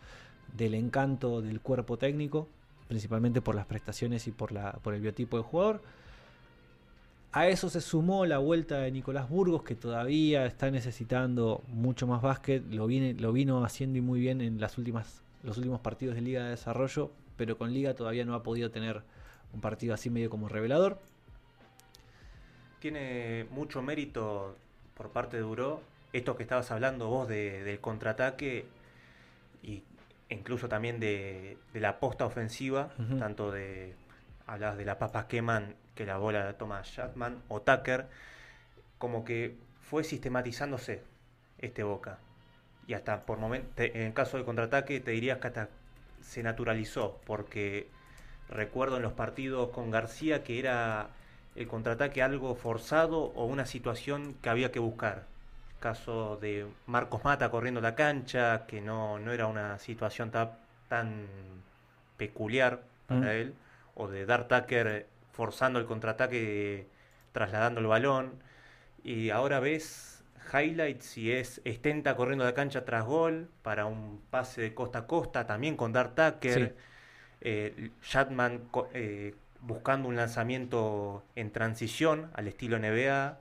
del 0.53 0.73
encanto 0.73 1.41
del 1.41 1.59
cuerpo 1.61 1.97
técnico, 1.97 2.47
principalmente 2.87 3.41
por 3.41 3.55
las 3.55 3.65
prestaciones 3.65 4.27
y 4.27 4.31
por, 4.31 4.51
la, 4.51 4.73
por 4.73 4.93
el 4.93 5.01
biotipo 5.01 5.37
de 5.37 5.43
jugador. 5.43 5.81
A 7.33 7.47
eso 7.47 7.69
se 7.69 7.81
sumó 7.81 8.25
la 8.25 8.37
vuelta 8.39 8.79
de 8.79 8.91
Nicolás 8.91 9.29
Burgos, 9.29 9.61
que 9.63 9.75
todavía 9.75 10.45
está 10.45 10.71
necesitando 10.71 11.61
mucho 11.67 12.07
más 12.07 12.21
básquet, 12.21 12.63
lo, 12.71 12.87
viene, 12.87 13.13
lo 13.13 13.31
vino 13.33 13.63
haciendo 13.63 13.97
y 13.99 14.01
muy 14.01 14.19
bien 14.19 14.41
en 14.41 14.59
las 14.59 14.77
últimas, 14.77 15.21
los 15.43 15.57
últimos 15.57 15.81
partidos 15.81 16.15
de 16.15 16.21
Liga 16.21 16.43
de 16.45 16.51
Desarrollo, 16.51 17.11
pero 17.35 17.57
con 17.57 17.73
Liga 17.73 17.93
todavía 17.93 18.25
no 18.25 18.33
ha 18.33 18.41
podido 18.41 18.71
tener 18.71 19.03
un 19.53 19.61
partido 19.61 19.93
así 19.93 20.09
medio 20.09 20.29
como 20.29 20.47
revelador. 20.49 20.97
Tiene 22.79 23.45
mucho 23.51 23.81
mérito 23.81 24.55
por 24.95 25.09
parte 25.09 25.37
de 25.37 25.43
Duró. 25.43 25.81
Esto 26.13 26.35
que 26.37 26.43
estabas 26.43 26.71
hablando 26.71 27.07
vos 27.09 27.27
de- 27.27 27.63
del 27.63 27.79
contraataque 27.79 28.65
incluso 30.29 30.67
también 30.67 30.99
de, 30.99 31.57
de 31.73 31.79
la 31.79 31.99
posta 31.99 32.25
ofensiva, 32.25 32.89
tanto 33.19 33.51
de. 33.51 33.95
Hablabas 34.45 34.77
de 34.77 34.85
la 34.85 34.97
papa 34.97 35.27
queman 35.27 35.75
que 35.93 36.05
la 36.05 36.17
bola 36.17 36.45
la 36.45 36.53
toma 36.53 36.81
Shatman 36.83 37.41
o 37.49 37.61
Tucker. 37.61 38.07
Como 38.97 39.25
que 39.25 39.57
fue 39.81 40.03
sistematizándose 40.03 41.03
este 41.59 41.83
Boca. 41.83 42.19
Y 42.87 42.93
hasta 42.93 43.25
por 43.25 43.37
momentos, 43.37 43.71
en 43.77 44.01
el 44.01 44.13
caso 44.13 44.37
del 44.37 44.45
contraataque, 44.45 44.99
te 45.01 45.11
dirías 45.11 45.39
que 45.39 45.47
hasta 45.47 45.69
se 46.21 46.43
naturalizó, 46.43 47.19
porque 47.25 47.87
recuerdo 48.49 48.97
en 48.97 49.03
los 49.03 49.13
partidos 49.13 49.69
con 49.69 49.91
García 49.91 50.43
que 50.43 50.59
era 50.59 51.09
el 51.55 51.67
contraataque 51.67 52.21
algo 52.21 52.55
forzado 52.55 53.19
o 53.19 53.45
una 53.45 53.65
situación 53.65 54.35
que 54.41 54.49
había 54.49 54.71
que 54.71 54.79
buscar. 54.79 55.25
Caso 55.79 56.37
de 56.37 56.65
Marcos 56.87 57.23
Mata 57.23 57.51
corriendo 57.51 57.81
la 57.81 57.95
cancha, 57.95 58.65
que 58.67 58.81
no, 58.81 59.19
no 59.19 59.31
era 59.31 59.47
una 59.47 59.77
situación 59.79 60.31
ta- 60.31 60.57
tan 60.89 61.27
peculiar 62.17 62.81
para 63.07 63.21
Mm. 63.21 63.37
él, 63.41 63.53
o 63.95 64.07
de 64.07 64.25
Dar 64.25 64.47
Tucker 64.47 65.07
forzando 65.33 65.79
el 65.79 65.85
contraataque, 65.85 66.87
trasladando 67.31 67.79
el 67.79 67.87
balón. 67.87 68.33
Y 69.03 69.29
ahora 69.29 69.59
ves 69.59 70.23
highlights 70.53 71.17
y 71.17 71.31
es 71.31 71.61
Estenta 71.65 72.15
corriendo 72.15 72.45
la 72.45 72.53
cancha 72.53 72.85
tras 72.85 73.05
gol 73.05 73.49
para 73.63 73.85
un 73.85 74.21
pase 74.31 74.61
de 74.61 74.73
costa 74.73 74.99
a 74.99 75.07
costa, 75.07 75.45
también 75.47 75.77
con 75.77 75.93
Dar 75.93 76.15
Tucker. 76.15 76.75
Sí. 76.75 76.83
Eh, 77.41 77.91
Shatman 78.03 78.63
eh, 78.93 79.35
buscando 79.61 80.07
un 80.09 80.15
lanzamiento 80.15 81.23
en 81.35 81.51
transición 81.51 82.31
al 82.33 82.47
estilo 82.47 82.77
NBA. 82.77 83.37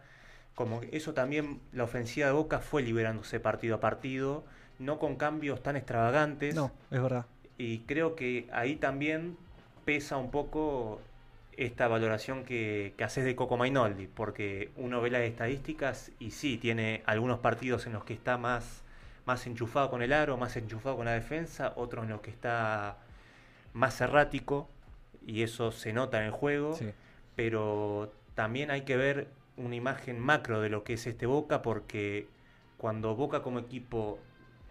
Como 0.57 0.81
eso 0.91 1.13
también, 1.15 1.61
la 1.73 1.85
ofensiva 1.85 2.27
de 2.27 2.33
Boca 2.33 2.59
fue 2.59 2.83
liberándose 2.83 3.39
partido 3.39 3.77
a 3.77 3.81
partido, 3.81 4.43
no 4.79 4.99
con 4.99 5.17
cambios 5.17 5.63
tan 5.63 5.77
extravagantes. 5.77 6.55
No, 6.55 6.73
es 6.91 7.01
verdad. 7.01 7.27
Y 7.59 7.81
creo 7.81 8.17
que 8.17 8.49
ahí 8.53 8.77
también 8.77 9.37
pesa 9.85 10.17
un 10.17 10.31
poco 10.31 11.01
esta 11.59 11.89
valoración 11.89 12.45
que, 12.45 12.95
que 12.97 13.05
haces 13.05 13.25
de 13.27 13.37
Coco 13.37 13.57
Mainoldi, 13.59 14.07
porque 14.09 14.71
uno 14.77 15.01
ve 15.03 15.11
las 15.11 15.23
estadísticas 15.23 16.11
y 16.19 16.31
sí, 16.31 16.57
tiene 16.59 17.03
algunos 17.07 17.39
partidos 17.39 17.87
en 17.87 17.93
los 17.93 18.05
que 18.05 18.15
está 18.15 18.39
más, 18.39 18.83
más 19.27 19.47
enchufado 19.47 19.91
con 19.91 20.01
el 20.03 20.13
aro, 20.15 20.39
más 20.39 20.57
enchufado 20.57 20.97
con 20.97 21.05
la 21.05 21.13
defensa, 21.13 21.75
otros 21.77 22.05
en 22.05 22.11
los 22.11 22.21
que 22.23 22.31
está 22.31 22.97
más 23.75 24.01
errático, 24.01 24.69
y 25.27 25.43
eso 25.43 25.71
se 25.71 25.93
nota 25.93 26.19
en 26.19 26.25
el 26.25 26.31
juego, 26.31 26.75
Sí. 26.77 26.91
pero 27.37 28.11
también 28.35 28.71
hay 28.71 28.83
que 28.83 28.97
ver 28.97 29.29
una 29.57 29.75
imagen 29.75 30.19
macro 30.19 30.61
de 30.61 30.69
lo 30.69 30.85
que 30.85 30.95
es 30.95 31.07
este 31.07 31.27
Boca, 31.27 31.63
porque 31.63 32.29
cuando 32.77 33.15
Boca 33.15 33.43
como 33.43 33.59
equipo 33.59 34.19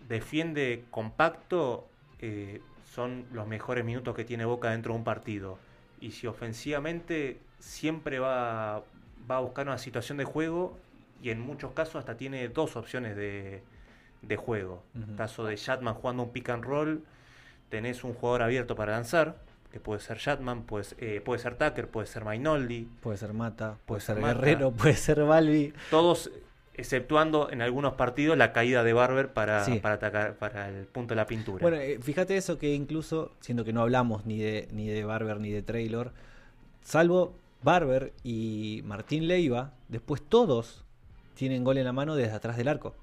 defiende 0.08 0.86
compacto, 0.92 1.88
eh, 2.20 2.62
son 2.84 3.26
los 3.32 3.48
mejores 3.48 3.84
minutos 3.84 4.16
que 4.16 4.24
tiene 4.24 4.46
Boca 4.46 4.72
dentro 4.72 4.94
de 4.94 5.00
un 5.00 5.04
partido. 5.04 5.58
Y 6.00 6.12
si 6.12 6.28
ofensivamente 6.28 7.40
siempre 7.60 8.20
va, 8.20 8.84
va 9.30 9.38
a 9.38 9.40
buscar 9.40 9.68
una 9.68 9.78
situación 9.78 10.18
de 10.18 10.24
juego 10.24 10.78
y 11.22 11.30
en 11.30 11.40
muchos 11.40 11.72
casos 11.72 11.96
hasta 11.96 12.18
tiene 12.18 12.48
dos 12.50 12.76
opciones 12.76 13.16
de, 13.16 13.64
de 14.22 14.38
juego. 14.38 14.84
Ujú. 14.96 15.16
Caso 15.16 15.46
de 15.46 15.56
Shatman 15.56 15.96
jugando 15.96 16.24
un 16.24 16.32
pick 16.32 16.50
and 16.50 16.64
roll, 16.64 17.04
tenés 17.70 18.04
un 18.04 18.14
jugador 18.14 18.44
abierto 18.44 18.76
para 18.76 18.92
lanzar, 18.94 19.38
que 19.76 19.82
puede 19.82 20.00
ser 20.00 20.20
Shatman, 20.20 20.64
puede, 20.64 20.86
eh, 21.00 21.20
puede 21.20 21.38
ser 21.42 21.58
Tucker, 21.58 21.90
puede 21.90 22.08
ser 22.08 22.24
Mainoldi, 22.24 22.88
Puede 23.02 23.18
ser 23.18 23.34
Mata, 23.34 23.72
puede 23.72 23.86
Puede 23.86 24.00
ser 24.00 24.16
ser 24.16 24.22
Mata. 24.22 24.34
Guerrero, 24.40 24.72
puede 24.78 24.96
ser 24.96 25.22
Balbi. 25.26 25.74
todos 25.90 26.32
exceptuando 26.76 27.50
en 27.52 27.62
algunos 27.62 27.96
partidos 27.96 28.38
la 28.38 28.54
caída 28.54 28.86
de 28.86 28.94
Barber 28.94 29.34
para, 29.34 29.66
Sí. 29.66 29.80
para 29.80 29.96
atacar 29.96 30.36
para 30.36 30.70
el 30.70 30.86
punto 30.86 31.10
de 31.14 31.18
la 31.18 31.28
pintura. 31.28 31.62
Bueno, 31.62 31.76
eh, 31.76 32.00
fíjate 32.02 32.38
eso 32.38 32.58
que 32.58 32.74
incluso, 32.74 33.34
siendo 33.42 33.66
que 33.66 33.74
no 33.74 33.82
hablamos 33.82 34.26
ni 34.26 34.38
de, 34.40 34.70
ni 34.72 34.88
de 34.88 35.04
Barber 35.04 35.42
ni 35.42 35.52
de 35.52 35.62
Traylor, 35.62 36.14
salvo 36.82 37.36
Barber 37.62 38.14
y 38.24 38.82
Martín 38.86 39.28
Leiva, 39.28 39.74
después 39.90 40.22
todos 40.22 40.86
tienen 41.34 41.66
gol 41.66 41.78
en 41.80 41.84
la 41.84 41.92
mano 41.92 42.16
desde 42.16 42.32
atrás 42.34 42.56
del 42.56 42.70
arco. 42.70 42.96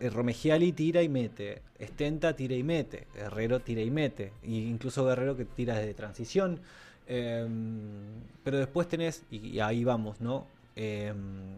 Eh, 0.00 0.10
Romegiali 0.10 0.72
tira 0.72 1.02
y 1.02 1.08
mete, 1.08 1.62
Estenta 1.78 2.34
tira 2.34 2.54
y 2.54 2.62
mete, 2.62 3.06
Guerrero 3.14 3.60
tira 3.60 3.82
y 3.82 3.90
mete, 3.90 4.32
y 4.42 4.62
incluso 4.62 5.04
Guerrero 5.04 5.36
que 5.36 5.44
tira 5.44 5.78
desde 5.78 5.94
transición. 5.94 6.60
Em, 7.06 7.50
pero 8.42 8.58
después 8.58 8.88
tenés, 8.88 9.24
y, 9.30 9.60
ahí 9.60 9.84
vamos, 9.84 10.20
¿no? 10.20 10.46
Em, 10.76 11.56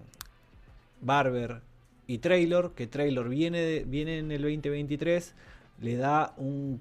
Barber 1.00 1.60
y 2.06 2.18
Traylor, 2.18 2.74
que 2.74 2.86
Traylor 2.86 3.28
viene, 3.28 3.84
viene 3.86 4.18
en 4.18 4.32
el 4.32 4.42
2023, 4.42 5.34
le 5.80 5.96
da 5.96 6.34
un 6.36 6.80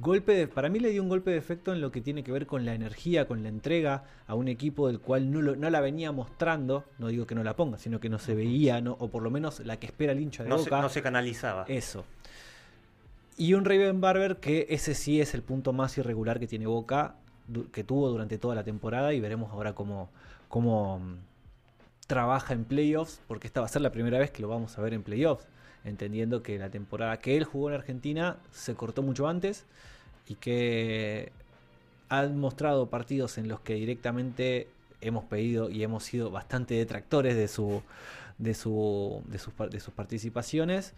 golpe 0.00 0.32
de- 0.32 0.48
para 0.48 0.68
mí 0.68 0.78
le 0.78 0.90
dio 0.90 1.02
un 1.02 1.08
golpe 1.08 1.30
de 1.30 1.36
efecto 1.36 1.72
en 1.72 1.80
lo 1.80 1.90
que 1.92 2.00
tiene 2.00 2.24
que 2.24 2.32
ver 2.32 2.46
con 2.46 2.64
la 2.64 2.74
energía, 2.74 3.26
con 3.26 3.42
la 3.42 3.48
entrega 3.48 4.04
a 4.26 4.34
un 4.34 4.48
equipo 4.48 4.86
del 4.88 5.00
cual 5.00 5.30
no, 5.30 5.42
lo- 5.42 5.56
no 5.56 5.68
la 5.70 5.80
venía 5.80 6.12
mostrando, 6.12 6.84
no 6.98 7.08
digo 7.08 7.26
que 7.26 7.34
no 7.34 7.44
la 7.44 7.54
ponga, 7.56 7.78
sino 7.78 8.00
que 8.00 8.08
no 8.08 8.18
se 8.18 8.34
veía, 8.34 8.80
no, 8.80 8.96
o 8.98 9.08
por 9.10 9.22
lo 9.22 9.30
menos 9.30 9.60
la 9.60 9.78
que 9.78 9.86
espera 9.86 10.12
el 10.12 10.20
hincha 10.20 10.42
de 10.44 10.48
No 10.48 10.58
se, 10.58 10.64
Boca. 10.70 10.80
no 10.82 10.88
se 10.88 11.02
canalizaba. 11.02 11.64
Eso. 11.68 12.04
Y 13.36 13.54
un 13.54 13.64
Raven 13.64 14.00
Barber 14.00 14.36
que 14.36 14.66
ese 14.70 14.94
sí 14.94 15.20
es 15.20 15.34
el 15.34 15.42
punto 15.42 15.72
más 15.72 15.96
irregular 15.98 16.38
que 16.38 16.46
tiene 16.46 16.66
Boca, 16.66 17.16
que 17.72 17.82
tuvo 17.84 18.08
durante 18.08 18.38
toda 18.38 18.54
la 18.54 18.62
temporada 18.64 19.12
y 19.14 19.20
veremos 19.20 19.50
ahora 19.52 19.74
cómo, 19.74 20.08
cómo 20.48 20.98
mm, 21.00 21.14
trabaja 22.06 22.52
en 22.54 22.64
playoffs, 22.64 23.20
porque 23.26 23.46
esta 23.46 23.60
va 23.60 23.66
a 23.66 23.68
ser 23.68 23.82
la 23.82 23.90
primera 23.90 24.18
vez 24.18 24.30
que 24.30 24.42
lo 24.42 24.48
vamos 24.48 24.78
a 24.78 24.82
ver 24.82 24.94
en 24.94 25.02
playoffs, 25.02 25.46
entendiendo 25.84 26.42
que 26.42 26.58
la 26.58 26.70
temporada 26.70 27.18
que 27.18 27.36
él 27.36 27.44
jugó 27.44 27.70
en 27.70 27.76
Argentina 27.76 28.36
se 28.52 28.74
cortó 28.74 29.02
mucho 29.02 29.28
antes 29.28 29.64
y 30.28 30.36
que 30.36 31.32
han 32.08 32.38
mostrado 32.38 32.88
partidos 32.88 33.38
en 33.38 33.48
los 33.48 33.60
que 33.60 33.74
directamente 33.74 34.68
hemos 35.00 35.24
pedido 35.24 35.70
y 35.70 35.82
hemos 35.82 36.04
sido 36.04 36.30
bastante 36.30 36.74
detractores 36.74 37.36
de 37.36 37.48
su 37.48 37.82
de 38.38 38.54
su 38.54 39.22
de 39.26 39.38
sus, 39.38 39.52
de 39.70 39.80
sus 39.80 39.92
participaciones 39.94 40.94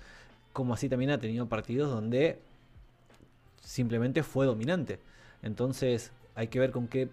como 0.53 0.75
así 0.75 0.89
también 0.89 1.11
ha 1.11 1.19
tenido 1.19 1.49
partidos 1.49 1.91
donde 1.91 2.39
simplemente 3.61 4.23
fue 4.23 4.47
dominante. 4.47 5.01
Entonces 5.43 6.13
hay 6.35 6.49
que 6.49 6.61
ver 6.61 6.71
con 6.71 6.87
qué 6.89 7.09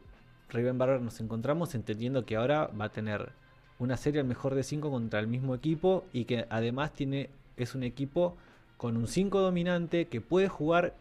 Raven 0.50 0.78
Barber 0.78 1.02
nos 1.02 1.20
encontramos 1.20 1.76
entendiendo 1.76 2.26
que 2.26 2.36
ahora 2.36 2.68
va 2.68 2.86
a 2.86 2.92
tener 2.92 3.32
una 3.80 3.98
serie 3.98 4.22
al 4.22 4.28
mejor 4.28 4.54
de 4.54 4.64
5 4.64 4.92
contra 4.92 5.20
el 5.20 5.28
mismo 5.28 5.56
equipo 5.56 6.06
y 6.14 6.26
que 6.26 6.46
además 6.50 6.94
tiene 6.94 7.30
es 7.64 7.76
un 7.76 7.84
equipo 7.84 8.38
con 8.78 8.98
un 8.98 9.08
5 9.08 9.40
dominante 9.40 10.08
que 10.08 10.22
puede 10.22 10.48
jugar 10.48 10.96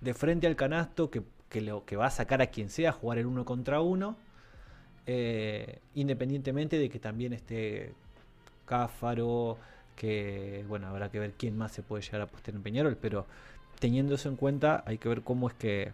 de 0.00 0.14
frente 0.14 0.46
al 0.46 0.56
canasto 0.56 1.10
que, 1.10 1.22
que 1.48 1.60
lo, 1.60 1.84
que 1.84 1.96
va 1.96 2.06
a 2.06 2.10
sacar 2.10 2.42
a 2.42 2.48
quien 2.48 2.70
sea 2.70 2.92
jugar 2.92 3.18
el 3.18 3.26
uno 3.26 3.44
contra 3.44 3.80
uno 3.80 4.16
eh, 5.06 5.78
independientemente 5.94 6.78
de 6.78 6.88
que 6.88 6.98
también 6.98 7.32
esté 7.32 7.92
Cáfaro 8.66 9.58
que 9.96 10.64
bueno 10.68 10.88
habrá 10.88 11.10
que 11.10 11.18
ver 11.18 11.32
quién 11.32 11.56
más 11.56 11.72
se 11.72 11.82
puede 11.82 12.02
llegar 12.02 12.22
a 12.22 12.26
postear 12.26 12.56
en 12.56 12.62
Peñarol 12.62 12.96
pero 12.96 13.26
teniendo 13.78 14.14
eso 14.14 14.28
en 14.28 14.36
cuenta 14.36 14.82
hay 14.86 14.98
que 14.98 15.08
ver 15.08 15.22
cómo 15.22 15.48
es 15.48 15.54
que 15.54 15.92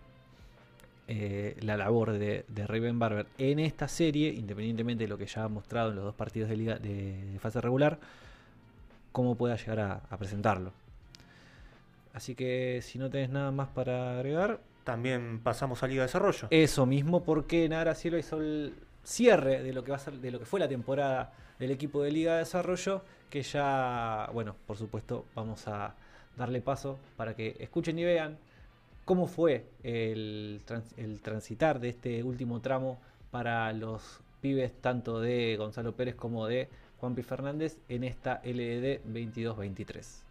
eh, 1.09 1.57
la 1.61 1.77
labor 1.77 2.13
de, 2.13 2.45
de 2.49 2.67
Raven 2.67 2.99
Barber 2.99 3.27
en 3.39 3.61
esta 3.61 3.87
serie, 3.87 4.31
independientemente 4.31 5.05
de 5.05 5.09
lo 5.09 5.17
que 5.17 5.27
ya 5.27 5.45
ha 5.45 5.49
mostrado 5.49 5.91
en 5.91 5.97
los 5.97 6.05
dos 6.05 6.15
partidos 6.17 6.49
de 6.49 6.57
liga 6.57 6.79
de 6.79 7.39
fase 7.41 7.61
regular, 7.61 8.01
cómo 9.17 9.35
pueda 9.35 9.57
llegar 9.57 9.81
a, 9.81 9.93
a 10.11 10.17
presentarlo. 10.19 10.73
Así 12.13 12.35
que 12.35 12.81
si 12.83 12.99
no 12.99 13.09
tenés 13.09 13.31
nada 13.31 13.51
más 13.51 13.69
para 13.69 14.13
agregar, 14.19 14.61
También 14.85 15.41
pasamos 15.43 15.83
a 15.83 15.87
Liga 15.87 16.03
de 16.03 16.09
Desarrollo. 16.09 16.49
eso 16.51 16.85
mismo, 16.85 17.23
porque 17.25 17.67
Nara 17.69 17.95
Cielo 17.95 18.19
hizo 18.19 18.37
el 18.41 18.75
cierre 19.05 19.63
de 19.63 19.73
lo 19.73 19.83
que 19.85 19.91
va 19.93 19.97
a 19.97 20.01
ser, 20.01 20.15
de 20.15 20.31
lo 20.31 20.39
que 20.39 20.45
fue 20.45 20.61
la 20.61 20.69
temporada 20.69 21.33
del 21.59 21.71
equipo 21.71 22.03
de 22.03 22.11
Liga 22.11 22.33
de 22.35 22.39
Desarrollo, 22.41 23.01
que 23.31 23.43
ya, 23.43 24.29
bueno, 24.35 24.55
por 24.67 24.77
supuesto, 24.77 25.25
vamos 25.35 25.67
a 25.67 25.95
darle 26.37 26.61
paso 26.61 26.99
para 27.17 27.35
que 27.35 27.57
escuchen 27.59 27.99
y 27.99 28.05
vean 28.05 28.37
cómo 29.07 29.27
fue 29.27 29.65
el, 29.83 30.61
trans- 30.67 30.93
el 30.99 31.21
transitar 31.23 31.81
de 31.81 31.89
este 31.89 32.23
último 32.23 32.61
tramo 32.61 32.99
para 33.31 33.73
los 33.73 34.21
pibes 34.43 34.73
tanto 34.83 35.21
de 35.21 35.57
Gonzalo 35.57 35.93
Pérez 35.93 36.15
como 36.17 36.47
de 36.47 36.69
Juanpi 37.01 37.23
Fernández 37.23 37.77
en 37.89 38.05
esta 38.05 38.41
LED 38.45 39.03
22-23. 39.05 40.27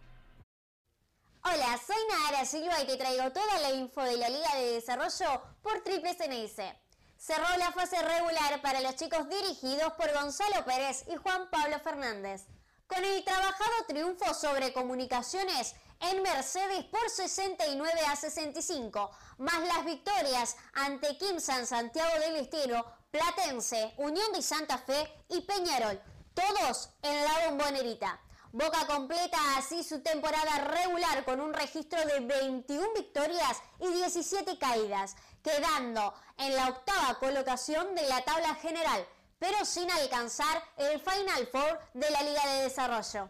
Hola, 1.44 1.78
soy 1.86 1.96
Nahara 2.10 2.44
Silva 2.44 2.82
y 2.82 2.86
te 2.86 2.96
traigo 2.96 3.30
toda 3.30 3.60
la 3.60 3.70
info 3.70 4.02
de 4.02 4.16
la 4.16 4.28
Liga 4.28 4.56
de 4.56 4.72
Desarrollo 4.72 5.42
por 5.62 5.80
Triple 5.84 6.16
CNIC. 6.16 6.76
Cerró 7.16 7.56
la 7.58 7.70
fase 7.72 8.02
regular 8.02 8.60
para 8.62 8.80
los 8.80 8.96
chicos 8.96 9.28
dirigidos 9.28 9.92
por 9.92 10.12
Gonzalo 10.12 10.64
Pérez 10.64 11.04
y 11.08 11.16
Juan 11.16 11.48
Pablo 11.50 11.78
Fernández. 11.80 12.46
Con 12.88 13.04
el 13.04 13.24
trabajado 13.24 13.72
triunfo 13.86 14.34
sobre 14.34 14.72
comunicaciones 14.72 15.74
en 16.00 16.22
Mercedes 16.22 16.84
por 16.84 17.08
69 17.08 17.92
a 18.08 18.16
65, 18.16 19.10
más 19.38 19.60
las 19.66 19.84
victorias 19.84 20.56
ante 20.74 21.16
Kimsan 21.16 21.66
Santiago 21.66 22.20
del 22.20 22.36
Estero, 22.36 22.84
Platense, 23.10 23.94
Unión 23.96 24.32
de 24.32 24.42
Santa 24.42 24.78
Fe 24.78 25.08
y 25.28 25.40
Peñarol, 25.42 26.00
todos 26.36 26.90
en 27.02 27.24
la 27.24 27.48
bombonerita. 27.48 28.20
Boca 28.52 28.86
completa 28.86 29.38
así 29.56 29.82
su 29.82 30.00
temporada 30.02 30.58
regular 30.58 31.24
con 31.24 31.40
un 31.40 31.52
registro 31.52 31.98
de 32.06 32.20
21 32.20 32.92
victorias 32.94 33.62
y 33.80 33.88
17 33.88 34.58
caídas, 34.58 35.16
quedando 35.42 36.14
en 36.36 36.54
la 36.54 36.68
octava 36.68 37.18
colocación 37.18 37.94
de 37.94 38.08
la 38.08 38.22
tabla 38.22 38.54
general, 38.56 39.06
pero 39.38 39.64
sin 39.64 39.90
alcanzar 39.90 40.62
el 40.76 41.00
Final 41.00 41.46
Four 41.48 41.80
de 41.94 42.10
la 42.10 42.22
Liga 42.22 42.46
de 42.46 42.62
Desarrollo. 42.62 43.28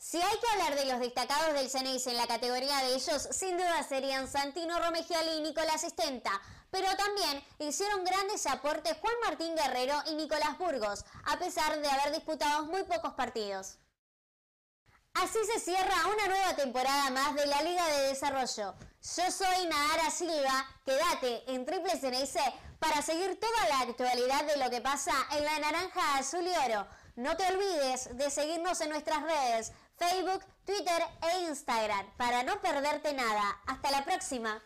Si 0.00 0.16
hay 0.16 0.38
que 0.38 0.48
hablar 0.52 0.76
de 0.76 0.84
los 0.84 1.00
destacados 1.00 1.54
del 1.54 1.68
Ceneice 1.68 2.10
en 2.10 2.16
la 2.16 2.28
categoría 2.28 2.78
de 2.78 2.94
ellos, 2.94 3.28
sin 3.32 3.56
duda 3.56 3.82
serían 3.82 4.28
Santino 4.28 4.78
Romegiali 4.78 5.38
y 5.38 5.40
Nicolás 5.40 5.82
Estenta, 5.82 6.30
pero 6.70 6.88
también 6.96 7.44
hicieron 7.58 8.04
grandes 8.04 8.46
aportes 8.46 8.96
Juan 9.00 9.14
Martín 9.24 9.54
Guerrero 9.56 9.94
y 10.06 10.14
Nicolás 10.14 10.58
Burgos, 10.58 11.04
a 11.24 11.38
pesar 11.38 11.80
de 11.80 11.88
haber 11.88 12.12
disputado 12.12 12.64
muy 12.64 12.82
pocos 12.84 13.14
partidos. 13.14 13.78
Así 15.14 15.38
se 15.52 15.58
cierra 15.58 16.06
una 16.06 16.26
nueva 16.28 16.54
temporada 16.54 17.10
más 17.10 17.34
de 17.34 17.46
la 17.46 17.62
Liga 17.62 17.84
de 17.88 18.08
Desarrollo. 18.08 18.74
Yo 19.16 19.30
soy 19.30 19.66
Nahara 19.66 20.10
Silva, 20.10 20.66
quédate 20.84 21.50
en 21.52 21.66
Triple 21.66 21.98
Ceneice 21.98 22.40
para 22.78 23.02
seguir 23.02 23.38
toda 23.40 23.68
la 23.68 23.80
actualidad 23.80 24.44
de 24.44 24.58
lo 24.58 24.70
que 24.70 24.80
pasa 24.80 25.12
en 25.32 25.44
la 25.44 25.58
naranja 25.58 26.18
azul 26.18 26.46
y 26.46 26.70
oro. 26.70 26.86
No 27.16 27.36
te 27.36 27.46
olvides 27.48 28.16
de 28.16 28.30
seguirnos 28.30 28.80
en 28.80 28.90
nuestras 28.90 29.22
redes, 29.22 29.72
Facebook, 29.96 30.44
Twitter 30.64 31.02
e 31.22 31.40
Instagram, 31.48 32.06
para 32.16 32.44
no 32.44 32.60
perderte 32.60 33.12
nada. 33.12 33.60
Hasta 33.66 33.90
la 33.90 34.04
próxima. 34.04 34.62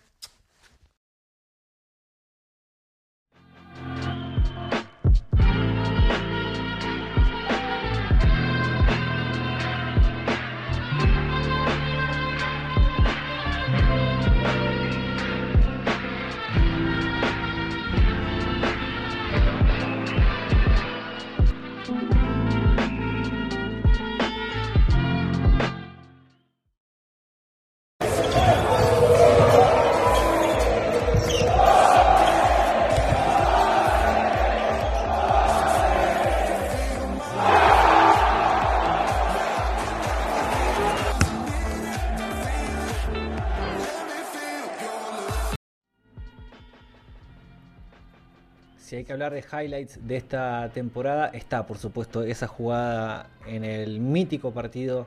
Que 49.05 49.13
hablar 49.13 49.33
de 49.33 49.41
highlights 49.41 50.07
de 50.07 50.17
esta 50.17 50.71
temporada, 50.73 51.29
está 51.29 51.67
por 51.67 51.79
supuesto 51.79 52.23
esa 52.23 52.47
jugada 52.47 53.29
en 53.47 53.65
el 53.65 54.01
mítico 54.01 54.53
partido, 54.53 55.07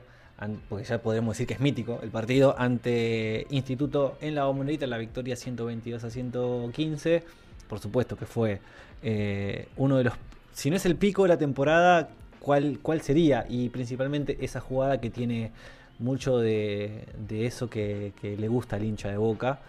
porque 0.68 0.84
ya 0.84 1.00
podemos 1.00 1.34
decir 1.34 1.46
que 1.46 1.54
es 1.54 1.60
mítico, 1.60 2.00
el 2.02 2.10
partido 2.10 2.54
ante 2.58 3.46
Instituto 3.50 4.18
en 4.20 4.34
la 4.34 4.44
Bombonera, 4.44 4.86
la 4.86 4.98
victoria 4.98 5.36
122 5.36 6.04
a 6.04 6.10
115. 6.10 7.22
Por 7.68 7.80
supuesto 7.80 8.16
que 8.16 8.26
fue 8.26 8.60
eh, 9.02 9.68
uno 9.76 9.96
de 9.96 10.04
los, 10.04 10.14
si 10.52 10.70
no 10.70 10.76
es 10.76 10.86
el 10.86 10.96
pico 10.96 11.22
de 11.22 11.28
la 11.28 11.38
temporada, 11.38 12.10
¿cuál, 12.38 12.78
cuál 12.82 13.00
sería? 13.00 13.46
Y 13.48 13.70
principalmente 13.70 14.36
esa 14.40 14.60
jugada 14.60 15.00
que 15.00 15.10
tiene 15.10 15.52
mucho 15.98 16.38
de, 16.38 17.06
eso 17.28 17.68
que, 17.68 18.12
que 18.20 18.36
le 18.36 18.48
gusta 18.48 18.76
al 18.76 18.84
hincha 18.84 19.08
de 19.08 19.16
Boca. 19.16 19.60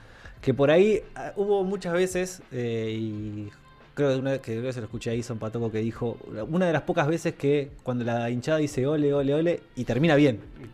Que 0.42 0.54
por 0.54 0.70
ahí 0.70 1.02
ah, 1.16 1.34
hubo 1.36 1.64
muchas 1.64 1.94
veces, 1.94 2.42
eh, 2.52 2.96
y 2.96 3.50
creo 3.98 4.12
que 4.12 4.16
una 4.20 4.38
que 4.38 4.62
que 4.62 4.74
se 4.74 4.80
lo 4.80 4.86
escuché 4.86 5.10
a 5.10 5.16
Ison 5.16 5.40
Patoco 5.40 5.72
que 5.72 5.80
dijo, 5.80 6.20
una 6.50 6.68
de 6.68 6.74
las 6.74 6.84
pocas 6.84 7.08
veces 7.08 7.34
que 7.34 7.72
cuando 7.82 8.04
la 8.06 8.30
hinchada 8.30 8.60
dice 8.60 8.86
ole, 8.86 9.12
ole, 9.12 9.34
ole, 9.34 9.62
y 9.76 9.86
termina 9.86 10.16
bien. 10.16 10.40
Y 10.64 10.70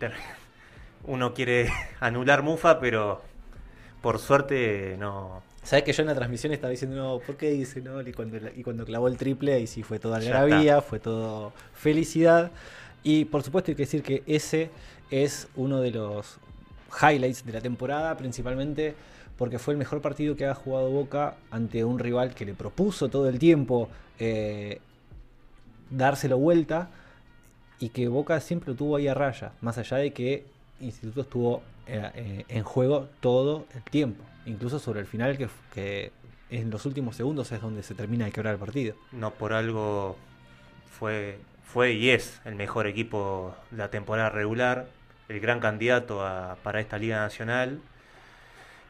Uno 1.09 1.33
quiere 1.33 1.71
anular 2.01 2.43
Mufa, 2.43 2.79
pero 2.81 3.21
por 4.01 4.19
suerte 4.19 4.97
no. 4.99 5.41
Sabes 5.63 5.85
que 5.85 5.93
yo 5.93 6.01
en 6.01 6.07
la 6.07 6.15
transmisión 6.15 6.51
estaba 6.51 6.71
diciendo, 6.71 6.97
no, 6.97 7.19
¿por 7.19 7.37
qué 7.37 7.51
dice 7.51 7.79
no? 7.79 8.01
Y 8.01 8.11
cuando, 8.11 8.37
y 8.53 8.61
cuando 8.61 8.83
clavó 8.83 9.07
el 9.07 9.15
triple, 9.15 9.53
ahí 9.53 9.67
sí 9.67 9.83
fue 9.83 9.99
toda 9.99 10.17
algarabía, 10.17 10.81
fue 10.81 10.99
todo 10.99 11.53
felicidad. 11.73 12.51
Y 13.03 13.23
por 13.25 13.41
supuesto 13.41 13.71
hay 13.71 13.75
que 13.75 13.83
decir 13.83 14.03
que 14.03 14.23
ese 14.27 14.69
es 15.11 15.47
uno 15.55 15.79
de 15.79 15.91
los 15.91 16.39
highlights 17.01 17.45
de 17.45 17.53
la 17.53 17.61
temporada, 17.61 18.17
principalmente 18.17 18.95
porque 19.37 19.59
fue 19.59 19.73
el 19.73 19.77
mejor 19.77 20.01
partido 20.01 20.35
que 20.35 20.45
ha 20.45 20.53
jugado 20.55 20.89
Boca 20.89 21.35
ante 21.51 21.83
un 21.83 21.99
rival 21.99 22.33
que 22.35 22.45
le 22.45 22.53
propuso 22.53 23.09
todo 23.09 23.27
el 23.29 23.39
tiempo 23.39 23.89
eh, 24.19 24.79
dárselo 25.89 26.37
vuelta 26.37 26.89
y 27.79 27.89
que 27.89 28.07
Boca 28.07 28.39
siempre 28.39 28.69
lo 28.71 28.75
tuvo 28.75 28.95
ahí 28.95 29.07
a 29.07 29.13
raya, 29.13 29.51
más 29.61 29.77
allá 29.77 29.97
de 29.97 30.13
que 30.13 30.45
Instituto 30.79 31.21
estuvo 31.21 31.61
eh, 31.87 32.09
eh, 32.15 32.45
en 32.49 32.63
juego 32.63 33.07
todo 33.19 33.65
el 33.75 33.83
tiempo, 33.83 34.23
incluso 34.45 34.79
sobre 34.79 34.99
el 35.01 35.05
final 35.05 35.37
que, 35.37 35.47
que 35.73 36.11
en 36.49 36.69
los 36.69 36.85
últimos 36.85 37.15
segundos 37.15 37.51
es 37.51 37.61
donde 37.61 37.83
se 37.83 37.95
termina 37.95 38.25
de 38.25 38.31
quebrar 38.31 38.53
el 38.53 38.59
partido. 38.59 38.95
No 39.11 39.31
por 39.31 39.53
algo 39.53 40.17
fue, 40.97 41.37
fue 41.65 41.93
y 41.93 42.09
es 42.09 42.39
el 42.45 42.55
mejor 42.55 42.87
equipo 42.87 43.55
de 43.71 43.77
la 43.77 43.89
temporada 43.89 44.29
regular, 44.29 44.87
el 45.29 45.39
gran 45.39 45.59
candidato 45.59 46.25
a- 46.25 46.57
para 46.63 46.79
esta 46.79 46.97
Liga 46.97 47.17
Nacional. 47.17 47.79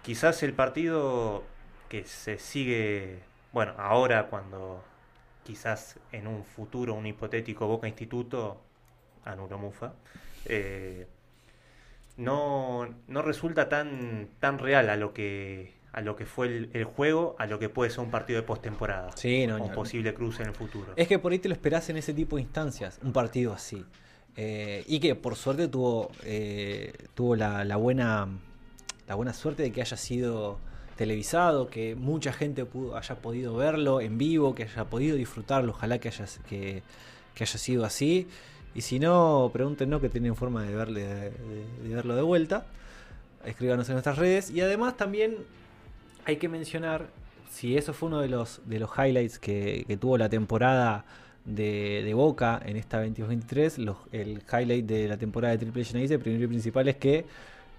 Quizás 0.03 0.43
el 0.43 0.53
partido 0.53 1.43
que 1.89 2.05
se 2.05 2.37
sigue, 2.37 3.19
bueno, 3.51 3.73
ahora 3.77 4.27
cuando 4.27 4.83
quizás 5.43 5.97
en 6.11 6.27
un 6.27 6.43
futuro, 6.43 6.93
un 6.93 7.05
hipotético 7.05 7.67
Boca 7.67 7.87
Instituto, 7.87 8.61
anulo 9.25 9.57
Mufa, 9.57 9.93
eh, 10.45 11.07
no, 12.17 12.93
no 13.07 13.21
resulta 13.21 13.69
tan, 13.69 14.29
tan 14.39 14.59
real 14.59 14.89
a 14.89 14.97
lo 14.97 15.13
que 15.13 15.73
a 15.93 16.01
lo 16.01 16.15
que 16.15 16.25
fue 16.25 16.47
el, 16.47 16.69
el 16.73 16.85
juego, 16.85 17.35
a 17.37 17.45
lo 17.45 17.59
que 17.59 17.69
puede 17.69 17.91
ser 17.91 17.99
un 17.99 18.09
partido 18.09 18.41
de 18.41 18.47
postemporada. 18.47 19.11
Sí, 19.15 19.45
no, 19.45 19.59
no. 19.59 19.71
posible 19.71 20.13
cruce 20.15 20.41
en 20.41 20.49
el 20.49 20.55
futuro. 20.55 20.91
Es 20.95 21.07
que 21.07 21.19
por 21.19 21.31
ahí 21.31 21.37
te 21.37 21.47
lo 21.47 21.53
esperás 21.53 21.87
en 21.89 21.97
ese 21.97 22.15
tipo 22.15 22.35
de 22.35 22.41
instancias, 22.41 22.99
un 23.03 23.13
partido 23.13 23.53
así. 23.53 23.85
Eh, 24.35 24.83
y 24.87 24.99
que 24.99 25.13
por 25.13 25.35
suerte 25.35 25.67
tuvo, 25.67 26.09
eh, 26.23 26.93
tuvo 27.13 27.35
la, 27.35 27.63
la 27.63 27.75
buena, 27.75 28.27
la 29.07 29.15
buena 29.15 29.33
suerte 29.33 29.63
de 29.63 29.71
que 29.71 29.81
haya 29.81 29.97
sido 29.97 30.59
televisado, 30.95 31.69
que 31.69 31.95
mucha 31.95 32.33
gente 32.33 32.65
haya 32.95 33.15
podido 33.15 33.55
verlo 33.55 34.01
en 34.01 34.17
vivo, 34.17 34.53
que 34.55 34.63
haya 34.63 34.85
podido 34.85 35.15
disfrutarlo, 35.15 35.71
ojalá 35.71 35.99
que 35.99 36.09
haya, 36.09 36.25
que, 36.47 36.83
haya 37.35 37.57
sido 37.57 37.85
así. 37.85 38.27
Y 38.75 38.81
si 38.81 38.99
no, 38.99 39.49
pregúntenos 39.53 40.01
que 40.01 40.09
tienen 40.09 40.35
forma 40.35 40.63
de, 40.63 40.75
verle, 40.75 41.03
de, 41.03 41.93
verlo 41.95 42.15
de 42.15 42.21
vuelta. 42.21 42.65
Escríbanos 43.45 43.87
en 43.89 43.93
nuestras 43.93 44.17
redes. 44.17 44.49
Y 44.51 44.61
además 44.61 44.97
también 44.97 45.37
hay 46.25 46.37
que 46.37 46.47
mencionar, 46.47 47.07
si 47.51 47.77
eso 47.77 47.93
fue 47.93 48.07
uno 48.09 48.21
de 48.21 48.29
los, 48.29 48.61
de 48.65 48.79
los 48.79 48.89
highlights 48.97 49.37
que, 49.39 49.85
tuvo 49.99 50.17
la 50.17 50.29
temporada 50.29 51.05
de, 51.45 52.11
Boca 52.15 52.61
en 52.65 52.77
esta 52.77 53.05
22-23, 53.05 53.77
los- 53.77 53.97
el 54.11 54.41
highlight 54.51 54.85
de 54.85 55.07
la 55.07 55.17
temporada 55.17 55.51
de 55.53 55.59
Triple 55.59 55.83
Genesis, 55.83 56.11
el 56.11 56.19
primero 56.19 56.45
y 56.45 56.47
principal 56.47 56.87
es 56.87 56.95
que 56.95 57.25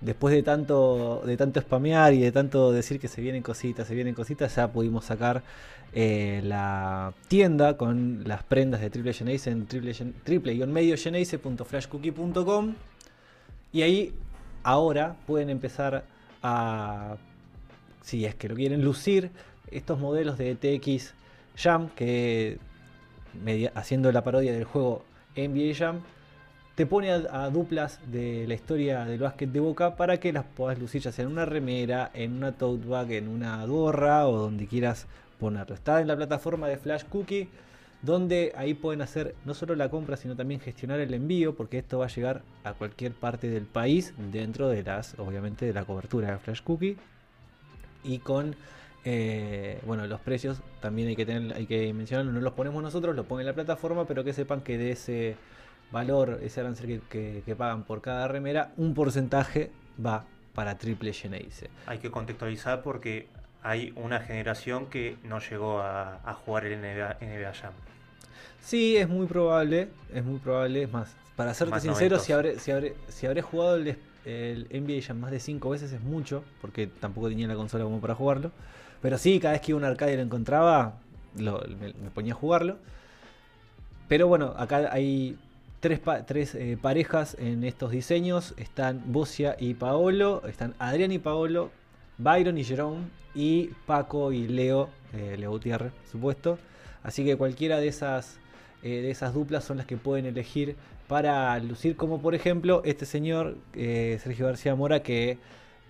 después 0.05 0.35
de 0.35 0.43
tanto, 0.43 1.23
de 1.25 1.37
tanto 1.37 1.61
spamear 1.61 2.13
y 2.13 2.21
de 2.21 2.31
tanto 2.31 2.73
decir 2.73 3.01
que 3.01 3.09
se 3.09 3.21
vienen 3.21 3.43
cositas, 3.43 3.89
se 3.89 3.95
vienen 3.95 4.15
cositas, 4.15 4.55
ya 4.55 4.69
pudimos 4.69 5.07
sacar 5.07 5.43
eh, 5.93 6.41
la 6.45 7.13
tienda 7.29 7.77
con 7.77 8.23
las 8.27 8.43
prendas 8.43 8.81
de 8.81 8.91
Triple 8.91 9.13
Genesis 9.13 9.47
en 9.49 9.67
triple, 9.67 9.95
triple 10.23 10.69
flashcookie.com 11.65 12.75
y 13.73 13.83
ahí 13.83 14.13
ahora 14.63 15.17
pueden 15.27 15.51
empezar 15.51 16.05
a 16.43 17.17
si 18.05 18.27
es 18.27 18.35
que 18.35 18.49
lo 18.49 18.55
quieren 18.55 18.85
lucir, 18.85 19.31
estos 19.71 19.99
modelos 19.99 20.37
de 20.37 20.55
TX 20.55 21.15
Jam, 21.57 21.89
que 21.97 22.59
haciendo 23.75 24.13
la 24.13 24.23
parodia 24.23 24.53
del 24.53 24.65
juego 24.65 25.05
NBA 25.37 25.75
Jam, 25.75 26.01
te 26.75 26.87
pone 26.87 27.11
a, 27.11 27.51
duplas 27.51 28.01
de 28.11 28.47
la 28.49 28.55
historia 28.55 29.05
del 29.05 29.21
básquet 29.21 29.51
de 29.51 29.61
Boca 29.61 29.97
para 29.97 30.19
que 30.19 30.33
las 30.33 30.45
puedas 30.45 30.79
lucir 30.79 31.03
ya 31.03 31.13
sea 31.13 31.25
en 31.25 31.31
una 31.31 31.45
remera, 31.45 32.11
en 32.15 32.33
una 32.33 32.53
tote 32.53 32.87
bag, 32.87 33.13
en 33.13 33.29
una 33.29 33.65
gorra 33.65 34.27
o 34.27 34.37
donde 34.37 34.67
quieras 34.67 35.07
ponerlo. 35.39 35.75
Está 35.75 36.01
en 36.01 36.09
la 36.09 36.17
plataforma 36.17 36.67
de 36.67 36.77
Flash 36.77 37.05
Cookie, 37.05 37.49
donde 38.03 38.53
ahí 38.57 38.75
pueden 38.75 39.03
hacer 39.03 39.37
no 39.45 39.55
solo 39.55 39.77
la 39.77 39.89
compra, 39.89 40.17
sino 40.17 40.35
también 40.35 40.61
gestionar 40.61 40.99
el 40.99 41.15
envío, 41.15 41.55
porque 41.55 41.79
esto 41.79 42.01
va 42.01 42.07
a 42.07 42.09
llegar 42.09 42.43
a 42.65 42.73
cualquier 42.73 43.13
parte 43.13 43.49
del 43.49 43.67
país 43.67 44.13
dentro 44.33 44.69
de 44.69 44.83
las, 44.83 45.17
obviamente, 45.19 45.67
de 45.67 45.73
la 45.73 45.85
cobertura 45.85 46.33
de 46.33 46.39
Flash 46.39 46.63
Cookie 46.63 46.97
y 48.03 48.19
con 48.19 48.57
eh, 49.05 49.81
bueno 49.87 50.07
los 50.07 50.21
precios 50.21 50.59
también 50.81 51.09
hay 51.09 51.17
que 51.17 51.27
tener 51.27 51.55
hay 51.55 51.67
que 51.67 51.93
mencionarlo 51.93 52.33
no 52.33 52.41
los 52.41 52.53
ponemos 52.53 52.83
nosotros 52.83 53.15
lo 53.15 53.25
pone 53.25 53.45
la 53.45 53.53
plataforma 53.53 54.07
pero 54.07 54.25
que 54.25 54.33
sepan 54.33 54.63
que 54.63 54.79
de 54.79 54.93
ese 54.93 55.37
valor 55.95 56.41
ese 56.43 56.61
arancel 56.61 56.87
que, 56.87 57.01
que- 57.09 57.43
que 57.47 57.57
pagan 57.57 57.85
por 57.85 58.03
cada 58.03 58.29
remera 58.29 58.73
un 58.77 58.93
porcentaje 58.95 59.71
va 60.05 60.25
para 60.55 60.77
Triple 60.77 61.13
Geneise 61.13 61.71
Hay 61.87 61.99
que 61.99 62.11
contextualizar 62.11 62.83
porque 62.83 63.29
hay 63.63 63.93
una 63.97 64.21
generación 64.21 64.87
que 64.87 65.17
no 65.25 65.39
llegó 65.41 65.81
a, 65.81 66.21
a 66.29 66.35
jugar 66.35 66.67
el 66.67 66.75
NBA, 66.85 67.17
NBA 67.21 67.55
Jam. 67.55 67.73
sí 68.61 68.97
es 68.97 69.09
muy 69.09 69.27
probable 69.27 69.89
es 70.13 70.25
muy 70.25 70.39
probable 70.39 70.83
es 70.83 70.93
más 70.93 71.15
para 71.37 71.55
serte 71.55 71.71
Más 71.71 71.83
sincero 71.83 72.19
si 72.19 72.33
habré, 72.33 72.59
si 72.59 72.71
habré 72.73 72.95
si 73.09 73.27
habré 73.27 73.43
jugado 73.43 73.77
el, 73.77 73.97
el 74.25 74.67
NBA 74.71 75.03
Jam 75.07 75.19
más 75.21 75.31
de 75.31 75.41
5 75.41 75.71
veces 75.71 75.93
es 75.93 76.01
mucho 76.03 76.45
porque 76.61 76.87
tampoco 76.89 77.29
tenía 77.29 77.47
la 77.47 77.55
consola 77.57 77.85
como 77.85 78.01
para 78.01 78.15
jugarlo 78.15 78.51
pero 79.01 79.17
sí 79.19 79.39
cada 79.41 79.53
vez 79.53 79.61
que 79.63 79.73
iba 79.73 79.79
a 79.79 79.83
un 79.83 79.85
arcade 79.85 80.15
y 80.15 80.17
lo 80.17 80.23
encontraba 80.23 80.99
lo- 81.37 81.63
me- 81.81 81.93
me 81.95 82.11
ponía 82.11 82.33
a 82.33 82.37
jugarlo. 82.37 82.79
Pero 84.09 84.29
bueno, 84.29 84.55
acá 84.57 84.89
hay 84.93 85.37
tres, 85.85 86.01
tres 86.27 86.55
eh, 86.55 86.79
parejas 86.81 87.37
en 87.39 87.63
estos 87.63 87.91
diseños. 87.91 88.55
Están 88.57 89.03
Bocia 89.05 89.55
y 89.61 89.75
Paolo, 89.75 90.43
están 90.49 90.73
Adrián 90.79 91.13
y 91.13 91.19
Paolo, 91.19 91.71
Byron 92.17 92.57
y 92.57 92.65
Jerome, 92.65 93.03
y 93.35 93.67
Paco 93.85 94.33
y 94.33 94.49
Leo, 94.49 94.89
eh, 95.13 95.37
Leo 95.39 95.51
Gutiérrez, 95.51 95.93
por 95.93 96.07
supuesto. 96.07 96.59
Así 97.03 97.23
que 97.23 97.37
cualquiera 97.37 97.81
de 97.81 97.89
esas, 97.89 98.39
eh, 98.83 99.03
de 99.03 99.11
esas 99.11 99.35
duplas 99.35 99.65
son 99.65 99.77
las 99.77 99.85
que 99.85 99.99
pueden 99.99 100.25
elegir 100.25 100.75
para 101.07 101.59
lucir, 101.59 101.97
como 101.97 102.23
por 102.23 102.35
ejemplo 102.35 102.81
este 102.87 103.05
señor, 103.05 103.59
eh, 103.75 104.19
Sergio 104.23 104.47
García 104.47 104.75
Mora, 104.75 105.03
que 105.03 105.37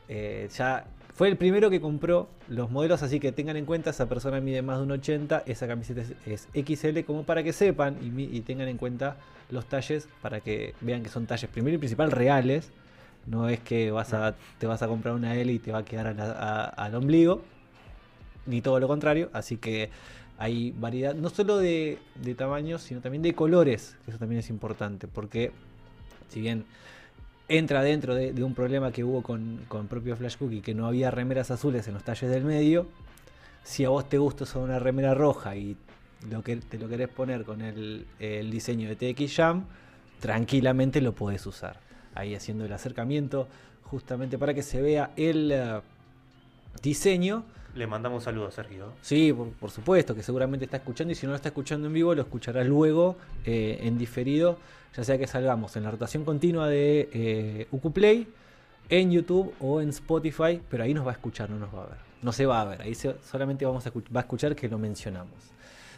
ya 0.08 0.86
fue 1.14 1.28
el 1.28 1.36
primero 1.36 1.70
que 1.70 1.80
compró 1.80 2.28
los 2.48 2.72
modelos, 2.72 3.04
así 3.04 3.20
que 3.20 3.30
tengan 3.30 3.56
en 3.56 3.66
cuenta, 3.66 3.90
esa 3.90 4.08
persona 4.08 4.40
mide 4.40 4.62
más 4.62 4.78
de 4.78 4.82
un 4.82 4.90
80, 4.90 5.44
esa 5.46 5.68
camiseta 5.68 6.02
es, 6.26 6.48
XL, 6.52 7.00
como 7.06 7.22
para 7.22 7.44
que 7.44 7.52
sepan 7.52 7.96
y, 8.02 8.40
tengan 8.40 8.66
en 8.66 8.76
cuenta 8.76 9.16
los 9.48 9.66
talles, 9.66 10.08
para 10.20 10.40
que 10.40 10.74
vean 10.80 11.04
que 11.04 11.08
son 11.08 11.26
talles 11.26 11.48
primero 11.48 11.76
y 11.76 11.78
principal 11.78 12.10
reales. 12.10 12.70
No 13.26 13.48
es 13.48 13.60
que 13.60 13.92
vas 13.92 14.12
a, 14.12 14.34
te 14.58 14.66
vas 14.66 14.82
a 14.82 14.88
comprar 14.88 15.14
una 15.14 15.36
L 15.36 15.50
y 15.52 15.58
te 15.60 15.70
va 15.70 15.78
a 15.78 15.84
quedar 15.84 16.08
al 16.76 16.94
ombligo, 16.96 17.42
ni 18.46 18.60
todo 18.60 18.80
lo 18.80 18.88
contrario. 18.88 19.30
Así 19.32 19.56
que 19.56 19.90
hay 20.36 20.72
variedad, 20.72 21.14
no 21.14 21.30
solo 21.30 21.58
de, 21.58 21.98
tamaños, 22.36 22.82
sino 22.82 23.00
también 23.00 23.22
de 23.22 23.34
colores, 23.34 23.96
eso 24.08 24.18
también 24.18 24.40
es 24.40 24.50
importante, 24.50 25.06
porque 25.06 25.52
si 26.28 26.40
bien 26.40 26.64
entra 27.48 27.82
dentro 27.82 28.14
de, 28.14 28.42
un 28.42 28.54
problema 28.54 28.92
que 28.92 29.04
hubo 29.04 29.22
con, 29.22 29.60
con 29.68 29.86
propio 29.86 30.16
Flash 30.16 30.36
Cookie, 30.36 30.60
que 30.60 30.74
no 30.74 30.86
había 30.86 31.10
remeras 31.10 31.50
azules 31.50 31.86
en 31.88 31.94
los 31.94 32.04
talles 32.04 32.30
del 32.30 32.44
medio. 32.44 32.86
Si 33.62 33.84
a 33.84 33.88
vos 33.88 34.08
te 34.08 34.18
gusta 34.18 34.44
usar 34.44 34.62
una 34.62 34.78
remera 34.78 35.14
roja 35.14 35.56
y 35.56 35.76
lo 36.30 36.42
que 36.42 36.56
te 36.56 36.78
lo 36.78 36.88
querés 36.88 37.08
poner 37.08 37.44
con 37.44 37.60
el, 37.60 38.06
el 38.18 38.50
diseño 38.50 38.88
de 38.88 38.96
TX 38.96 39.34
Jam, 39.34 39.64
tranquilamente 40.20 41.00
lo 41.00 41.14
podés 41.14 41.46
usar. 41.46 41.80
Ahí 42.14 42.34
haciendo 42.34 42.64
el 42.64 42.72
acercamiento, 42.72 43.48
justamente 43.82 44.38
para 44.38 44.54
que 44.54 44.62
se 44.62 44.80
vea 44.80 45.12
el 45.16 45.50
eh, 45.52 45.80
diseño. 46.82 47.44
Le 47.74 47.86
mandamos 47.88 48.18
un 48.18 48.24
saludo 48.24 48.46
a 48.46 48.50
Sergio. 48.52 48.92
Sí, 49.02 49.32
por, 49.32 49.70
supuesto, 49.70 50.14
que 50.14 50.22
seguramente 50.22 50.64
está 50.64 50.76
escuchando 50.76 51.12
y 51.12 51.16
si 51.16 51.26
no 51.26 51.30
lo 51.30 51.36
está 51.36 51.48
escuchando 51.48 51.88
en 51.88 51.92
vivo, 51.92 52.14
lo 52.14 52.22
escuchará 52.22 52.62
luego 52.62 53.16
eh, 53.44 53.78
en 53.82 53.98
diferido, 53.98 54.58
ya 54.96 55.02
sea 55.02 55.18
que 55.18 55.26
salgamos 55.26 55.74
en 55.76 55.82
la 55.82 55.90
rotación 55.90 56.24
continua 56.24 56.68
de 56.68 57.08
eh, 57.12 57.66
Ucuplay, 57.72 58.28
en 58.88 59.10
YouTube 59.10 59.52
o 59.60 59.80
en 59.80 59.88
Spotify, 59.88 60.60
pero 60.68 60.84
ahí 60.84 60.94
nos 60.94 61.04
va 61.04 61.10
a 61.10 61.14
escuchar, 61.14 61.50
no 61.50 61.58
nos 61.58 61.74
va 61.74 61.82
a 61.82 61.86
ver. 61.86 61.98
No 62.22 62.32
se 62.32 62.46
va 62.46 62.60
a 62.60 62.64
ver, 62.64 62.82
ahí 62.82 62.94
solamente 62.94 63.66
vamos 63.66 63.86
a 63.86 63.90
va 63.90 64.20
a 64.20 64.20
escuchar 64.20 64.54
que 64.54 64.68
lo 64.68 64.78
mencionamos. 64.78 65.34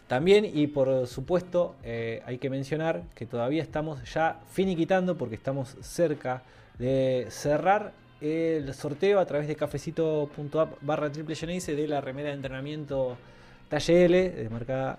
También, 0.07 0.45
y 0.45 0.69
por 0.69 1.07
supuesto, 1.07 1.75
eh, 1.83 2.23
hay 2.27 2.39
que 2.39 2.49
mencionar 2.49 3.03
que 3.15 3.27
todavía 3.27 3.63
estamos 3.63 4.03
ya 4.13 4.41
finiquitando 4.51 5.19
porque 5.19 5.35
estamos 5.35 5.77
cerca 5.83 6.43
de 6.79 7.27
cerrar 7.29 7.93
el 8.27 8.75
sorteo 8.75 9.19
a 9.21 9.27
través 9.27 9.49
de 9.49 9.57
cafecito.app 9.57 10.79
barra 10.83 11.11
triple 11.11 11.35
Geneise 11.35 11.75
de 11.75 11.89
la 11.89 12.01
remera 12.01 12.29
de 12.29 12.35
entrenamiento 12.35 13.17
talle 13.69 14.05
L 14.05 14.19
eh, 14.19 14.49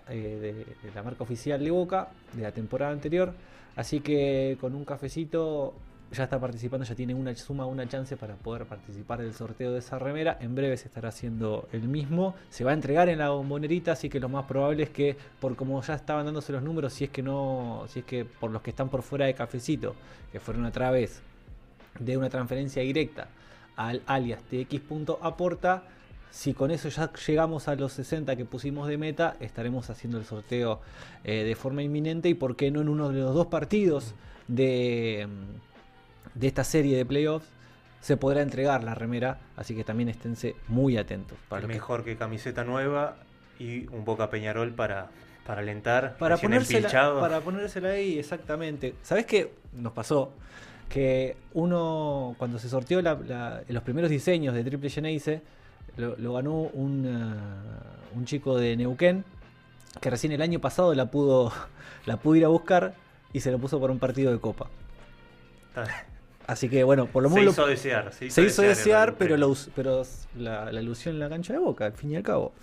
de, 0.09 0.53
de 0.53 0.95
la 0.95 1.03
marca 1.03 1.23
oficial 1.23 1.63
de 1.63 1.71
Boca 1.71 2.09
de 2.33 2.43
la 2.43 2.51
temporada 2.51 2.91
anterior. 2.91 3.33
Así 3.75 3.99
que 3.99 4.57
con 4.59 4.73
un 4.73 4.83
cafecito 4.85 5.73
ya 6.11 6.23
está 6.23 6.39
participando, 6.39 6.85
ya 6.85 6.95
tiene 6.95 7.13
una 7.13 7.35
suma, 7.35 7.65
una 7.65 7.87
chance 7.87 8.15
para 8.17 8.35
poder 8.35 8.65
participar 8.65 9.21
del 9.21 9.33
sorteo 9.33 9.73
de 9.73 9.79
esa 9.79 9.99
remera. 9.99 10.37
En 10.39 10.55
breve 10.55 10.77
se 10.77 10.87
estará 10.87 11.09
haciendo 11.09 11.67
el 11.71 11.87
mismo. 11.87 12.35
Se 12.49 12.63
va 12.63 12.71
a 12.71 12.73
entregar 12.73 13.09
en 13.09 13.19
la 13.19 13.29
bombonerita, 13.29 13.91
así 13.91 14.09
que 14.09 14.19
lo 14.19 14.29
más 14.29 14.45
probable 14.45 14.83
es 14.83 14.89
que, 14.89 15.17
por 15.39 15.55
como 15.55 15.81
ya 15.81 15.95
estaban 15.95 16.25
dándose 16.25 16.53
los 16.53 16.63
números, 16.63 16.93
si 16.93 17.05
es 17.05 17.09
que 17.09 17.21
no, 17.21 17.85
si 17.87 17.99
es 17.99 18.05
que 18.05 18.25
por 18.25 18.51
los 18.51 18.61
que 18.61 18.69
están 18.69 18.89
por 18.89 19.01
fuera 19.01 19.25
de 19.25 19.33
cafecito, 19.33 19.95
que 20.31 20.39
fueron 20.39 20.65
otra 20.65 20.91
vez 20.91 21.21
de 21.99 22.17
una 22.17 22.29
transferencia 22.29 22.81
directa 22.81 23.27
al 23.75 24.01
alias 24.07 24.41
tx.aporta. 24.49 25.83
Si 26.29 26.53
con 26.53 26.71
eso 26.71 26.89
ya 26.89 27.11
llegamos 27.13 27.67
a 27.67 27.75
los 27.75 27.93
60 27.93 28.35
que 28.35 28.45
pusimos 28.45 28.87
de 28.87 28.97
meta, 28.97 29.35
estaremos 29.39 29.89
haciendo 29.89 30.17
el 30.17 30.25
sorteo 30.25 30.81
eh, 31.23 31.43
de 31.43 31.55
forma 31.55 31.81
inminente 31.83 32.29
y 32.29 32.33
por 32.33 32.55
qué 32.55 32.69
no 32.69 32.81
en 32.81 32.89
uno 32.89 33.09
de 33.09 33.21
los 33.21 33.33
dos 33.33 33.47
partidos 33.47 34.13
de, 34.47 35.27
de 36.35 36.47
esta 36.47 36.63
serie 36.63 36.97
de 36.97 37.05
playoffs 37.05 37.47
se 38.01 38.17
podrá 38.17 38.41
entregar 38.41 38.83
la 38.83 38.93
remera, 38.93 39.39
así 39.55 39.75
que 39.75 39.83
también 39.83 40.09
esténse 40.09 40.55
muy 40.67 40.97
atentos. 40.97 41.37
Para 41.49 41.61
que- 41.61 41.67
Mejor 41.67 42.03
que 42.03 42.15
camiseta 42.17 42.63
nueva 42.63 43.17
y 43.59 43.87
un 43.87 44.05
Boca 44.05 44.29
Peñarol 44.29 44.73
para, 44.73 45.07
para 45.45 45.61
alentar. 45.61 46.17
para 46.17 46.37
ponérsela, 46.37 46.89
para 47.19 47.39
ponérsela 47.41 47.89
ahí, 47.89 48.19
exactamente. 48.19 48.93
¿Sabes 49.01 49.25
qué 49.25 49.53
nos 49.73 49.93
pasó? 49.93 50.31
Que 50.89 51.35
uno, 51.53 52.35
cuando 52.37 52.59
se 52.59 52.69
sorteó 52.69 53.01
la- 53.01 53.15
la- 53.27 53.61
los 53.67 53.83
primeros 53.83 54.09
diseños 54.09 54.53
de 54.55 54.63
Triple 54.63 54.89
Geneise, 54.89 55.41
lo, 55.97 56.15
lo 56.17 56.33
ganó 56.33 56.53
un, 56.61 57.05
eh, 57.05 58.15
un 58.15 58.25
chico 58.25 58.57
de 58.57 58.75
Neuquén, 58.77 59.23
que 59.99 60.09
recién 60.09 60.31
el 60.31 60.41
año 60.41 60.59
pasado 60.59 60.93
la 60.93 61.07
pudo, 61.07 61.51
la 62.05 62.17
pudo 62.17 62.35
ir 62.35 62.45
a 62.45 62.49
buscar 62.49 62.93
y 63.33 63.41
se 63.41 63.51
lo 63.51 63.59
puso 63.59 63.79
para 63.81 63.91
un 63.91 63.99
partido 63.99 64.31
de 64.31 64.39
copa. 64.39 64.69
Así 66.47 66.69
que 66.69 66.83
bueno, 66.83 67.07
por 67.07 67.21
lo 67.23 67.29
Se 67.29 67.35
menos 67.35 67.53
hizo 67.53 67.61
lo- 67.63 67.67
desear. 67.67 68.13
Se 68.13 68.25
hizo, 68.27 68.35
se 68.35 68.43
hizo 68.47 68.61
desear, 68.61 69.15
pero, 69.17 69.35
lo 69.37 69.53
pero 69.75 70.03
la, 70.37 70.71
la 70.71 70.81
ilusión 70.81 71.15
en 71.15 71.19
la 71.19 71.29
cancha 71.29 71.53
de 71.53 71.59
boca, 71.59 71.85
al 71.85 71.93
fin 71.93 72.11
y 72.11 72.15
al 72.15 72.23
cabo. 72.23 72.53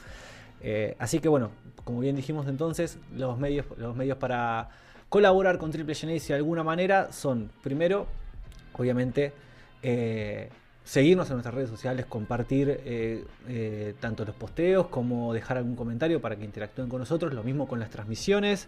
Eh, 0.63 0.97
así 0.99 1.19
que 1.19 1.29
bueno, 1.29 1.51
como 1.85 2.01
bien 2.01 2.17
dijimos 2.17 2.47
entonces, 2.49 2.99
los 3.15 3.39
medios, 3.39 3.67
los 3.77 3.95
medios 3.95 4.17
para 4.17 4.71
colaborar 5.15 5.59
con 5.59 5.71
Triple 5.71 5.95
Genesis 5.95 6.27
de 6.27 6.35
alguna 6.35 6.65
manera 6.65 7.13
son, 7.13 7.49
primero, 7.63 8.09
obviamente, 8.73 9.33
eh, 9.81 10.49
seguirnos 10.83 11.29
en 11.29 11.35
nuestras 11.35 11.55
redes 11.55 11.71
sociales, 11.71 12.07
compartir 12.07 12.81
eh, 12.85 13.25
eh, 13.47 13.95
tanto 14.01 14.25
los 14.25 14.35
posteos 14.35 14.89
como 14.89 15.33
dejar 15.33 15.59
algún 15.59 15.77
comentario 15.77 16.21
para 16.21 16.35
que 16.35 16.45
interactúen 16.45 16.89
con 16.89 16.99
nosotros, 16.99 17.33
lo 17.33 17.45
mismo 17.45 17.69
con 17.69 17.79
las 17.79 17.91
transmisiones, 17.91 18.67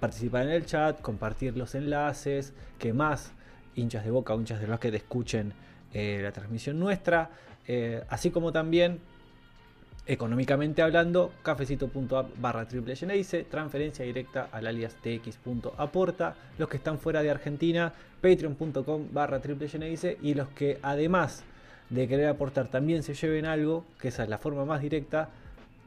participar 0.00 0.42
en 0.42 0.50
el 0.50 0.66
chat, 0.66 1.00
compartir 1.02 1.56
los 1.56 1.76
enlaces, 1.76 2.52
que 2.76 2.92
más 2.92 3.30
hinchas 3.76 4.04
de 4.04 4.10
boca 4.10 4.34
hinchas 4.34 4.58
del 4.58 4.70
básquet 4.70 4.92
escuchen 4.92 5.52
eh, 5.94 6.18
la 6.20 6.32
transmisión 6.32 6.80
nuestra, 6.80 7.30
así 8.08 8.32
como 8.32 8.50
también 8.50 8.98
económicamente 10.08 10.80
hablando, 10.80 11.30
cafecito.app 11.42 12.40
barra 12.40 12.66
triple 12.66 12.96
Geneise, 12.96 13.44
transferencia 13.44 14.04
directa 14.06 14.48
al 14.50 14.66
alias 14.66 14.96
tx.aporta, 14.96 16.34
los 16.56 16.68
que 16.68 16.78
están 16.78 16.98
fuera 16.98 17.22
de 17.22 17.30
Argentina, 17.30 17.92
patreon.com 18.22 19.08
barra 19.12 19.40
triple 19.40 19.68
Geneise 19.68 20.16
y 20.22 20.32
los 20.34 20.48
que 20.48 20.78
además 20.82 21.44
de 21.90 22.08
querer 22.08 22.28
aportar 22.28 22.68
también 22.68 23.02
se 23.02 23.12
lleven 23.14 23.44
algo, 23.44 23.84
que 24.00 24.08
esa 24.08 24.22
es 24.22 24.30
la 24.30 24.38
forma 24.38 24.64
más 24.64 24.80
directa, 24.80 25.28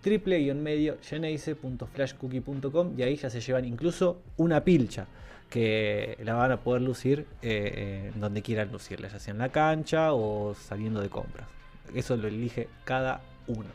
triple-medio 0.02 0.98
geneise.flashcookie.com 1.02 2.94
y 2.98 3.02
ahí 3.04 3.16
ya 3.16 3.30
se 3.30 3.42
llevan 3.42 3.66
incluso 3.66 4.22
una 4.38 4.64
pilcha 4.64 5.08
que 5.50 6.18
la 6.24 6.36
van 6.36 6.52
a 6.52 6.58
poder 6.58 6.84
lucir 6.84 7.26
eh, 7.42 8.12
donde 8.16 8.42
quieran 8.42 8.72
lucirla, 8.72 9.10
ya 9.10 9.20
sea 9.20 9.32
en 9.32 9.40
la 9.40 9.50
cancha 9.50 10.14
o 10.14 10.54
saliendo 10.54 11.02
de 11.02 11.10
compras. 11.10 11.48
Eso 11.94 12.16
lo 12.16 12.28
elige 12.28 12.70
cada 12.86 13.22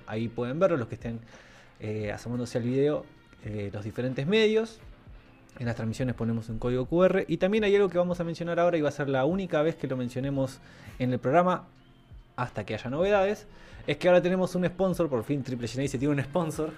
Ahí 0.07 0.29
pueden 0.29 0.59
verlo 0.59 0.77
los 0.77 0.89
que 0.89 0.95
estén 0.95 1.21
eh, 1.81 2.12
asomándose 2.12 2.59
al 2.59 2.64
video, 2.64 3.05
eh, 3.45 3.71
los 3.73 3.85
diferentes 3.85 4.27
medios. 4.27 4.79
En 5.59 5.67
las 5.67 5.77
transmisiones 5.77 6.14
ponemos 6.14 6.49
un 6.49 6.59
código 6.59 6.87
QR. 6.87 7.25
Y 7.29 7.39
también 7.39 7.64
hay 7.64 7.75
algo 7.75 7.89
que 7.89 7.99
vamos 7.99 8.21
a 8.21 8.25
mencionar 8.25 8.61
ahora 8.61 8.77
y 8.77 8.83
va 8.83 8.89
a 8.89 8.93
ser 8.93 9.09
la 9.09 9.25
única 9.25 9.62
vez 9.62 9.77
que 9.77 9.87
lo 9.87 9.97
mencionemos 9.97 10.61
en 10.99 11.12
el 11.12 11.19
programa 11.19 11.67
hasta 12.37 12.64
que 12.64 12.75
haya 12.75 12.91
novedades. 12.91 13.47
Es 13.87 13.97
que 13.97 14.09
ahora 14.09 14.21
tenemos 14.21 14.55
un 14.55 14.67
sponsor, 14.67 15.09
por 15.09 15.25
fin 15.25 15.43
Triple 15.43 15.69
Genesis 15.69 15.99
tiene 15.99 16.14
un 16.14 16.23
sponsor. 16.23 16.71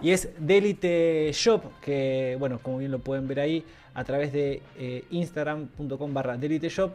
Y 0.00 0.10
es 0.10 0.30
Delite 0.38 1.30
Shop, 1.32 1.64
que 1.80 2.36
bueno, 2.38 2.58
como 2.60 2.78
bien 2.78 2.90
lo 2.90 2.98
pueden 2.98 3.28
ver 3.28 3.40
ahí, 3.40 3.64
a 3.94 4.04
través 4.04 4.32
de 4.32 4.62
eh, 4.78 5.04
instagram.com 5.10 6.14
barra 6.14 6.36
Delite 6.36 6.68
Shop, 6.68 6.92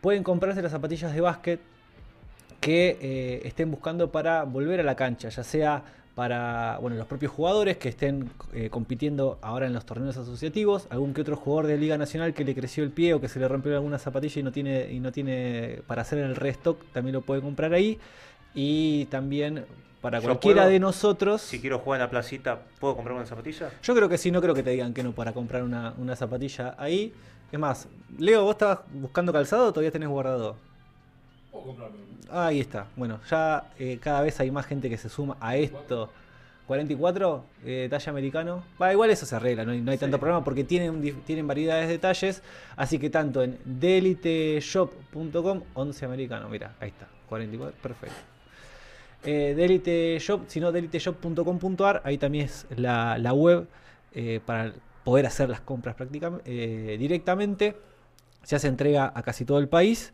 pueden 0.00 0.22
comprarse 0.22 0.60
las 0.60 0.72
zapatillas 0.72 1.14
de 1.14 1.20
básquet 1.20 1.60
que 2.64 2.96
eh, 3.02 3.42
estén 3.44 3.70
buscando 3.70 4.10
para 4.10 4.44
volver 4.44 4.80
a 4.80 4.82
la 4.82 4.96
cancha, 4.96 5.28
ya 5.28 5.44
sea 5.44 5.82
para 6.14 6.78
bueno, 6.80 6.96
los 6.96 7.06
propios 7.06 7.30
jugadores 7.30 7.76
que 7.76 7.90
estén 7.90 8.30
eh, 8.54 8.70
compitiendo 8.70 9.38
ahora 9.42 9.66
en 9.66 9.74
los 9.74 9.84
torneos 9.84 10.16
asociativos, 10.16 10.86
algún 10.88 11.12
que 11.12 11.20
otro 11.20 11.36
jugador 11.36 11.66
de 11.66 11.76
Liga 11.76 11.98
Nacional 11.98 12.32
que 12.32 12.42
le 12.42 12.54
creció 12.54 12.82
el 12.82 12.90
pie 12.90 13.12
o 13.12 13.20
que 13.20 13.28
se 13.28 13.38
le 13.38 13.48
rompió 13.48 13.74
alguna 13.74 13.98
zapatilla 13.98 14.40
y 14.40 14.42
no 14.42 14.50
tiene, 14.50 14.90
y 14.90 14.98
no 14.98 15.12
tiene 15.12 15.82
para 15.86 16.02
hacer 16.02 16.20
el 16.20 16.36
restock, 16.36 16.82
también 16.94 17.12
lo 17.12 17.20
puede 17.20 17.42
comprar 17.42 17.74
ahí. 17.74 17.98
Y 18.54 19.04
también 19.06 19.66
para 20.00 20.20
Yo 20.20 20.24
cualquiera 20.24 20.62
puedo, 20.62 20.72
de 20.72 20.80
nosotros. 20.80 21.42
Si 21.42 21.60
quiero 21.60 21.80
jugar 21.80 22.00
en 22.00 22.06
la 22.06 22.10
placita, 22.10 22.60
¿puedo 22.80 22.96
comprar 22.96 23.14
una 23.14 23.26
zapatilla? 23.26 23.68
Yo 23.82 23.94
creo 23.94 24.08
que 24.08 24.16
sí, 24.16 24.30
no 24.30 24.40
creo 24.40 24.54
que 24.54 24.62
te 24.62 24.70
digan 24.70 24.94
que 24.94 25.02
no 25.02 25.12
para 25.12 25.34
comprar 25.34 25.62
una, 25.62 25.92
una 25.98 26.16
zapatilla 26.16 26.76
ahí. 26.78 27.12
Es 27.52 27.58
más, 27.58 27.88
Leo, 28.16 28.44
¿vos 28.44 28.52
estabas 28.52 28.78
buscando 28.94 29.34
calzado 29.34 29.66
o 29.66 29.72
todavía 29.72 29.90
tenés 29.90 30.08
guardado? 30.08 30.56
Ahí 32.30 32.60
está. 32.60 32.86
Bueno, 32.96 33.20
ya 33.30 33.70
eh, 33.78 33.98
cada 34.00 34.22
vez 34.22 34.38
hay 34.40 34.50
más 34.50 34.66
gente 34.66 34.88
que 34.90 34.96
se 34.96 35.08
suma 35.08 35.36
a 35.40 35.56
esto. 35.56 36.10
44, 36.66 37.44
eh, 37.64 37.88
talla 37.90 38.10
americano. 38.10 38.64
Va, 38.80 38.90
igual 38.92 39.10
eso 39.10 39.26
se 39.26 39.36
arregla, 39.36 39.64
no 39.66 39.72
hay, 39.72 39.82
no 39.82 39.90
hay 39.90 39.98
tanto 39.98 40.18
problema 40.18 40.42
porque 40.42 40.64
tienen, 40.64 41.22
tienen 41.26 41.46
variedades 41.46 41.88
de 41.88 41.98
talles. 41.98 42.42
Así 42.76 42.98
que 42.98 43.10
tanto 43.10 43.42
en 43.42 43.58
deliteshop.com, 43.64 45.62
11 45.74 46.04
americano, 46.06 46.48
mira, 46.48 46.74
ahí 46.80 46.88
está, 46.88 47.06
44, 47.28 47.76
perfecto. 47.82 48.34
Eh, 49.24 49.54
Delite 49.56 50.18
Shop, 50.18 50.42
si 50.48 50.60
no, 50.60 50.70
deliteshop.com.ar, 50.70 52.02
ahí 52.04 52.18
también 52.18 52.44
es 52.44 52.66
la, 52.76 53.16
la 53.16 53.32
web 53.32 53.66
eh, 54.12 54.40
para 54.44 54.72
poder 55.02 55.26
hacer 55.26 55.48
las 55.48 55.60
compras 55.60 55.94
prácticamente 55.94 56.44
eh, 56.46 56.98
directamente. 56.98 57.76
Se 58.42 58.56
hace 58.56 58.68
entrega 58.68 59.10
a 59.14 59.22
casi 59.22 59.46
todo 59.46 59.58
el 59.58 59.68
país. 59.68 60.12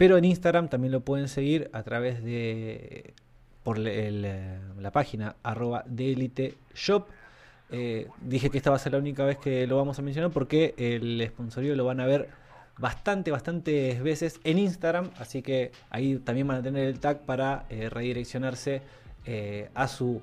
Pero 0.00 0.16
en 0.16 0.24
Instagram 0.24 0.70
también 0.70 0.92
lo 0.92 1.02
pueden 1.02 1.28
seguir 1.28 1.68
a 1.74 1.82
través 1.82 2.24
de 2.24 3.12
por 3.62 3.76
eh, 3.86 4.58
la 4.78 4.92
página 4.92 5.36
arroba 5.42 5.84
de 5.86 6.12
Elite 6.12 6.54
Shop. 6.74 7.06
Eh, 7.70 8.08
dije 8.22 8.48
que 8.48 8.56
esta 8.56 8.70
va 8.70 8.76
a 8.76 8.78
ser 8.78 8.92
la 8.92 8.98
única 8.98 9.26
vez 9.26 9.36
que 9.36 9.66
lo 9.66 9.76
vamos 9.76 9.98
a 9.98 10.02
mencionar 10.02 10.30
porque 10.30 10.74
el 10.78 11.22
sponsorio 11.28 11.76
lo 11.76 11.84
van 11.84 12.00
a 12.00 12.06
ver 12.06 12.30
bastante, 12.78 13.30
bastantes 13.30 14.02
veces 14.02 14.40
en 14.44 14.58
Instagram. 14.58 15.10
Así 15.18 15.42
que 15.42 15.70
ahí 15.90 16.16
también 16.16 16.48
van 16.48 16.56
a 16.56 16.62
tener 16.62 16.86
el 16.86 16.98
tag 16.98 17.26
para 17.26 17.66
eh, 17.68 17.90
redireccionarse 17.90 18.80
a 19.74 19.86
su 19.86 20.22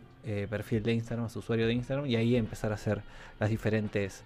perfil 0.50 0.82
de 0.82 0.94
Instagram, 0.94 1.28
a 1.28 1.30
su 1.30 1.38
usuario 1.38 1.68
de 1.68 1.74
Instagram 1.74 2.08
y 2.08 2.16
ahí 2.16 2.36
empezar 2.36 2.72
a 2.72 2.76
hacer 2.76 3.04
las 3.40 3.52
diferentes 3.52 4.24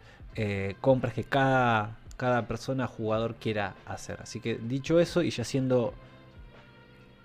compras 0.80 1.14
que 1.14 1.26
cada, 1.26 1.98
cada 2.22 2.46
persona, 2.46 2.86
jugador 2.86 3.34
quiera 3.34 3.74
hacer. 3.88 4.20
Así 4.22 4.40
que 4.40 4.60
dicho 4.62 5.00
eso 5.00 5.24
y 5.24 5.32
ya 5.32 5.44
siendo 5.44 5.92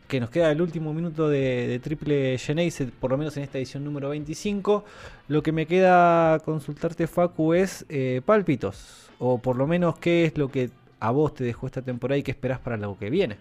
que 0.08 0.20
nos 0.20 0.30
queda 0.30 0.50
el 0.50 0.62
último 0.62 0.94
minuto 0.94 1.28
de, 1.28 1.66
de 1.68 1.78
Triple 1.80 2.38
Genesis, 2.38 2.88
por 2.98 3.10
lo 3.10 3.18
menos 3.18 3.36
en 3.36 3.42
esta 3.42 3.58
edición 3.58 3.84
número 3.84 4.08
25, 4.08 4.86
lo 5.28 5.42
que 5.42 5.52
me 5.52 5.66
queda 5.66 6.38
consultarte, 6.38 7.06
Facu, 7.06 7.52
es 7.52 7.84
eh, 7.90 8.22
pálpitos, 8.24 9.10
o 9.18 9.36
por 9.36 9.56
lo 9.56 9.66
menos 9.66 9.98
qué 9.98 10.24
es 10.24 10.38
lo 10.38 10.50
que 10.50 10.70
a 10.98 11.10
vos 11.10 11.34
te 11.34 11.44
dejó 11.44 11.66
esta 11.66 11.82
temporada 11.82 12.16
y 12.16 12.22
qué 12.22 12.30
esperás 12.30 12.60
para 12.60 12.78
lo 12.78 12.98
que 12.98 13.10
viene. 13.10 13.36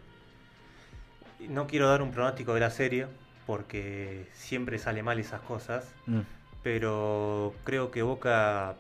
No 1.48 1.68
quiero 1.68 1.88
dar 1.88 2.02
un 2.02 2.12
pronóstico 2.12 2.54
de 2.54 2.60
la 2.60 2.70
serie, 2.70 3.08
porque 3.46 4.26
siempre 4.34 4.78
sale 4.78 5.04
mal 5.04 5.20
esas 5.20 5.40
cosas. 5.40 5.86
Mm. 6.06 6.20
pero 6.64 7.54
creo 7.64 7.92
que 7.92 8.02
Boca 8.02 8.76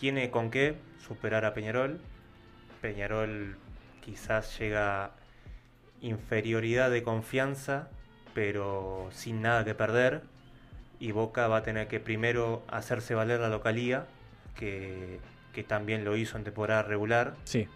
tiene 0.00 0.30
con 0.30 0.50
qué 0.50 0.74
superar 1.06 1.44
a 1.44 1.54
Peñarol. 1.54 2.00
Peñarol 2.80 3.56
quizás 4.04 4.58
llega 4.58 5.12
inferioridad 6.00 6.90
de 6.90 7.02
confianza, 7.02 7.88
pero 8.34 9.08
sin 9.12 9.42
nada 9.42 9.64
que 9.64 9.74
perder. 9.74 10.22
Y 10.98 11.12
Boca 11.12 11.48
va 11.48 11.58
a 11.58 11.62
tener 11.62 11.88
que 11.88 12.00
primero 12.00 12.62
hacerse 12.68 13.14
valer 13.14 13.40
la 13.40 13.48
localía, 13.48 14.06
que, 14.54 15.20
que 15.52 15.62
también 15.62 16.04
lo 16.04 16.16
hizo 16.16 16.38
en 16.38 16.44
temporada 16.44 16.82
regular. 16.82 17.34
Sí, 17.44 17.68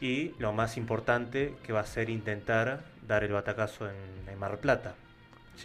Y 0.00 0.34
lo 0.38 0.52
más 0.52 0.76
importante 0.76 1.54
que 1.64 1.72
va 1.72 1.80
a 1.80 1.86
ser 1.86 2.10
intentar 2.10 2.84
dar 3.06 3.24
el 3.24 3.32
batacazo 3.32 3.88
en, 3.88 4.28
en 4.28 4.38
Mar 4.38 4.58
Plata, 4.58 4.94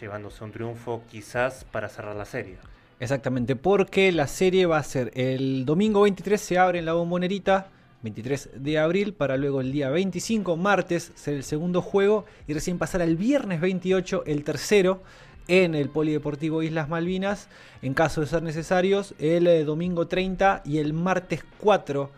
llevándose 0.00 0.42
un 0.44 0.52
triunfo 0.52 1.04
quizás 1.08 1.64
para 1.64 1.88
cerrar 1.88 2.16
la 2.16 2.24
serie. 2.24 2.58
Exactamente, 3.00 3.56
porque 3.56 4.12
la 4.12 4.26
serie 4.26 4.66
va 4.66 4.78
a 4.78 4.82
ser 4.82 5.10
el 5.14 5.64
domingo 5.64 6.02
23 6.02 6.40
se 6.40 6.58
abre 6.58 6.78
en 6.78 6.86
la 6.86 6.94
bombonerita. 6.94 7.68
23 8.00 8.50
de 8.54 8.78
abril 8.78 9.12
para 9.12 9.36
luego 9.36 9.60
el 9.60 9.72
día 9.72 9.90
25, 9.90 10.56
martes, 10.56 11.10
ser 11.16 11.34
el 11.34 11.42
segundo 11.42 11.82
juego 11.82 12.26
y 12.46 12.54
recién 12.54 12.78
pasar 12.78 13.02
al 13.02 13.16
viernes 13.16 13.60
28, 13.60 14.22
el 14.24 14.44
tercero, 14.44 15.02
en 15.48 15.74
el 15.74 15.88
Polideportivo 15.88 16.62
Islas 16.62 16.88
Malvinas, 16.88 17.48
en 17.82 17.94
caso 17.94 18.20
de 18.20 18.28
ser 18.28 18.42
necesarios, 18.42 19.14
el 19.18 19.48
eh, 19.48 19.64
domingo 19.64 20.06
30 20.06 20.62
y 20.64 20.78
el 20.78 20.92
martes 20.92 21.44
4 21.58 22.10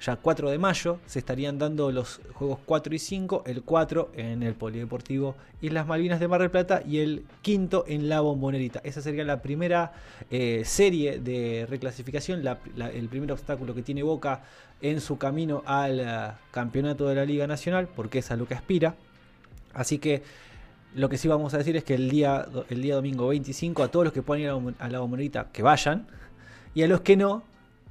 ya 0.00 0.16
4 0.16 0.50
de 0.50 0.58
mayo, 0.58 0.98
se 1.06 1.18
estarían 1.18 1.58
dando 1.58 1.90
los 1.90 2.20
juegos 2.34 2.58
4 2.64 2.94
y 2.94 2.98
5, 2.98 3.42
el 3.46 3.62
4 3.62 4.12
en 4.14 4.42
el 4.44 4.54
Polideportivo 4.54 5.34
Islas 5.60 5.86
Malvinas 5.88 6.20
de 6.20 6.28
Mar 6.28 6.40
del 6.40 6.50
Plata 6.50 6.82
y 6.86 6.98
el 6.98 7.24
quinto 7.42 7.84
en 7.88 8.08
la 8.08 8.20
Bombonerita. 8.20 8.80
Esa 8.84 9.02
sería 9.02 9.24
la 9.24 9.42
primera 9.42 9.92
eh, 10.30 10.62
serie 10.64 11.18
de 11.18 11.66
reclasificación, 11.68 12.44
la- 12.44 12.58
la- 12.76 12.90
el 12.90 13.08
primer 13.08 13.32
obstáculo 13.32 13.74
que 13.74 13.82
tiene 13.82 14.02
Boca 14.04 14.42
en 14.80 15.00
su 15.00 15.18
camino 15.18 15.62
al 15.66 15.98
eh, 16.00 16.06
campeonato 16.52 17.08
de 17.08 17.16
la 17.16 17.24
Liga 17.24 17.46
Nacional, 17.48 17.88
porque 17.88 18.20
es 18.20 18.30
a 18.30 18.36
lo 18.36 18.46
que 18.46 18.54
aspira. 18.54 18.94
Así 19.74 19.98
que 19.98 20.22
lo 20.94 21.08
que 21.08 21.18
sí 21.18 21.26
vamos 21.28 21.54
a 21.54 21.58
decir 21.58 21.76
es 21.76 21.82
que 21.84 21.94
el 21.94 22.08
día, 22.08 22.46
el 22.70 22.82
día 22.82 22.94
domingo 22.94 23.26
25, 23.28 23.82
a 23.82 23.88
todos 23.88 24.04
los 24.04 24.12
que 24.12 24.22
puedan 24.22 24.42
ir 24.44 24.74
a 24.78 24.88
la 24.88 25.00
Bombonerita, 25.00 25.48
que 25.52 25.62
vayan. 25.62 26.06
Y 26.74 26.82
a 26.84 26.86
los 26.88 27.00
que 27.00 27.16
no, 27.16 27.42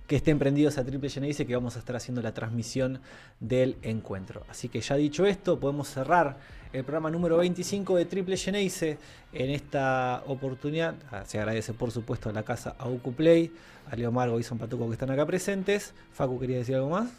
que 0.08 0.16
estén 0.16 0.40
prendidos 0.40 0.78
a 0.78 0.86
Triple 0.86 1.10
Geneise 1.10 1.46
que 1.46 1.54
vamos 1.54 1.76
a 1.76 1.80
estar 1.80 1.96
haciendo 1.96 2.22
la 2.22 2.34
transmisión 2.34 3.02
del 3.40 3.76
encuentro. 3.82 4.44
Así 4.50 4.70
que 4.70 4.80
ya 4.80 4.96
dicho 4.96 5.26
esto, 5.26 5.60
podemos 5.60 5.90
cerrar 5.90 6.38
el 6.72 6.84
programa 6.84 7.10
número 7.12 7.38
25 7.38 7.98
de 7.98 8.06
Triple 8.06 8.38
Geneise 8.38 8.98
en 9.34 9.50
esta 9.50 10.24
oportunidad. 10.28 10.96
Ah, 11.12 11.24
Se 11.26 11.40
agradece 11.40 11.74
por 11.74 11.92
supuesto 11.92 12.30
a 12.30 12.34
la 12.34 12.44
casa 12.44 12.76
Aucu 12.80 13.14
Play, 13.14 13.52
a 13.92 13.96
Leo 13.96 14.12
Margo 14.12 14.40
y 14.40 14.44
Son 14.44 14.58
Patuco 14.58 14.88
que 14.88 14.94
están 14.94 15.12
acá 15.12 15.26
presentes. 15.26 15.94
Facu, 16.14 16.40
¿quería 16.40 16.58
decir 16.58 16.76
algo 16.76 16.90
más? 16.90 17.10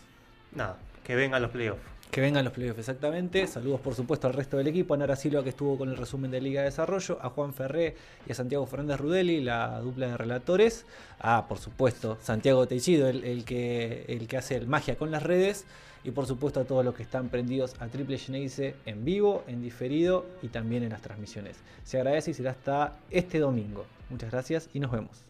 Nada, 0.55 0.79
que 1.05 1.15
vengan 1.15 1.43
los 1.43 1.51
playoffs. 1.51 1.98
Que 2.11 2.21
vengan 2.23 2.45
los 2.45 2.55
playoffs, 2.55 2.79
exactamente. 2.79 3.47
Saludos, 3.47 3.81
por 3.81 3.95
supuesto, 3.95 4.27
al 4.27 4.33
resto 4.33 4.57
del 4.57 4.67
equipo. 4.67 4.95
A 4.95 4.97
Nara 4.97 5.15
Silva, 5.15 5.43
que 5.43 5.51
estuvo 5.51 5.77
con 5.77 5.89
el 5.89 5.97
resumen 5.97 6.31
de 6.31 6.41
Liga 6.41 6.63
de 6.63 6.67
Desarrollo. 6.67 7.19
A 7.21 7.29
Juan 7.31 7.53
Ferré 7.53 7.97
y 8.27 8.33
a 8.33 8.35
Santiago 8.35 8.67
Fernández 8.67 8.99
Rudeli, 8.99 9.41
la 9.41 9.81
dupla 9.81 10.09
de 10.09 10.17
relatores. 10.17 10.87
A, 11.21 11.47
por 11.49 11.59
supuesto, 11.59 12.17
Santiago 12.21 12.67
Tejido, 12.67 13.09
el, 13.09 13.45
que, 13.45 14.05
el 14.09 14.27
que 14.27 14.37
hace 14.39 14.61
magia 14.63 14.97
con 14.97 15.11
las 15.11 15.23
redes. 15.23 15.67
Y, 16.05 16.13
por 16.13 16.27
supuesto, 16.27 16.61
a 16.61 16.65
todos 16.65 16.85
los 16.85 16.95
que 16.95 17.03
están 17.03 17.29
prendidos 17.29 17.75
a 17.81 17.89
Triple 17.89 18.19
Geneise 18.19 18.75
en 18.87 19.05
vivo, 19.05 19.45
en 19.47 19.61
diferido 19.61 20.25
y 20.43 20.49
también 20.49 20.83
en 20.85 20.91
las 20.91 21.03
transmisiones. 21.03 21.57
Se 21.85 21.99
agradece 21.99 22.31
y 22.31 22.35
será 22.35 22.53
hasta 22.53 22.97
este 23.11 23.39
domingo. 23.39 23.85
Muchas 24.09 24.31
gracias 24.31 24.71
y 24.73 24.81
nos 24.81 24.91
vemos. 24.91 25.25